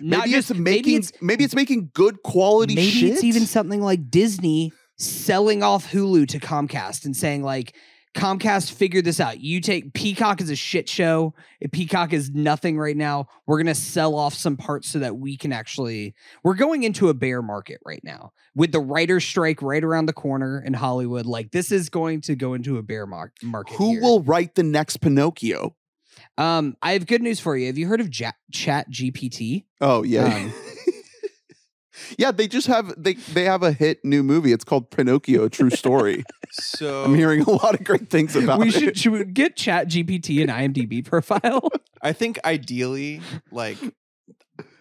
[0.00, 3.10] not maybe just it's making maybe maybe it's it's, making good quality maybe shit.
[3.10, 7.74] it's even something like Disney selling off Hulu to Comcast and saying like
[8.14, 9.40] Comcast figured this out.
[9.40, 11.32] You take Peacock is a shit show.
[11.60, 15.36] If Peacock is nothing right now, we're gonna sell off some parts so that we
[15.36, 16.14] can actually.
[16.42, 20.12] We're going into a bear market right now with the writer's strike right around the
[20.12, 21.24] corner in Hollywood.
[21.26, 23.74] Like this is going to go into a bear mar- market.
[23.76, 24.02] Who here.
[24.02, 25.76] will write the next Pinocchio?
[26.36, 27.66] Um, I have good news for you.
[27.66, 29.64] Have you heard of ja- Chat GPT?
[29.80, 30.24] Oh yeah.
[30.24, 30.52] Um,
[32.18, 34.52] yeah, they just have they they have a hit new movie.
[34.52, 36.24] It's called Pinocchio: A True Story.
[36.52, 38.72] So I'm hearing a lot of great things about we it.
[38.74, 41.68] should should we get Chat GPT and IMDb profile.
[42.02, 43.20] I think ideally,
[43.52, 43.78] like,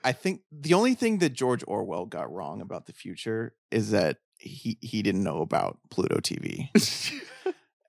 [0.04, 4.18] I think the only thing that George Orwell got wrong about the future is that
[4.40, 6.70] he he didn't know about Pluto TV.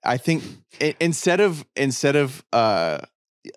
[0.03, 0.43] I think
[0.79, 2.99] i- instead of instead of uh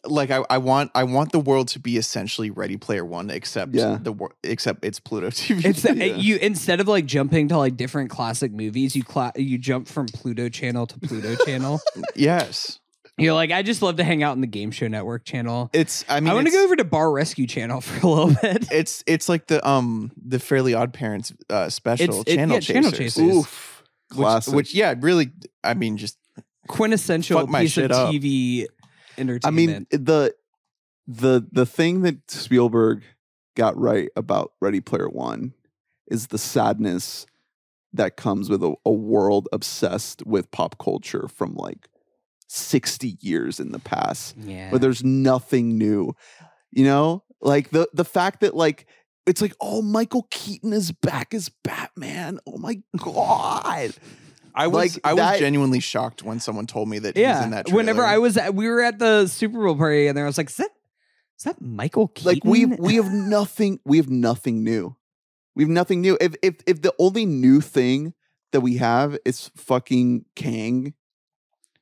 [0.07, 3.75] like I, I want I want the world to be essentially Ready Player One, except
[3.75, 3.99] Yeah.
[4.01, 5.65] the wor- except it's Pluto TV.
[5.65, 6.17] It's that Yeah.
[6.17, 10.07] you instead of like jumping to like different classic movies, you cla- you jump from
[10.07, 11.81] Pluto channel to Pluto channel.
[12.15, 12.79] yes,
[13.19, 15.69] You're like, I just love to hang out in the Game Show Network channel.
[15.73, 16.05] it's.
[16.09, 18.73] I mean, I, want to go over to Bar Rescue channel for a little bit.
[18.73, 22.91] It's it's like the um the Fairly Odd Parents uh, special it- channel yeah, Channel
[22.91, 23.15] Chasers.
[23.17, 23.37] Chasers.
[23.37, 23.71] Oof.
[24.11, 24.55] Which, Classic.
[24.55, 25.33] which yeah, really.
[25.63, 26.17] I mean, just
[26.69, 28.13] Quintessential piece of up.
[28.13, 28.67] TV
[29.45, 30.35] I mean the
[31.07, 33.03] the the thing that Spielberg
[33.57, 35.55] got right about Ready Player One
[36.11, 37.27] is the sadness
[37.93, 41.89] that comes with a, a world obsessed with pop culture from like
[42.49, 44.71] 60 years in the past yeah.
[44.71, 46.15] where there's nothing new.
[46.73, 47.23] You know?
[47.41, 48.87] Like the the fact that like
[49.27, 52.41] it's like, oh, Michael Keaton is back as Batman.
[52.47, 53.95] Oh my god.
[54.55, 57.45] I was Like, I was that- genuinely shocked when someone told me that he's yeah.
[57.45, 57.67] in that.
[57.67, 57.77] Trailer.
[57.77, 60.39] Whenever I was, at, we were at the Super Bowl party, and there I was
[60.39, 60.71] like, is that
[61.39, 62.33] is that Michael Keaton?
[62.33, 64.95] like we we have nothing we have nothing new
[65.57, 68.15] we have nothing new if if if the only new thing
[68.53, 70.95] that we have is fucking kang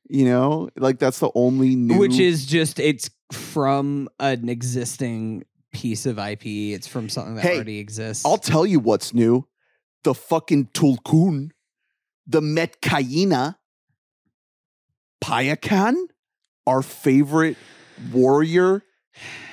[0.09, 6.05] you know like that's the only new which is just it's from an existing piece
[6.07, 6.45] of IP.
[6.45, 8.25] It's from something that Hey, already exists.
[8.25, 9.47] i'll tell you what's new
[10.03, 11.51] the fucking tulkun
[12.27, 13.55] the Metkayina
[15.23, 15.95] payakan
[16.65, 17.57] our favorite
[18.11, 18.83] warrior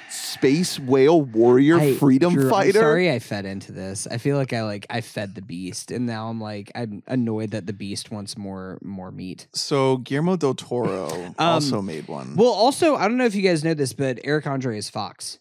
[0.08, 4.06] space whale warrior I- freedom Drew, I'm fighter sorry, I fed into this.
[4.10, 7.50] I feel like I like I fed the beast, and now I'm like I'm annoyed
[7.52, 9.46] that the beast wants more more meat.
[9.54, 12.34] so Guillermo del Toro um, also made one.
[12.36, 15.38] Well, also I don't know if you guys know this, but Eric Andre is Fox.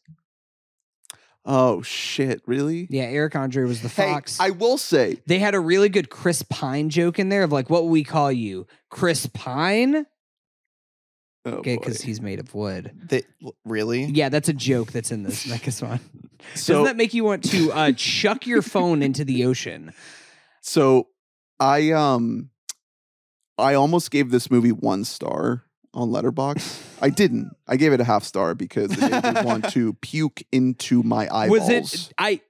[1.46, 4.40] Oh shit really Yeah, Eric Andre was the hey Fox.
[4.40, 7.70] i will say they had a really good Chris Pine joke in there of like,
[7.70, 10.06] what we call you, Chris Pine?
[11.46, 11.82] oh, Okay, boy.
[11.82, 12.92] because he's made of wood.
[13.10, 13.24] They-
[13.66, 14.04] really?
[14.06, 16.00] Yeah, that's a joke that's in this next one.
[16.56, 19.92] So- Doesn't that make you want to uh, chuck your phone into the ocean?
[20.62, 21.08] So
[21.60, 22.50] I um
[23.58, 25.64] I almost gave this movie one star
[25.94, 27.02] on Letterboxd.
[27.02, 27.56] I didn't.
[27.68, 31.28] I gave it a half star because it made me want to puke into my
[31.34, 31.70] eyeballs.
[31.70, 32.14] Was it?
[32.18, 32.42] I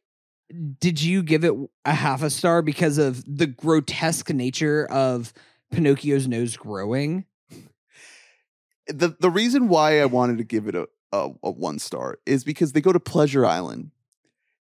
[0.80, 1.54] did you give it
[1.86, 5.34] a half a star because of the grotesque nature of
[5.72, 7.26] Pinocchio's nose growing?
[8.90, 12.44] the the reason why I wanted to give it a, a, a one star is
[12.44, 13.92] because they go to Pleasure Island.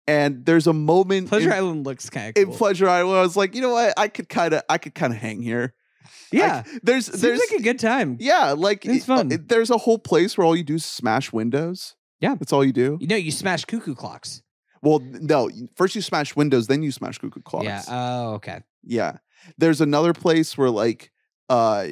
[0.07, 2.53] And there's a moment Pleasure in, Island looks kind of in.
[2.53, 3.95] Pleasure Island I was like, you know what?
[3.97, 5.75] I could kind of I could kind of hang here.
[6.33, 8.17] yeah, I- there's seems there's like a good time.
[8.21, 9.33] yeah, like It's it- uh, fun.
[9.33, 11.95] it- there's a whole place where all you do is smash windows.
[12.21, 12.35] Yeah.
[12.35, 12.99] That's all you do.
[13.01, 14.43] You know, you smash cuckoo clocks.
[14.83, 15.51] Well, no.
[15.77, 17.65] First you smash windows, then you smash cuckoo clocks.
[17.65, 17.83] Yeah.
[17.89, 18.61] Oh, okay.
[18.83, 19.19] yeah.
[19.57, 21.11] There's another place where like
[21.49, 21.87] uh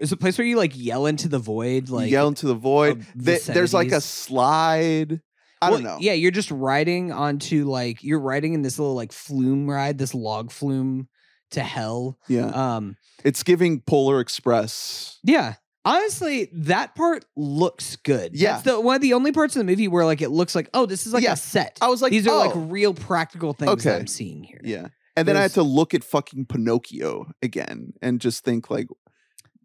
[0.00, 2.98] It's a place where you like yell into the void, like yell into the void.
[3.00, 5.20] of Th- there's like a slide.
[5.62, 5.96] I don't know.
[6.00, 10.14] Yeah, you're just riding onto like you're riding in this little like flume ride, this
[10.14, 11.08] log flume
[11.54, 12.18] to hell.
[12.28, 12.46] Yeah.
[12.46, 15.18] Um, It's giving Polar Express.
[15.22, 15.54] yeah.
[15.86, 18.34] Honestly, that part looks good.
[18.34, 18.52] Yeah.
[18.52, 20.70] That's the one of the only parts of the movie where like it looks like,
[20.72, 21.34] oh, this is like Yeah.
[21.34, 21.76] a set.
[21.82, 22.60] I was like, These are like oh.
[22.60, 24.00] real practical things that Okay.
[24.00, 24.62] I'm seeing here.
[24.64, 24.86] Yeah.
[25.14, 28.86] And then I had to look at fucking Pinocchio again and just think like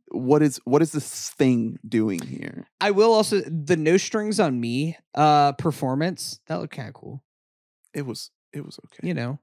[0.09, 2.67] what is what is this thing doing here?
[2.81, 7.23] I will also the no strings on me uh performance, that looked kind of cool.
[7.93, 9.07] It was it was okay.
[9.07, 9.39] You know.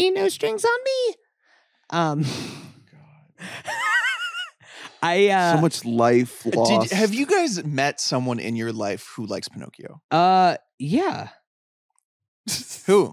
[0.00, 1.14] E no strings on me.
[1.90, 2.24] Um
[5.02, 6.90] I uh so much life lost.
[6.90, 10.00] Did, have you guys met someone in your life who likes Pinocchio?
[10.10, 11.28] uh yeah.
[12.86, 13.12] Who?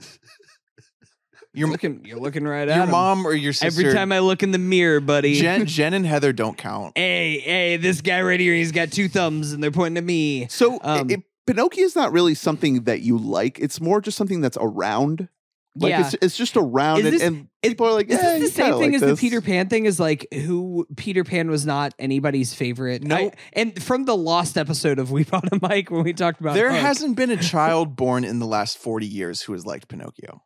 [1.55, 3.81] You're looking you're looking right your at your mom or your sister?
[3.81, 5.35] Every time I look in the mirror, buddy.
[5.35, 6.97] Jen, Jen and Heather don't count.
[6.97, 10.47] hey, hey, this guy right here, he's got two thumbs and they're pointing at me.
[10.49, 13.59] So Um, it, Pinocchio is not really something that you like.
[13.59, 15.27] It's more just something that's around.
[15.75, 16.05] Like yeah.
[16.05, 18.49] it's it's just around, Is and, this- and is- people are like, Is "Yeah, this
[18.49, 19.85] the same thing like as this." the Peter Pan thing?
[19.85, 23.03] Is like who Peter Pan was not anybody's favorite.
[23.03, 23.15] No.
[23.15, 26.53] I- and from the lost episode of We Bought a Mic when we talked about
[26.53, 29.87] There Hook, hasn't been a child born in the last 40 years who has liked
[29.87, 30.43] Pinocchio.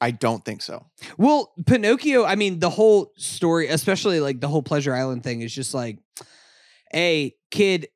[0.00, 0.84] I don't think so.
[1.16, 5.54] Well, Pinocchio, I mean, the whole story, especially like the whole Pleasure Island thing, is
[5.54, 5.98] just like,
[6.92, 7.86] hey, kid,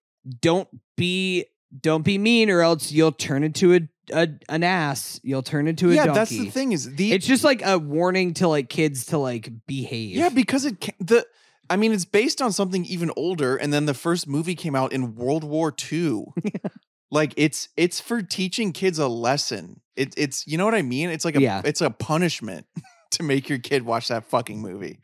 [0.41, 1.47] don't be
[1.83, 3.81] don't be mean or else you'll turn into a,
[4.13, 5.21] a an ass.
[5.23, 6.19] You'll turn into a yeah, donkey.
[6.19, 9.51] that's the thing is the It's just like a warning to like kids to like
[9.67, 10.17] behave.
[10.17, 11.27] Yeah, because it ca- the
[11.71, 14.93] I mean it's based on something even older and then the first movie came out
[14.93, 16.25] in World War II.
[17.11, 19.81] like it's it's for teaching kids a lesson.
[19.97, 21.11] It, it's you know what I mean?
[21.11, 21.63] It's like a Yeah.
[21.65, 22.67] it's a punishment
[23.13, 25.01] to make your kid watch that fucking movie.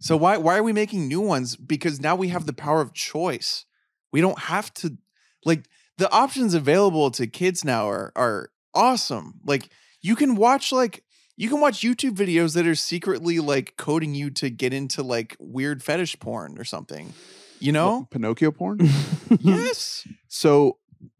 [0.00, 1.56] So why why are we making new ones?
[1.56, 3.64] Because now we have the power of choice.
[4.12, 4.96] We don't have to
[5.44, 5.66] like
[5.98, 9.40] the options available to kids now are are awesome.
[9.44, 9.68] Like
[10.02, 11.02] you can watch like
[11.36, 15.36] you can watch YouTube videos that are secretly like coding you to get into like
[15.38, 17.12] weird fetish porn or something.
[17.60, 18.00] You know?
[18.00, 18.78] What, Pinocchio porn.
[19.40, 20.06] yes.
[20.28, 20.78] So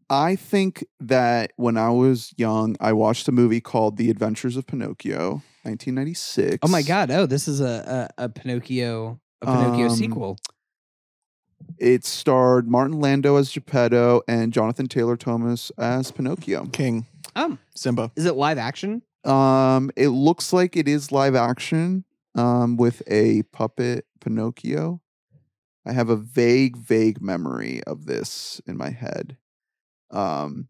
[0.09, 4.67] I think that when I was young, I watched a movie called The Adventures of
[4.67, 6.59] Pinocchio, 1996.
[6.61, 7.09] oh my god!
[7.09, 10.37] Oh, this is a a, a Pinocchio a Pinocchio Um, sequel.
[11.77, 16.65] It starred Martin Landau as Geppetto and Jonathan Taylor Thomas as Pinocchio.
[16.67, 17.05] King.
[17.35, 18.11] Um, Simba.
[18.15, 19.01] is it live action?
[19.25, 22.05] Um, it looks like it is live action
[22.35, 25.01] um, with a puppet Pinocchio.
[25.85, 29.37] I have a vague, vague memory of this in my head.
[30.11, 30.67] Um,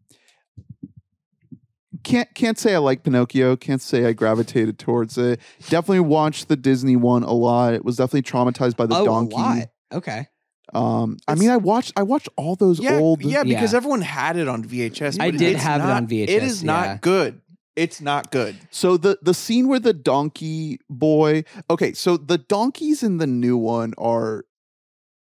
[2.02, 3.56] can't can't say I like Pinocchio.
[3.56, 5.40] Can't say I gravitated towards it.
[5.68, 7.74] Definitely watched the Disney one a lot.
[7.74, 9.34] It was definitely traumatized by the oh, donkey.
[9.34, 9.68] a lot.
[9.92, 10.28] Okay.
[10.74, 13.22] Um, I mean, I watched I watched all those Yeah, old.
[13.22, 13.76] yeah, because Yeah.
[13.76, 15.18] everyone had it on VHS.
[15.20, 17.40] I but did it's have it not- on It VHS, is not good.
[17.76, 18.56] It's not good.
[18.70, 23.56] So the the scene where the donkey boy okay, so the donkeys in the new
[23.56, 24.44] one are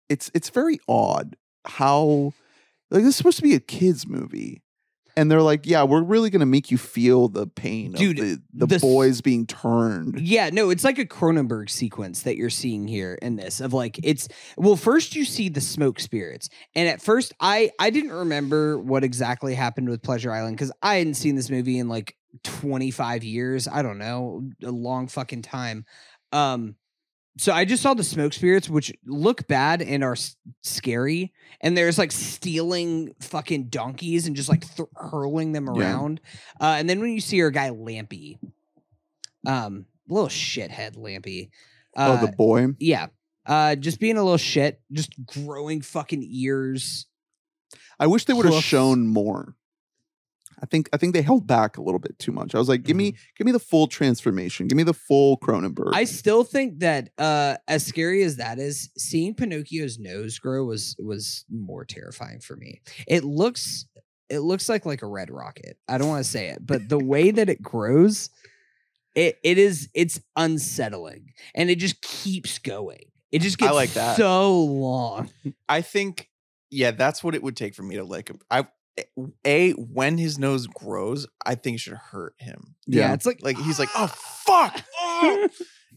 [0.10, 1.36] it's it's very odd
[1.66, 2.34] how
[2.92, 4.62] like this is supposed to be a kids movie.
[5.18, 8.42] And they're like, yeah, we're really gonna make you feel the pain Dude, of the,
[8.54, 10.20] the, the boys being turned.
[10.20, 14.00] Yeah, no, it's like a Cronenberg sequence that you're seeing here in this of like
[14.04, 14.28] it's
[14.58, 16.50] well, first you see the smoke spirits.
[16.76, 20.96] And at first I I didn't remember what exactly happened with Pleasure Island cuz I
[20.96, 25.86] hadn't seen this movie in like 25 years, I don't know, a long fucking time.
[26.32, 26.76] Um
[27.38, 31.78] so I just saw the smoke spirits which look bad and are s- scary and
[31.78, 36.22] there's like stealing fucking donkeys and just like th- hurling them around.
[36.62, 38.38] Uh and then when you see our guy Lampy
[39.46, 41.50] um little shithead lampy
[41.98, 42.68] uh oh, the boy.
[42.80, 43.08] yeah
[43.46, 47.06] uh just being a little shit just growing fucking ears
[48.00, 48.66] I wish they would have hoofs.
[48.68, 49.56] shown more.
[50.62, 52.56] I think I think they held back a little bit too much.
[52.56, 54.68] I was like, give me give me the full transformation.
[54.68, 55.94] Give me the full Cronenberg.
[55.94, 60.96] i still think that uh as scary as that is seeing pinocchio's nose grow was
[61.00, 63.86] was more terrifying for me it looks
[64.30, 66.98] it looks like like a red rocket i don't want to say it but the
[67.00, 68.30] way that it grows
[69.16, 73.94] it it is it's unsettling and it just keeps going it just I gets like
[73.94, 74.18] that.
[74.18, 75.30] so long
[75.68, 76.30] I think,
[76.72, 78.40] yeah, that's what it would take for me to like him.
[78.50, 78.66] I
[79.46, 82.76] a when his nose grows, I think it should hurt him.
[82.88, 83.14] yeah, Yeah.
[83.14, 84.08] it's like Like he's like, oh
[84.46, 85.48] fuck, oh,"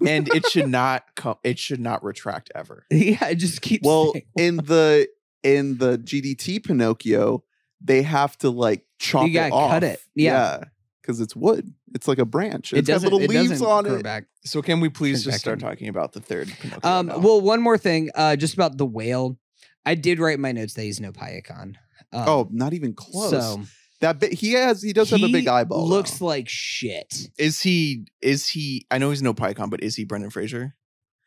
[0.07, 1.37] and it should not come.
[1.45, 2.87] It should not retract ever.
[2.91, 5.09] yeah it just keeps well saying- in the
[5.45, 7.45] in the gdt pinocchio
[7.81, 10.01] they have to like chop You gotta it off cut it.
[10.17, 10.65] Yeah.
[11.01, 14.03] because it's wood it's like a branch it it's got little it leaves on it
[14.03, 15.69] back So can we please Turn just start in.
[15.69, 16.91] talking about the third Pinocchio?
[16.91, 17.19] Um, now?
[17.19, 19.39] well, one more thing, uh, just about the whale.
[19.87, 21.77] I did write in my notes that he's no Payakan.
[22.13, 23.61] Um, oh not even close so
[24.01, 26.27] that he has he does have a big eyeball Looks though.
[26.27, 27.29] like shit.
[27.39, 28.07] is he?
[28.23, 28.87] Is he?
[28.91, 30.75] I know he's no Payakan, but is he Brendan Fraser?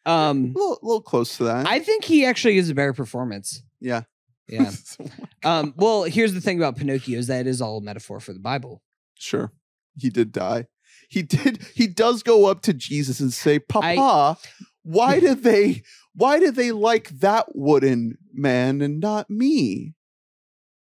[0.05, 3.61] Um, a little, little close to that I think he actually gives a better performance.
[3.79, 4.01] yeah
[4.47, 4.71] Yeah.
[5.43, 8.33] um, well, here's the thing about Pinocchio is that it is all a metaphor for
[8.33, 8.81] the Bible.
[9.19, 9.51] sure
[9.97, 10.65] he did die
[11.09, 14.37] he did he does go up to jesus and say papa
[14.83, 15.83] why did they
[16.15, 19.93] why did they like that wooden man and not me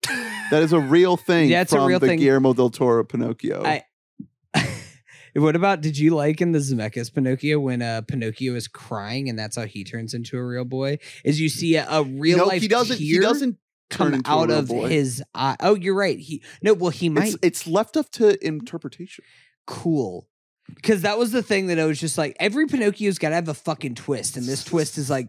[0.52, 2.20] that is a real thing it's a from real the thing.
[2.20, 3.84] guillermo del toro pinocchio I-
[5.36, 9.38] what about did you like in the Zemeckis Pinocchio when uh, Pinocchio is crying and
[9.38, 10.98] that's how he turns into a real boy?
[11.24, 13.58] Is you see a, a real no life he doesn't he doesn't
[13.92, 14.88] turn come out of boy.
[14.88, 15.56] his eye.
[15.60, 16.18] Oh, you're right.
[16.18, 19.24] He no, well he might it's, it's left up to interpretation
[19.70, 20.28] cool.
[20.76, 23.48] Because that was the thing that I was just like, every Pinocchio's got to have
[23.50, 25.28] a fucking twist, and this twist is like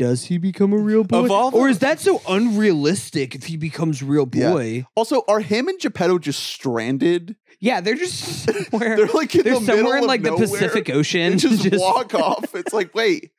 [0.00, 1.24] does he become a real boy?
[1.26, 4.50] Of all or is that so unrealistic if he becomes real Yeah.
[4.52, 4.86] boy?
[4.94, 7.36] Also, are him and Geppetto just stranded?
[7.60, 8.18] Yeah, they're just
[8.70, 8.96] somewhere.
[8.96, 10.46] They're like in they're the middle somewhere in of like the nowhere.
[10.48, 11.36] Pacific Ocean.
[11.38, 12.54] just, walk off.
[12.54, 13.32] It's like, wait,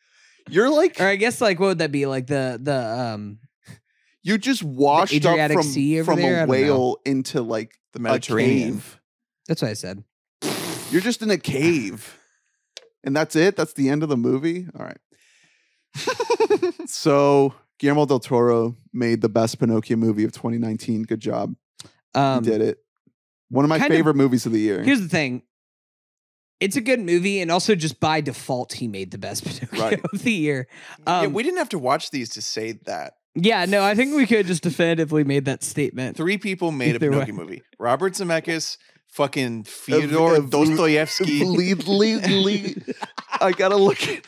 [0.50, 2.06] you're like Or I guess like what would that be?
[2.06, 3.40] Like the the um
[4.22, 6.36] you just washed up Adriatic from, Sea over from there?
[6.36, 6.52] I a don't know.
[6.52, 8.74] whale into like The a Mediterranean.
[8.74, 9.00] cave.
[9.48, 10.04] that's what I said.
[10.92, 12.20] You're just in a cave.
[13.04, 13.56] And that's it?
[13.56, 14.68] That's the end of the movie?
[14.78, 15.00] All right.
[16.86, 21.04] so Guillermo del Toro made the best Pinocchio movie of 2019.
[21.04, 21.56] Good job.
[22.14, 22.78] Um he did it.
[23.50, 24.82] One of my kind of- favorite movies of the year.
[24.84, 25.44] here's the thing.
[26.60, 30.00] It's a good movie, and also just by default, he made the best Pinocchio Right.
[30.14, 30.68] of the year.
[31.08, 33.14] yeah, Um, we didn't have to watch these to say that.
[33.34, 36.18] yeah, no, I think we could just definitively made that statement.
[36.18, 37.26] Three people made a Either way.
[37.26, 37.62] Pinocchio movie.
[37.80, 38.78] Robert Zemeckis,
[39.08, 41.44] fucking Fyodor Dostoevsky.
[41.46, 42.76] Lee- Lee- Lee-
[43.40, 44.24] I gotta look at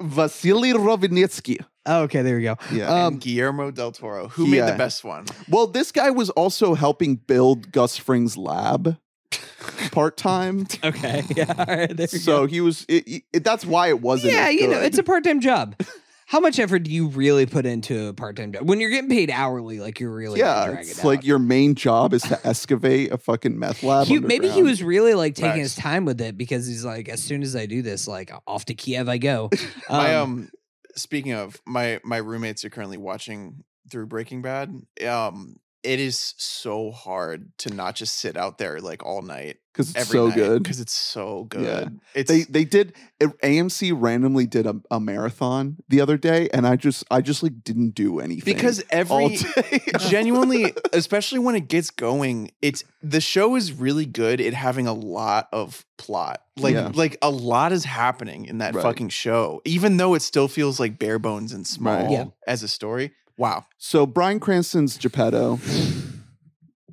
[0.00, 1.64] Vasily Rovinitsky.
[1.86, 2.56] Oh, okay, there we go.
[2.72, 2.88] Yeah.
[3.06, 5.26] Um, and Guillermo del Toro, who made the best one.
[5.48, 8.96] well, this guy was also helping build Gus Fring's lab
[9.92, 10.66] part time.
[10.84, 12.46] Okay, yeah, all right, there So go.
[12.46, 12.84] he was.
[12.88, 14.34] It, it- that's why it wasn't.
[14.34, 15.74] Yeah, as you know, it's a part-time job.
[16.30, 19.32] How much effort do you really put into a part-time job when you're getting paid
[19.32, 19.80] hourly?
[19.80, 20.70] Like you're really yeah.
[20.78, 24.06] It's it like your main job is to excavate a fucking meth lab.
[24.06, 25.74] He- maybe he was really like taking Facts.
[25.74, 28.66] his time with it because he's like, as soon as I do this, like off
[28.66, 29.50] to Kiev I go.
[29.90, 30.50] my um
[30.94, 34.72] speaking of my my roommates are currently watching through Breaking Bad.
[35.04, 39.94] Um it is so hard to not just sit out there like all night because
[39.94, 40.62] it's so night, good.
[40.62, 41.62] because it's so good.
[41.62, 41.88] Yeah.
[42.14, 46.48] It's They they did eh, it- AMC randomly did a, a marathon the other day,
[46.52, 49.80] and I just I just like didn't do anything because all every day.
[50.08, 54.92] genuinely especially when it gets going it's the show is really good at having a
[54.92, 56.90] lot of plot like Yeah.
[56.94, 58.82] like a lot is happening in that Right.
[58.82, 62.24] fucking show even though it still feels like bare bones and small Yeah.
[62.46, 65.58] as a story wow so Bryan Cranston's Geppetto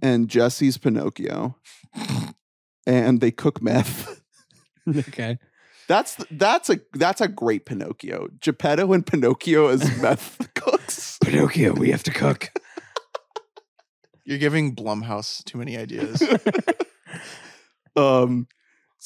[0.01, 1.55] and Jesse's Pinocchio,
[2.87, 4.21] and they cook meth.
[4.97, 5.37] okay.
[5.87, 8.29] That's that's a that's a great Pinocchio.
[8.39, 11.17] Geppetto and Pinocchio as meth cooks.
[11.23, 12.51] Pinocchio, we have to cook.
[14.25, 16.21] you're giving blumhouse too many ideas
[17.95, 18.47] Um,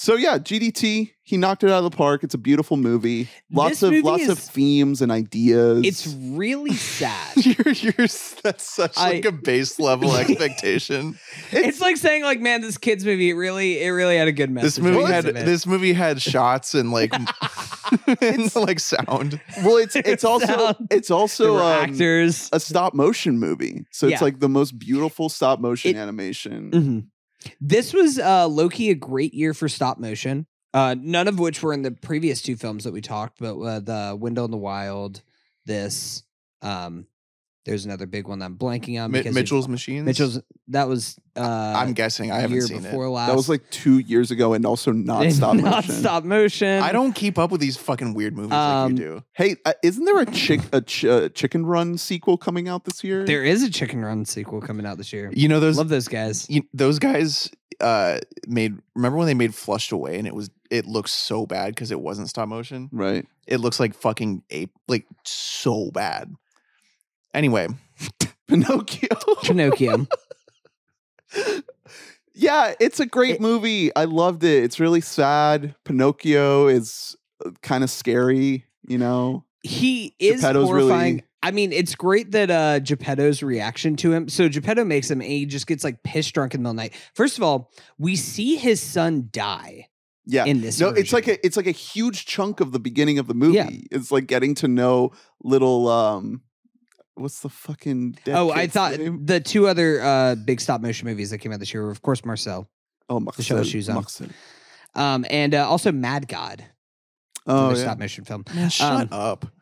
[0.02, 2.24] so yeah, GDT he knocked it out of the park.
[2.26, 3.30] It's a beautiful movie.
[3.52, 5.86] Lots This of movie lots of themes and ideas.
[5.86, 7.38] It's really sad.
[7.46, 8.08] you're, you're
[8.44, 11.18] that's such I- like a base level expectation
[11.52, 14.50] it's like saying like, man, this kid's movie it really it really had a good
[14.50, 14.76] message.
[14.76, 17.14] this movie had this movie had shots and like
[18.22, 20.88] and like sound well, it's it's also Sound.
[20.90, 22.50] it's also um, actors.
[22.52, 23.86] a stop motion movie.
[23.92, 24.14] So Yeah.
[24.16, 26.72] it's like the most beautiful stop motion It- animation.
[26.72, 27.08] Mhm.
[27.60, 30.46] This was uh Loki a great year for stop motion.
[30.74, 33.80] Uh none of which were in the previous two films that we talked, but uh,
[33.80, 35.22] the Window in the Wild,
[35.66, 36.24] this
[36.62, 37.08] um
[37.66, 40.40] there's another big one that I'm blanking on because Mitchell's machines Mitchell's
[40.70, 43.30] that was uh I'm guessing I haven't year seen it before last.
[43.30, 45.92] That was like two years ago, and also not stop not motion.
[45.96, 46.82] stop motion.
[46.82, 49.24] I don't keep up with these fucking weird movies Um, like you do.
[49.34, 53.04] Hey, uh, isn't there a chick a ch- uh, Chicken Run sequel coming out this
[53.04, 53.26] year?
[53.26, 55.32] There is a Chicken Run sequel coming out this year.
[55.34, 56.50] You know those Love those guys.
[56.50, 60.86] you, those guys uh made remember when they made Flushed Away and it was it
[60.86, 62.90] looks so bad because it wasn't stop motion.
[62.92, 63.26] right.
[63.48, 66.34] It looks like fucking ape like so bad.
[67.34, 67.68] Anyway,
[68.48, 69.10] Pinocchio.
[69.44, 70.08] Pinocchio.
[72.34, 73.96] yeah, it's a great It- movie.
[73.96, 74.64] I loved it.
[74.64, 75.76] It's really sad.
[75.86, 77.16] Pinocchio is
[77.62, 78.66] kind of scary.
[78.88, 79.46] You know.
[79.64, 81.14] he is Geppetto's horrifying.
[81.16, 84.28] really- I mean, it's great that uh Geppetto's reaction to him.
[84.30, 86.76] So Geppetto makes him and he just gets like pissed drunk in the middle of
[86.92, 87.12] the night.
[87.16, 89.88] First of all, we see his son die
[90.26, 90.46] Yeah.
[90.46, 90.80] in this.
[90.80, 93.56] No, it's like a it's like a huge chunk of the beginning of the movie.
[93.56, 93.70] Yeah.
[93.92, 95.12] It's like getting to know
[95.44, 96.42] little um
[97.16, 99.26] what's the fucking dead Oh, I thought name?
[99.26, 102.02] the two other uh big stop motion movies that came out this year were, of
[102.02, 102.70] course, Marcel,
[103.10, 103.96] oh the show with shoes on.
[103.96, 104.28] Marcel.
[104.96, 106.66] um, and uh, also Mad God,
[107.48, 107.76] Oh yeah.
[107.76, 108.44] stop motion film.
[108.56, 109.46] man, shut Um, up.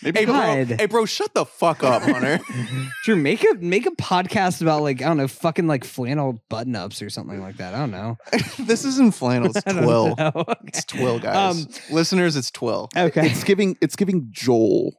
[0.00, 2.38] Maybe Hey bro, hey bro, shut the fuck up, Hunter.
[3.04, 6.76] Drew, make a make a podcast about like I don't know, fucking like flannel button
[6.76, 7.74] ups or something like that.
[7.74, 8.16] I don't know.
[8.60, 10.14] this isn't flannel, it's twill.
[10.16, 10.44] know.
[10.68, 11.66] It's twill, guys.
[11.66, 12.88] Um, Listeners, it's twill.
[12.96, 13.26] Okay.
[13.26, 14.94] It's giving it's giving Joel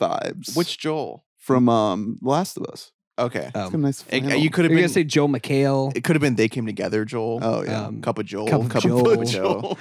[0.00, 0.56] vibes.
[0.56, 1.24] Which Joel?
[1.36, 2.92] from um Last of Us.
[3.18, 3.46] Okay.
[3.54, 5.94] It's a Um, nice It- you could have been gonna say Joel McHale.
[5.96, 7.38] it could have been they came together, Joel.
[7.42, 7.86] Oh yeah.
[7.86, 8.48] Um, Cup of Joel.
[8.48, 9.20] Cup of Cup Joel.
[9.22, 9.76] of Joe.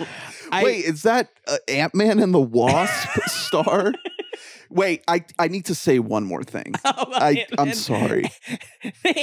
[0.51, 3.93] I- Wait, is that uh, Ant Man and the Wasp star?
[4.71, 6.73] Wait, I I need to say one more thing.
[6.85, 8.29] I I'm sorry.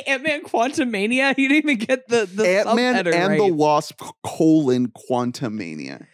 [0.07, 1.35] Ant Man Quantumania?
[1.39, 3.39] You didn't even get the the Ant Man and right.
[3.39, 6.07] the Wasp colon Quantumania.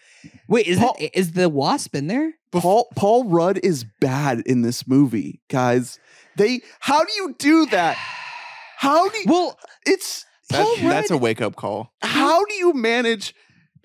[0.52, 2.34] Wait, is Paul- it is the wasp in there?
[2.52, 5.98] Paul Paul Rudd is bad in this movie, guys.
[6.36, 7.96] They how do you do that?
[8.76, 11.92] How do you, Well, it's That- Paul that's a wake up call.
[12.02, 13.34] how do you manage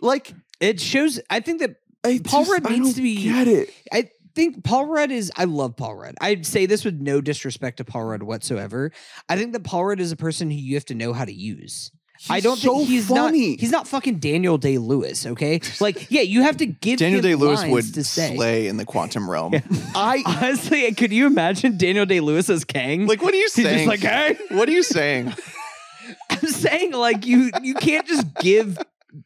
[0.01, 1.19] like it shows.
[1.29, 3.69] I think that I Paul just- Rudd I needs don't to be- get it.
[3.93, 5.31] I think Paul Rudd is.
[5.37, 6.15] I love Paul Rudd.
[6.21, 8.91] I'd say this with no disrespect to Paul Rudd whatsoever.
[9.29, 11.33] I think that Paul Rudd is a person who you have to know how to
[11.33, 11.91] use.
[12.29, 13.51] I don't so think he's funny.
[13.51, 13.59] not.
[13.59, 15.25] He's not fucking Daniel Day Lewis.
[15.25, 18.35] Okay, like yeah, you have to give Daniel him Day Lewis would to say.
[18.35, 19.53] slay in the quantum realm.
[19.95, 23.07] I Honestly, could you imagine Daniel Day Lewis as Kang?
[23.07, 23.87] Like, what are you He's just saying?
[23.87, 25.33] like, hey, what are you saying?
[26.29, 28.77] I'm saying like you you can't just give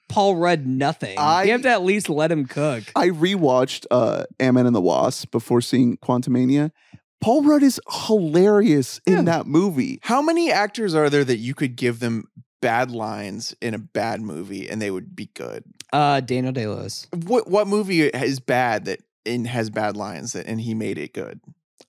[0.10, 1.18] Paul Rudd nothing.
[1.18, 2.84] I- you have to at least let him cook.
[2.96, 6.72] I rewatched uh Ant-Man and the Wasp before seeing Quantumania.
[7.20, 10.00] Paul Rudd is hilarious in that movie.
[10.02, 12.26] How many actors are there that you could give them
[12.62, 15.64] bad lines in a bad movie and they would be good?
[15.92, 17.08] Uh, Daniel Day Lewis.
[17.26, 21.14] What what movie is bad that and has bad lines that and he made it
[21.14, 21.42] good?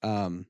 [0.03, 0.47] Um,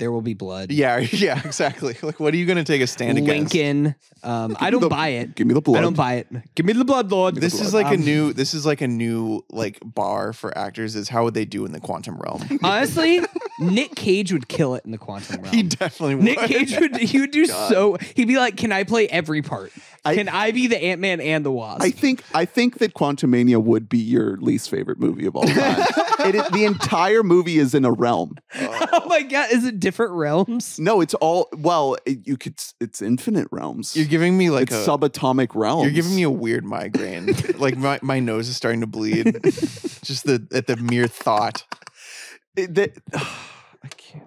[0.00, 0.72] there will be blood.
[0.72, 1.96] Yeah, yeah, exactly.
[2.02, 3.54] Like, what are you going to take a stand against?
[3.54, 3.94] Lincoln.
[4.24, 5.36] Um, I don't the- buy it.
[5.36, 5.78] Give me the blood.
[5.78, 6.26] I don't buy it.
[6.56, 7.36] Give me the blood, Lord.
[7.36, 8.32] This is like a Um, new.
[8.32, 10.96] This is like a new like bar for actors.
[10.96, 12.42] Is how would they do in the quantum realm?
[12.64, 13.20] Honestly,
[13.60, 15.54] Nick Cage would kill it in the quantum realm.
[15.54, 16.24] he definitely would.
[16.24, 19.72] Nick Cage would he would do so he'd be like, Can I play every part?
[20.04, 21.82] I- Can I be the Ant Man and the Wasp?
[21.82, 25.84] I think I think that Quantumania would be your least favorite movie of all time.
[26.20, 28.36] it is, the entire movie is in a realm.
[28.54, 30.78] oh my god, is it different realms?
[30.78, 31.96] No, it's all well.
[32.06, 32.54] It, you could.
[32.80, 33.94] It's infinite realms.
[33.94, 34.90] You're giving me like it's a.
[34.90, 35.84] subatomic realms.
[35.84, 37.34] You're giving me a weird migraine.
[37.58, 39.38] like my, my nose is starting to bleed.
[40.02, 41.64] Just the at the mere thought.
[42.56, 42.96] It- that-
[43.82, 44.24] I can't.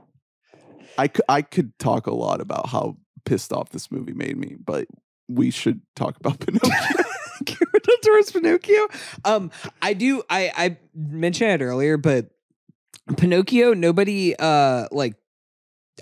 [0.97, 4.85] I I could talk a lot about how pissed off this movie made me, but
[5.27, 7.03] we should talk about Pinocchio.
[8.03, 8.87] Toro's Pinocchio.
[9.25, 9.51] Um,
[9.81, 10.23] I do.
[10.29, 12.29] I I mentioned it earlier, but
[13.17, 15.15] Pinocchio, nobody uh like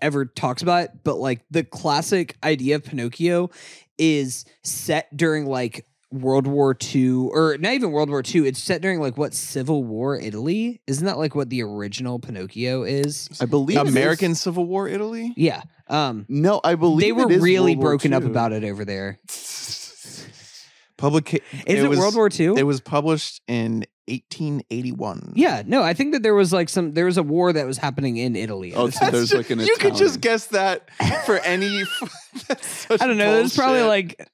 [0.02, 3.49] ever talks about, it, but like the classic idea of Pinocchio
[3.98, 8.47] is set during like World War II, or not even World War II.
[8.47, 10.81] It's set during like what Civil War Italy?
[10.88, 13.29] Isn't that like what the original Pinocchio is?
[13.39, 15.33] I believe it is- American Civil War Italy.
[15.38, 15.61] Yeah.
[15.88, 18.85] Um, No, I believe they were it is really World broken up about it over
[18.85, 19.19] there.
[20.97, 21.33] Public.
[21.33, 22.53] Is it, was, World War II?
[22.57, 25.33] It was published in 1881.
[25.35, 27.77] Yeah, no, I think that there was like some there was a war that was
[27.77, 28.73] happening in Italy.
[28.75, 29.11] Oh, the so time.
[29.13, 30.89] there's like an you could just guess that
[31.25, 31.83] for any.
[32.47, 33.35] that's such I don't know.
[33.35, 34.27] There's probably like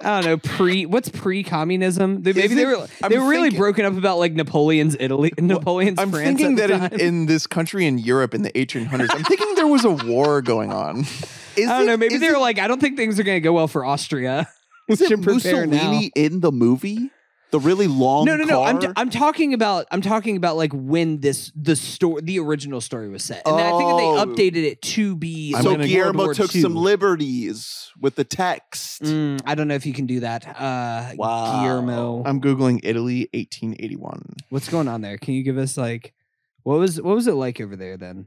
[0.00, 2.22] I don't know pre what's pre communism.
[2.22, 5.32] Maybe Is they were I'm they were really thinking- broken up about like Napoleon's Italy,
[5.38, 6.08] Napoleon's France.
[6.08, 6.38] I'm France.
[6.38, 7.00] thinking at that the in, time.
[7.00, 10.72] in this country in Europe in the 1800s, I'm thinking there was a war going
[10.72, 11.00] on.
[11.56, 11.96] Is I don't it- know.
[11.98, 13.68] Maybe is they were it- like, I don't think things are going to go well
[13.68, 14.48] for Austria.
[14.88, 15.76] We Is it should prepare now.
[15.76, 17.10] Mussolini in the movie?
[17.52, 18.24] The really long.
[18.24, 18.62] No, no, no.
[18.62, 18.92] I'm, car?
[18.96, 23.22] I'm talking about I'm talking about like when this the story the original story was
[23.22, 24.24] set, and I think that Oh.
[24.24, 25.52] they updated it to be.
[25.52, 26.62] So like Guillermo World War took II.
[26.62, 29.02] some liberties with the text.
[29.02, 30.46] Mm, I don't know if you can do that.
[30.48, 31.60] Uh, Wow.
[31.62, 34.34] Guillermo, I'm googling Italy 1881.
[34.48, 35.18] what's going on there?
[35.18, 36.14] Can you give us like
[36.62, 38.26] what was what was it like over there then?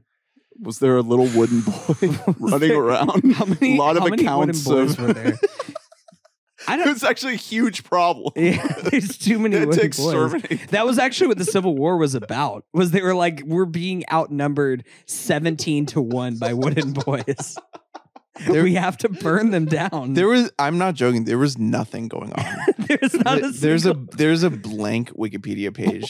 [0.60, 3.32] Was there a little wooden boy running there- around?
[3.34, 3.76] How many?
[3.76, 5.38] a lot of how many wooden accounts boys of.
[6.68, 6.88] I don't.
[6.88, 8.32] was actually a huge problem.
[8.36, 10.66] Yeah, there's too many to wooden boys.
[10.70, 12.64] That was actually what the Civil War was about.
[12.72, 17.58] Was they were like we're being outnumbered seventeen to one by wooden boys.
[18.48, 20.14] we have to burn them down.
[20.14, 22.44] There was I'm not joking, there was nothing going on.
[22.78, 26.08] there's not a Th- there's a there's a blank Wikipedia page.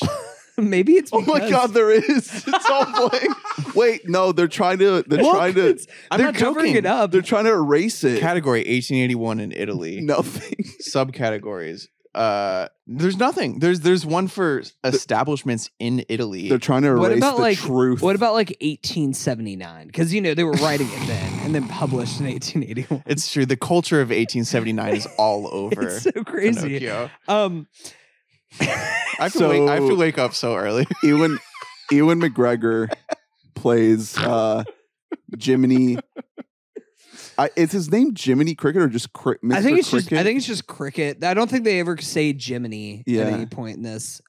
[0.63, 2.05] maybe it's Oh my god, there is.
[2.47, 3.35] It's all blank.
[3.75, 5.03] Wait, no, they're trying to.
[5.07, 5.79] They're Look, trying to.
[6.11, 6.77] I'm they're not covering joking.
[6.77, 7.11] it up.
[7.11, 8.21] They're trying to erase it.
[8.21, 10.01] Category 1881 in Italy.
[10.01, 10.65] Nothing.
[10.83, 11.89] Subcategories.
[12.15, 13.59] Uh there's nothing.
[13.59, 16.49] There's there's one for establishments in Italy.
[16.49, 18.01] They're trying to erase What about the like truth.
[18.01, 19.87] what about like 1879?
[19.89, 23.03] Because you know they were writing it then and then published in 1881.
[23.07, 23.45] it's true.
[23.45, 25.89] The culture of 1879 is all over.
[25.89, 26.79] It's so crazy.
[26.79, 27.11] Pinocchio.
[27.29, 27.67] Um,
[28.61, 28.65] I
[29.19, 30.87] have, to wake, I have to wake up so early.
[31.03, 31.39] Ewan
[31.91, 32.93] Ewan McGregor
[33.55, 34.65] plays uh
[35.39, 35.99] Jiminy.
[37.39, 39.55] I, is his name Jiminy Cricket or just Cri- Mr.
[39.55, 40.09] I think it's Cricket?
[40.11, 41.23] just I think it's just cricket.
[41.23, 43.23] I don't think they ever say Jiminy Yeah.
[43.25, 44.23] at any point in this.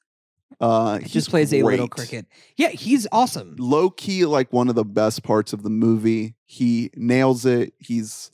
[0.59, 2.25] uh, He just plays a little cricket.
[2.57, 3.55] Yeah, he's awesome.
[3.59, 6.35] Low key, like one of the best parts of the movie.
[6.45, 7.73] He nails it.
[7.79, 8.31] He's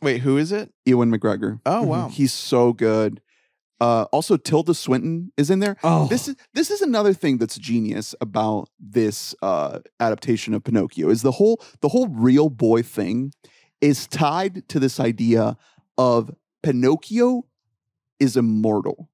[0.00, 0.72] Wait, who is it?
[0.86, 1.60] Ewan McGregor.
[1.66, 2.08] Oh wow.
[2.08, 3.20] He's so good.
[3.80, 5.76] Uh, also, Tilda Swinton is in there.
[5.84, 11.10] Oh, This is this is another thing that's genius about this uh, adaptation of Pinocchio
[11.10, 13.32] is the whole the whole real boy thing
[13.80, 15.56] is tied to this idea
[15.98, 17.44] of Pinocchio
[18.18, 19.10] is immortal,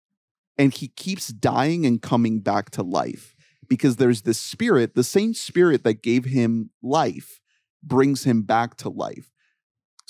[0.56, 3.34] and he keeps dying and coming back to life
[3.68, 7.40] because there's this spirit, the same spirit that gave him life
[7.82, 9.31] brings him back to life.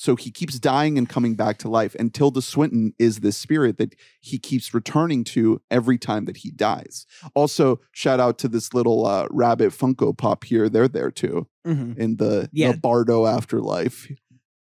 [0.02, 1.94] So he keeps dying and coming back to life.
[1.96, 6.50] And Tilda Swinton is this spirit that he keeps returning to every time that he
[6.50, 7.06] dies.
[7.36, 10.68] Also, shout out to this little uh, rabbit Funko Pop here.
[10.68, 11.96] They're there too Mhm.
[11.96, 12.72] in the, Yeah.
[12.72, 14.10] the Bardo afterlife,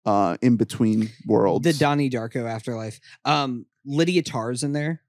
[0.05, 1.65] uh, in between worlds.
[1.65, 3.01] The Donnie Darko afterlife.
[3.25, 5.01] Um, Lydia Tár's in there.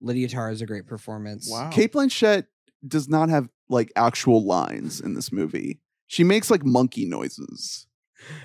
[0.00, 1.48] Lydia Tár is a great performance.
[1.48, 1.70] Wow.
[1.70, 2.46] Cate Blanchett
[2.84, 5.78] does not have like actual lines in this movie.
[6.08, 7.86] She makes like monkey noises.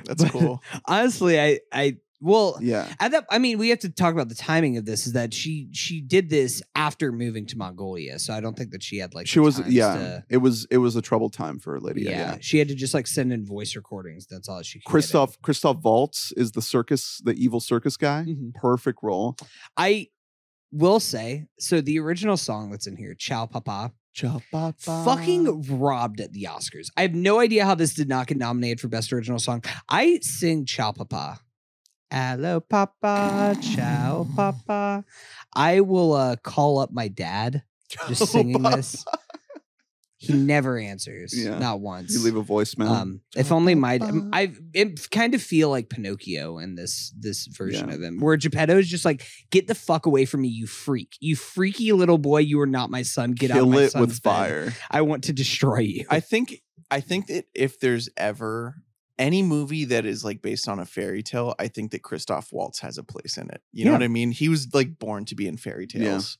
[0.06, 0.61] That's cool.
[0.85, 2.88] Honestly, I I well Yeah.
[2.99, 5.34] at that I mean we have to talk about the timing of this is that
[5.34, 8.19] she she did this after moving to Mongolia.
[8.19, 9.95] So I don't think that she had like she was yeah.
[9.95, 12.10] to- it was it was a troubled time for yeah, Lydia.
[12.11, 12.38] Yeah.
[12.39, 14.27] she had to just like send in voice recordings.
[14.27, 14.91] That's all she could get in.
[14.91, 18.26] Christoph Christoph Waltz is the circus, the evil circus guy.
[18.27, 18.53] Mhm.
[18.53, 19.35] Perfect role.
[19.77, 20.07] I
[20.72, 23.91] will say so the original song that's in here, Ciao Papa,
[24.80, 26.88] fucking robbed at the Oscars.
[26.96, 29.64] I have no idea how this did not get nominated for Best Original Song.
[29.90, 31.40] I sing Ciao Papa.
[32.12, 33.58] Hello, Papa.
[33.62, 35.04] Ciao, Papa.
[35.54, 37.64] I will uh, call up my dad
[38.08, 39.04] just singing this.
[40.18, 41.34] He never answers.
[41.38, 41.60] Yeah.
[41.60, 42.14] Not once.
[42.14, 42.90] You leave a voicemail.
[42.90, 44.00] um, if only my
[44.32, 47.96] I it kind of feel like Pinocchio in this this version Yeah.
[47.96, 51.16] of him, where Geppetto is just like, "Get the fuck away from me, you freak,
[51.20, 52.40] you freaky little boy!
[52.40, 53.34] You are not my son.
[53.34, 54.30] Get out of Kill my it son's with bed.
[54.30, 54.74] fire.
[54.90, 58.76] I want to destroy you." I think I think that if there's ever
[59.18, 62.80] any movie that is like based on a fairy tale, I think that Christoph Waltz
[62.80, 63.62] has a place in it.
[63.74, 64.32] You know what I mean?
[64.32, 66.00] He was like born to be in fairy Yeah.
[66.04, 66.38] tales.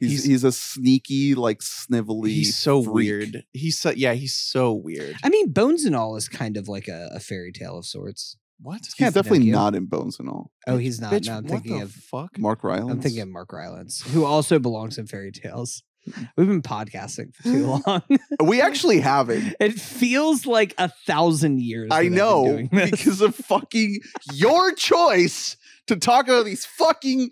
[0.00, 2.28] He's, He's- he's a sneaky, like snivelly.
[2.28, 2.94] He's so freak.
[2.94, 3.44] weird.
[3.52, 5.16] He's so yeah, he's so weird.
[5.24, 8.36] I mean, Bones and All is kind of like a, a fairy tale of sorts.
[8.60, 8.80] What?
[8.98, 9.58] Yeah, He's definitely Pinocchio.
[9.62, 10.50] not in Bones and all.
[10.66, 11.12] Oh, he's not.
[11.12, 12.38] Bitch, no, I'm what thinking the of fuck?
[12.38, 12.90] Mark Rylance.
[12.90, 15.82] I'm thinking of Mark Rylance, who also belongs in fairy tales.
[16.08, 16.28] Mm.
[16.36, 18.02] We've been podcasting for too long.
[18.42, 19.56] we actually haven't.
[19.60, 21.88] it feels like a thousand years.
[21.90, 23.98] I that I've been know because of fucking
[24.32, 25.56] your choice
[25.88, 27.30] to talk about these fucking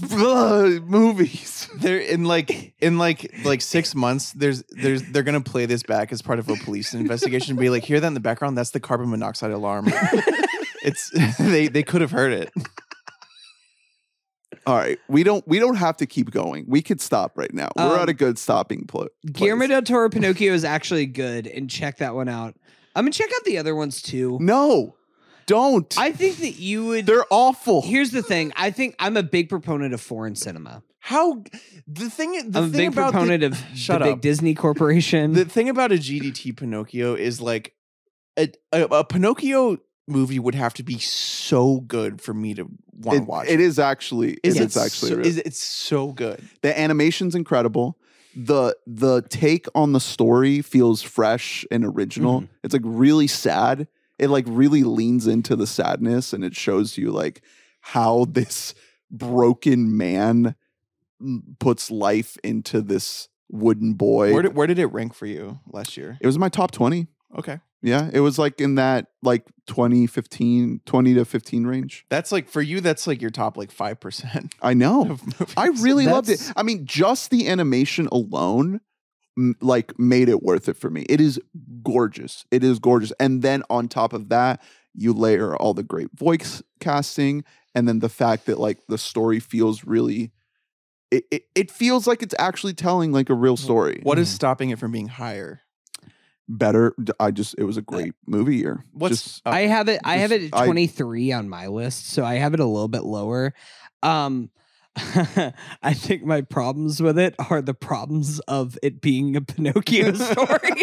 [0.00, 1.68] movies.
[1.76, 4.32] They're in like in like like six months.
[4.32, 7.52] There's there's they're gonna play this back as part of a police investigation.
[7.52, 8.56] and Be like, hear that in the background?
[8.56, 9.86] That's the carbon monoxide alarm.
[10.82, 12.52] it's they they could have heard it.
[14.66, 16.64] All right, we don't we don't have to keep going.
[16.66, 17.68] We could stop right now.
[17.76, 19.32] We're Um, at a good stopping pl- place.
[19.32, 22.56] Guillermo del Toro Pinocchio is actually good, and check that one out.
[22.96, 24.38] I'm gonna check out the other ones too.
[24.40, 24.96] No,
[25.46, 25.94] don't.
[25.98, 27.06] I think that you would.
[27.06, 27.82] They're awful.
[27.82, 28.52] Here's the thing.
[28.56, 30.82] I think I'm a big proponent of foreign cinema.
[31.00, 31.44] How
[31.86, 34.14] the thing the I'm a thing big about the- proponent of Shut the up.
[34.16, 35.32] big Disney Corporation.
[35.34, 37.74] The thing about a GDT Pinocchio is like
[38.36, 39.78] a, a, a Pinocchio
[40.08, 43.48] movie would have to be so good for me to want to watch.
[43.48, 44.38] it is actually.
[44.42, 45.10] Is it it is actually.
[45.12, 46.42] so, is it's so good.
[46.62, 47.98] the animation's incredible.
[48.34, 52.42] The the take on the story feels fresh and original.
[52.42, 52.48] Mhm.
[52.64, 53.86] It's like really sad.
[54.18, 57.42] It like really leans into the sadness and it shows you like
[57.80, 58.74] how this
[59.10, 60.54] broken man
[61.58, 64.32] puts life into this wooden boy.
[64.32, 66.18] Where did where did it rank for you last year?
[66.20, 67.06] it was in my top 20.
[67.38, 67.60] Okay.
[67.82, 72.06] Yeah, it was like in that like 20, 15, 20 to 15 range.
[72.08, 75.18] That's like for you, that's like your top like five percent I know.
[75.56, 76.52] I really loved it.
[76.56, 78.80] I mean, just the animation alone, m-
[79.60, 81.02] like, made it worth it for me.
[81.08, 81.38] It is
[81.82, 82.44] gorgeous.
[82.50, 83.12] It is gorgeous.
[83.20, 84.62] And then on top of that,
[84.94, 87.44] you layer all the great voice casting,
[87.74, 90.32] and then the fact that like the story feels really.
[91.10, 94.00] It, it, it feels like it's actually telling like a real story.
[94.02, 94.34] What is Mhm.
[94.34, 95.60] stopping it from being higher?
[96.48, 96.94] better?
[97.18, 98.84] I just it was a great movie year.
[98.92, 99.52] What's Just- up?
[99.54, 100.00] I have it.
[100.04, 102.86] I have it at I- 23 on my list, so I have it a little
[102.88, 103.52] bit lower.
[104.02, 104.50] Um,
[105.82, 110.82] I think my problems with it are the problems of it being a Pinocchio story.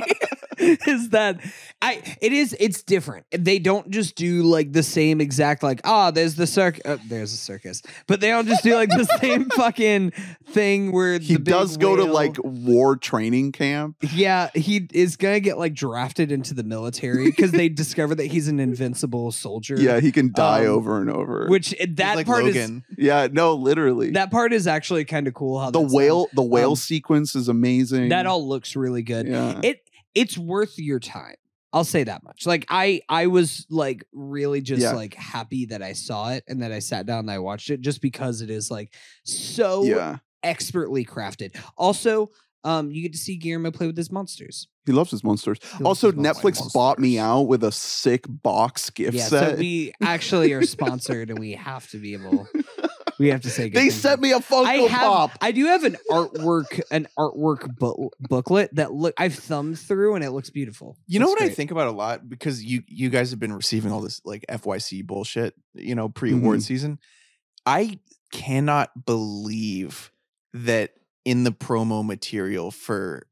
[0.60, 1.40] is that
[1.82, 3.26] I it is it's different.
[3.32, 7.34] They don't just do like the same exact like ah there's the circus uh, there's
[7.34, 10.12] a circus, but they don't just do like the same fucking
[10.46, 13.96] thing where he does go to like war training camp.
[14.14, 18.48] yeah, he is gonna get like drafted into the military because they discover that he's
[18.48, 19.76] an invincible soldier.
[19.80, 21.48] Yeah, he can die Um, over and over.
[21.50, 22.84] which He's that like part Logan.
[22.96, 24.03] yeah, no, literally.
[24.12, 25.60] That part is actually kind of cool.
[25.60, 25.92] How the done.
[25.92, 28.10] whale the whale Um, sequence is amazing.
[28.10, 29.28] that all looks really good.
[29.28, 29.60] yeah.
[29.64, 29.82] It
[30.16, 31.36] it's worth your time.
[31.72, 32.46] I'll say that much.
[32.46, 34.92] Like I I was like really just Yeah.
[34.94, 37.82] like happy that I saw it and that I sat down and I watched it
[37.82, 38.94] just because it is like
[39.24, 40.18] so yeah.
[40.44, 41.56] expertly crafted.
[41.78, 42.30] Also,
[42.66, 44.68] um, you get to see Guillermo play with his monsters.
[44.86, 45.60] He loves his monsters.
[45.74, 46.44] Loves Also, his monsters.
[46.60, 49.50] Netflix bought me out with a sick box gift Yeah, set.
[49.52, 52.48] so we actually are sponsored and we have to be able
[53.24, 55.32] we We have to say good They things sent me a Funko I have, Pop.
[55.42, 60.24] I do have an artwork, an artwork bu- booklet that look I've thumbed through and
[60.24, 60.98] it looks beautiful.
[61.08, 63.54] You know It's what I think about a lot because you you guys have been
[63.54, 66.64] receiving all this like FYC bullshit, you know, pre-award Mm-hmm.
[66.64, 67.00] season.
[67.66, 68.00] I
[68.32, 70.12] cannot believe
[70.54, 70.92] that
[71.26, 73.26] in the promo material for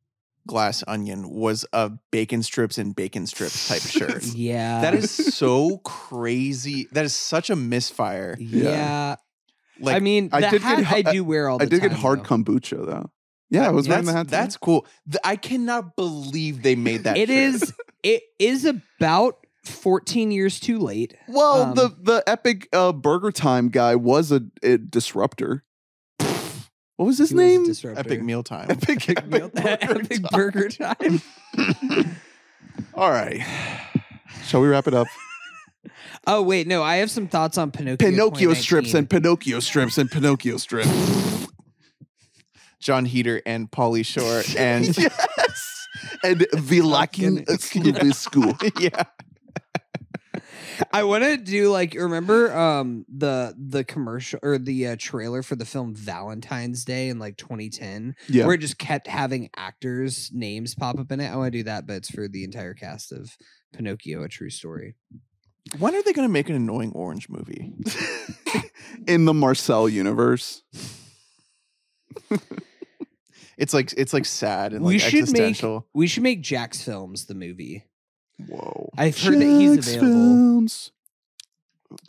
[0.47, 4.23] Glass Onion was a bacon strips and bacon strips type shirt.
[4.23, 6.87] Yeah, that is so crazy.
[6.93, 8.35] That is such a misfire.
[8.39, 9.17] Yeah,
[9.81, 11.75] Like I mean, I the did get hat hu- I do wear all the time.
[11.75, 12.23] I did get hard though.
[12.23, 13.09] kombucha though.
[13.49, 14.27] Yeah, I was wearing that's, the hat.
[14.29, 14.85] That's cool.
[15.09, 17.17] Th- I cannot believe they made that.
[17.17, 17.37] It shirt.
[17.37, 17.73] is.
[18.03, 21.15] It is about 14 years too late.
[21.27, 25.63] well, um, the the epic uh, Burger Time guy was a, a disruptor.
[26.97, 27.65] What was his He was a name?
[27.65, 27.99] disruptor.
[27.99, 28.69] epic mealtime.
[28.69, 31.21] Epic, Epic, meal- epic burger time.
[32.93, 33.41] All right.
[34.45, 35.07] Shall we wrap it up?
[36.27, 38.09] Oh wait, no, I have some thoughts on Pinocchio.
[38.09, 41.47] Pinocchio strips and Pinocchio strips and Pinocchio strips.
[42.79, 45.87] Jon Heder and Pauly Shore and yes.
[46.23, 48.57] And Vilakin School.
[48.79, 49.03] yeah.
[50.91, 55.55] I want to do like remember um the the commercial or the uh, trailer for
[55.55, 58.45] the film Valentine's Day in like 2010 Yeah.
[58.45, 61.27] where it just kept having actors names pop up in it.
[61.29, 63.29] I want to do that, but it's for the entire cast of
[63.73, 64.95] Pinocchio, a true story.
[65.77, 67.73] When are they going to make an annoying orange movie?
[69.07, 70.63] In the Marcel universe.
[73.61, 75.87] It's like it's like sad and we like should make existential.
[75.93, 77.83] we should make JacksFilms the movie.
[78.47, 78.89] Whoa.
[78.97, 80.07] I've heard that he's available.
[80.07, 80.91] Films.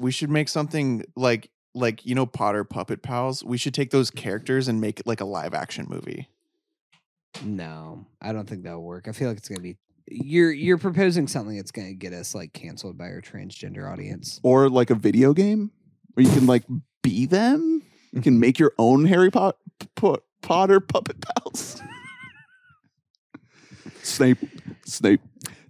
[0.01, 3.45] We should make something like like you know Potter Puppet Pals.
[3.45, 6.31] We should take those characters and make it like a live action movie.
[7.45, 9.07] No, I don't think that'll work.
[9.07, 9.77] I feel like it's gonna be
[10.07, 14.41] you're you're proposing something that's gonna get us like canceled by our transgender audience.
[14.43, 15.71] Or like a video game
[16.15, 16.65] where you can like
[17.03, 17.83] be them.
[18.13, 18.41] You can mm-hmm.
[18.41, 19.57] make your own Harry Pot-
[19.97, 21.81] P- Potter puppet pals.
[24.03, 24.39] Snape,
[24.85, 25.21] Snape,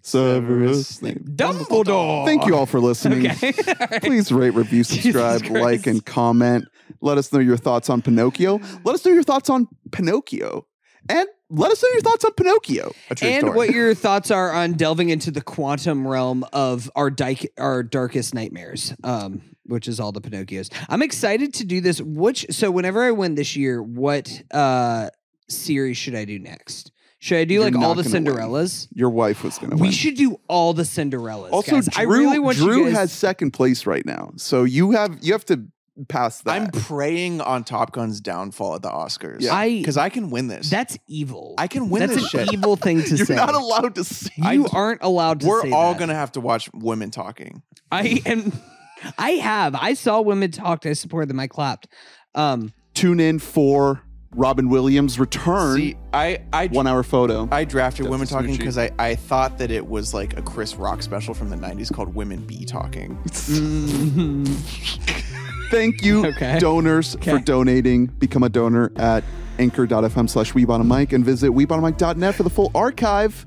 [0.02, 1.22] Severus Snape.
[1.22, 2.24] Dumbledore.
[2.24, 3.30] Thank you all for listening.
[3.30, 3.52] Okay.
[3.68, 4.02] All right.
[4.02, 5.86] Please rate, review, Jesus subscribe, like, Christ.
[5.86, 6.64] and comment.
[7.00, 8.60] Let us know your thoughts on Pinocchio.
[8.84, 10.66] Let us know your thoughts on Pinocchio.
[11.08, 12.92] And let us know your thoughts on Pinocchio.
[13.10, 13.56] A true and story.
[13.56, 17.10] what your thoughts are on delving into the quantum realm of our
[17.58, 20.72] our darkest nightmares, um, which is all the Pinocchios.
[20.88, 22.00] I'm excited to do this.
[22.00, 25.10] Which so whenever I win this year, what uh
[25.48, 26.90] series should I do next?
[27.18, 28.24] Should I do You're like all the gonna win.
[28.24, 28.88] Cinderellas?
[28.94, 29.90] Your wife was going to We win.
[29.92, 31.52] should do all the Cinderellas.
[31.52, 31.86] also, guys.
[31.86, 34.32] Drew, I really want Drew has second place right now.
[34.36, 35.66] So you have you have to
[36.08, 36.50] pass that.
[36.60, 39.38] I'm praying on Top Gun's downfall at the Oscars.
[39.40, 39.54] Yeah.
[39.54, 40.70] I- because I can win this.
[40.70, 41.54] that's evil.
[41.58, 42.52] I can win That's this an shit.
[42.54, 43.34] evil thing to say.
[43.34, 44.30] You're not allowed to say.
[44.36, 45.46] you I- aren't allowed to.
[45.48, 46.00] We're say all that.
[46.00, 47.62] gonna have to watch women talking.
[47.90, 48.52] I am.
[49.18, 49.74] I have.
[49.74, 50.86] I saw women talked.
[50.86, 51.40] I supported them.
[51.40, 51.88] I clapped.
[52.34, 54.02] Um, Tune in for
[54.34, 55.76] Robin Williams' return.
[55.76, 57.48] See, I I one hour photo.
[57.50, 60.76] I drafted That's women talking because I, I thought that it was like a Chris
[60.76, 63.18] Rock special from the 90s called Women Be Talking.
[65.72, 66.58] Thank you, Okay.
[66.58, 68.06] donors, for donating.
[68.06, 69.24] Become a donor at
[69.58, 73.46] anchor.fm slash weebonamic and visit weebonamic.net for the full archive.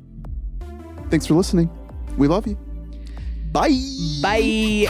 [1.11, 1.69] Thanks for listening.
[2.18, 2.56] We love you.
[3.52, 3.80] Bye.
[4.23, 4.88] bye.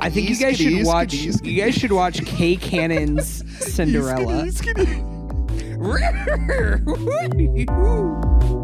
[0.00, 1.12] I think you guys should watch.
[1.12, 3.44] You guys should watch Kay Cannon's
[3.74, 4.44] Cinderella.
[4.44, 5.04] Skitty, skitty.
[7.68, 8.57] Woo!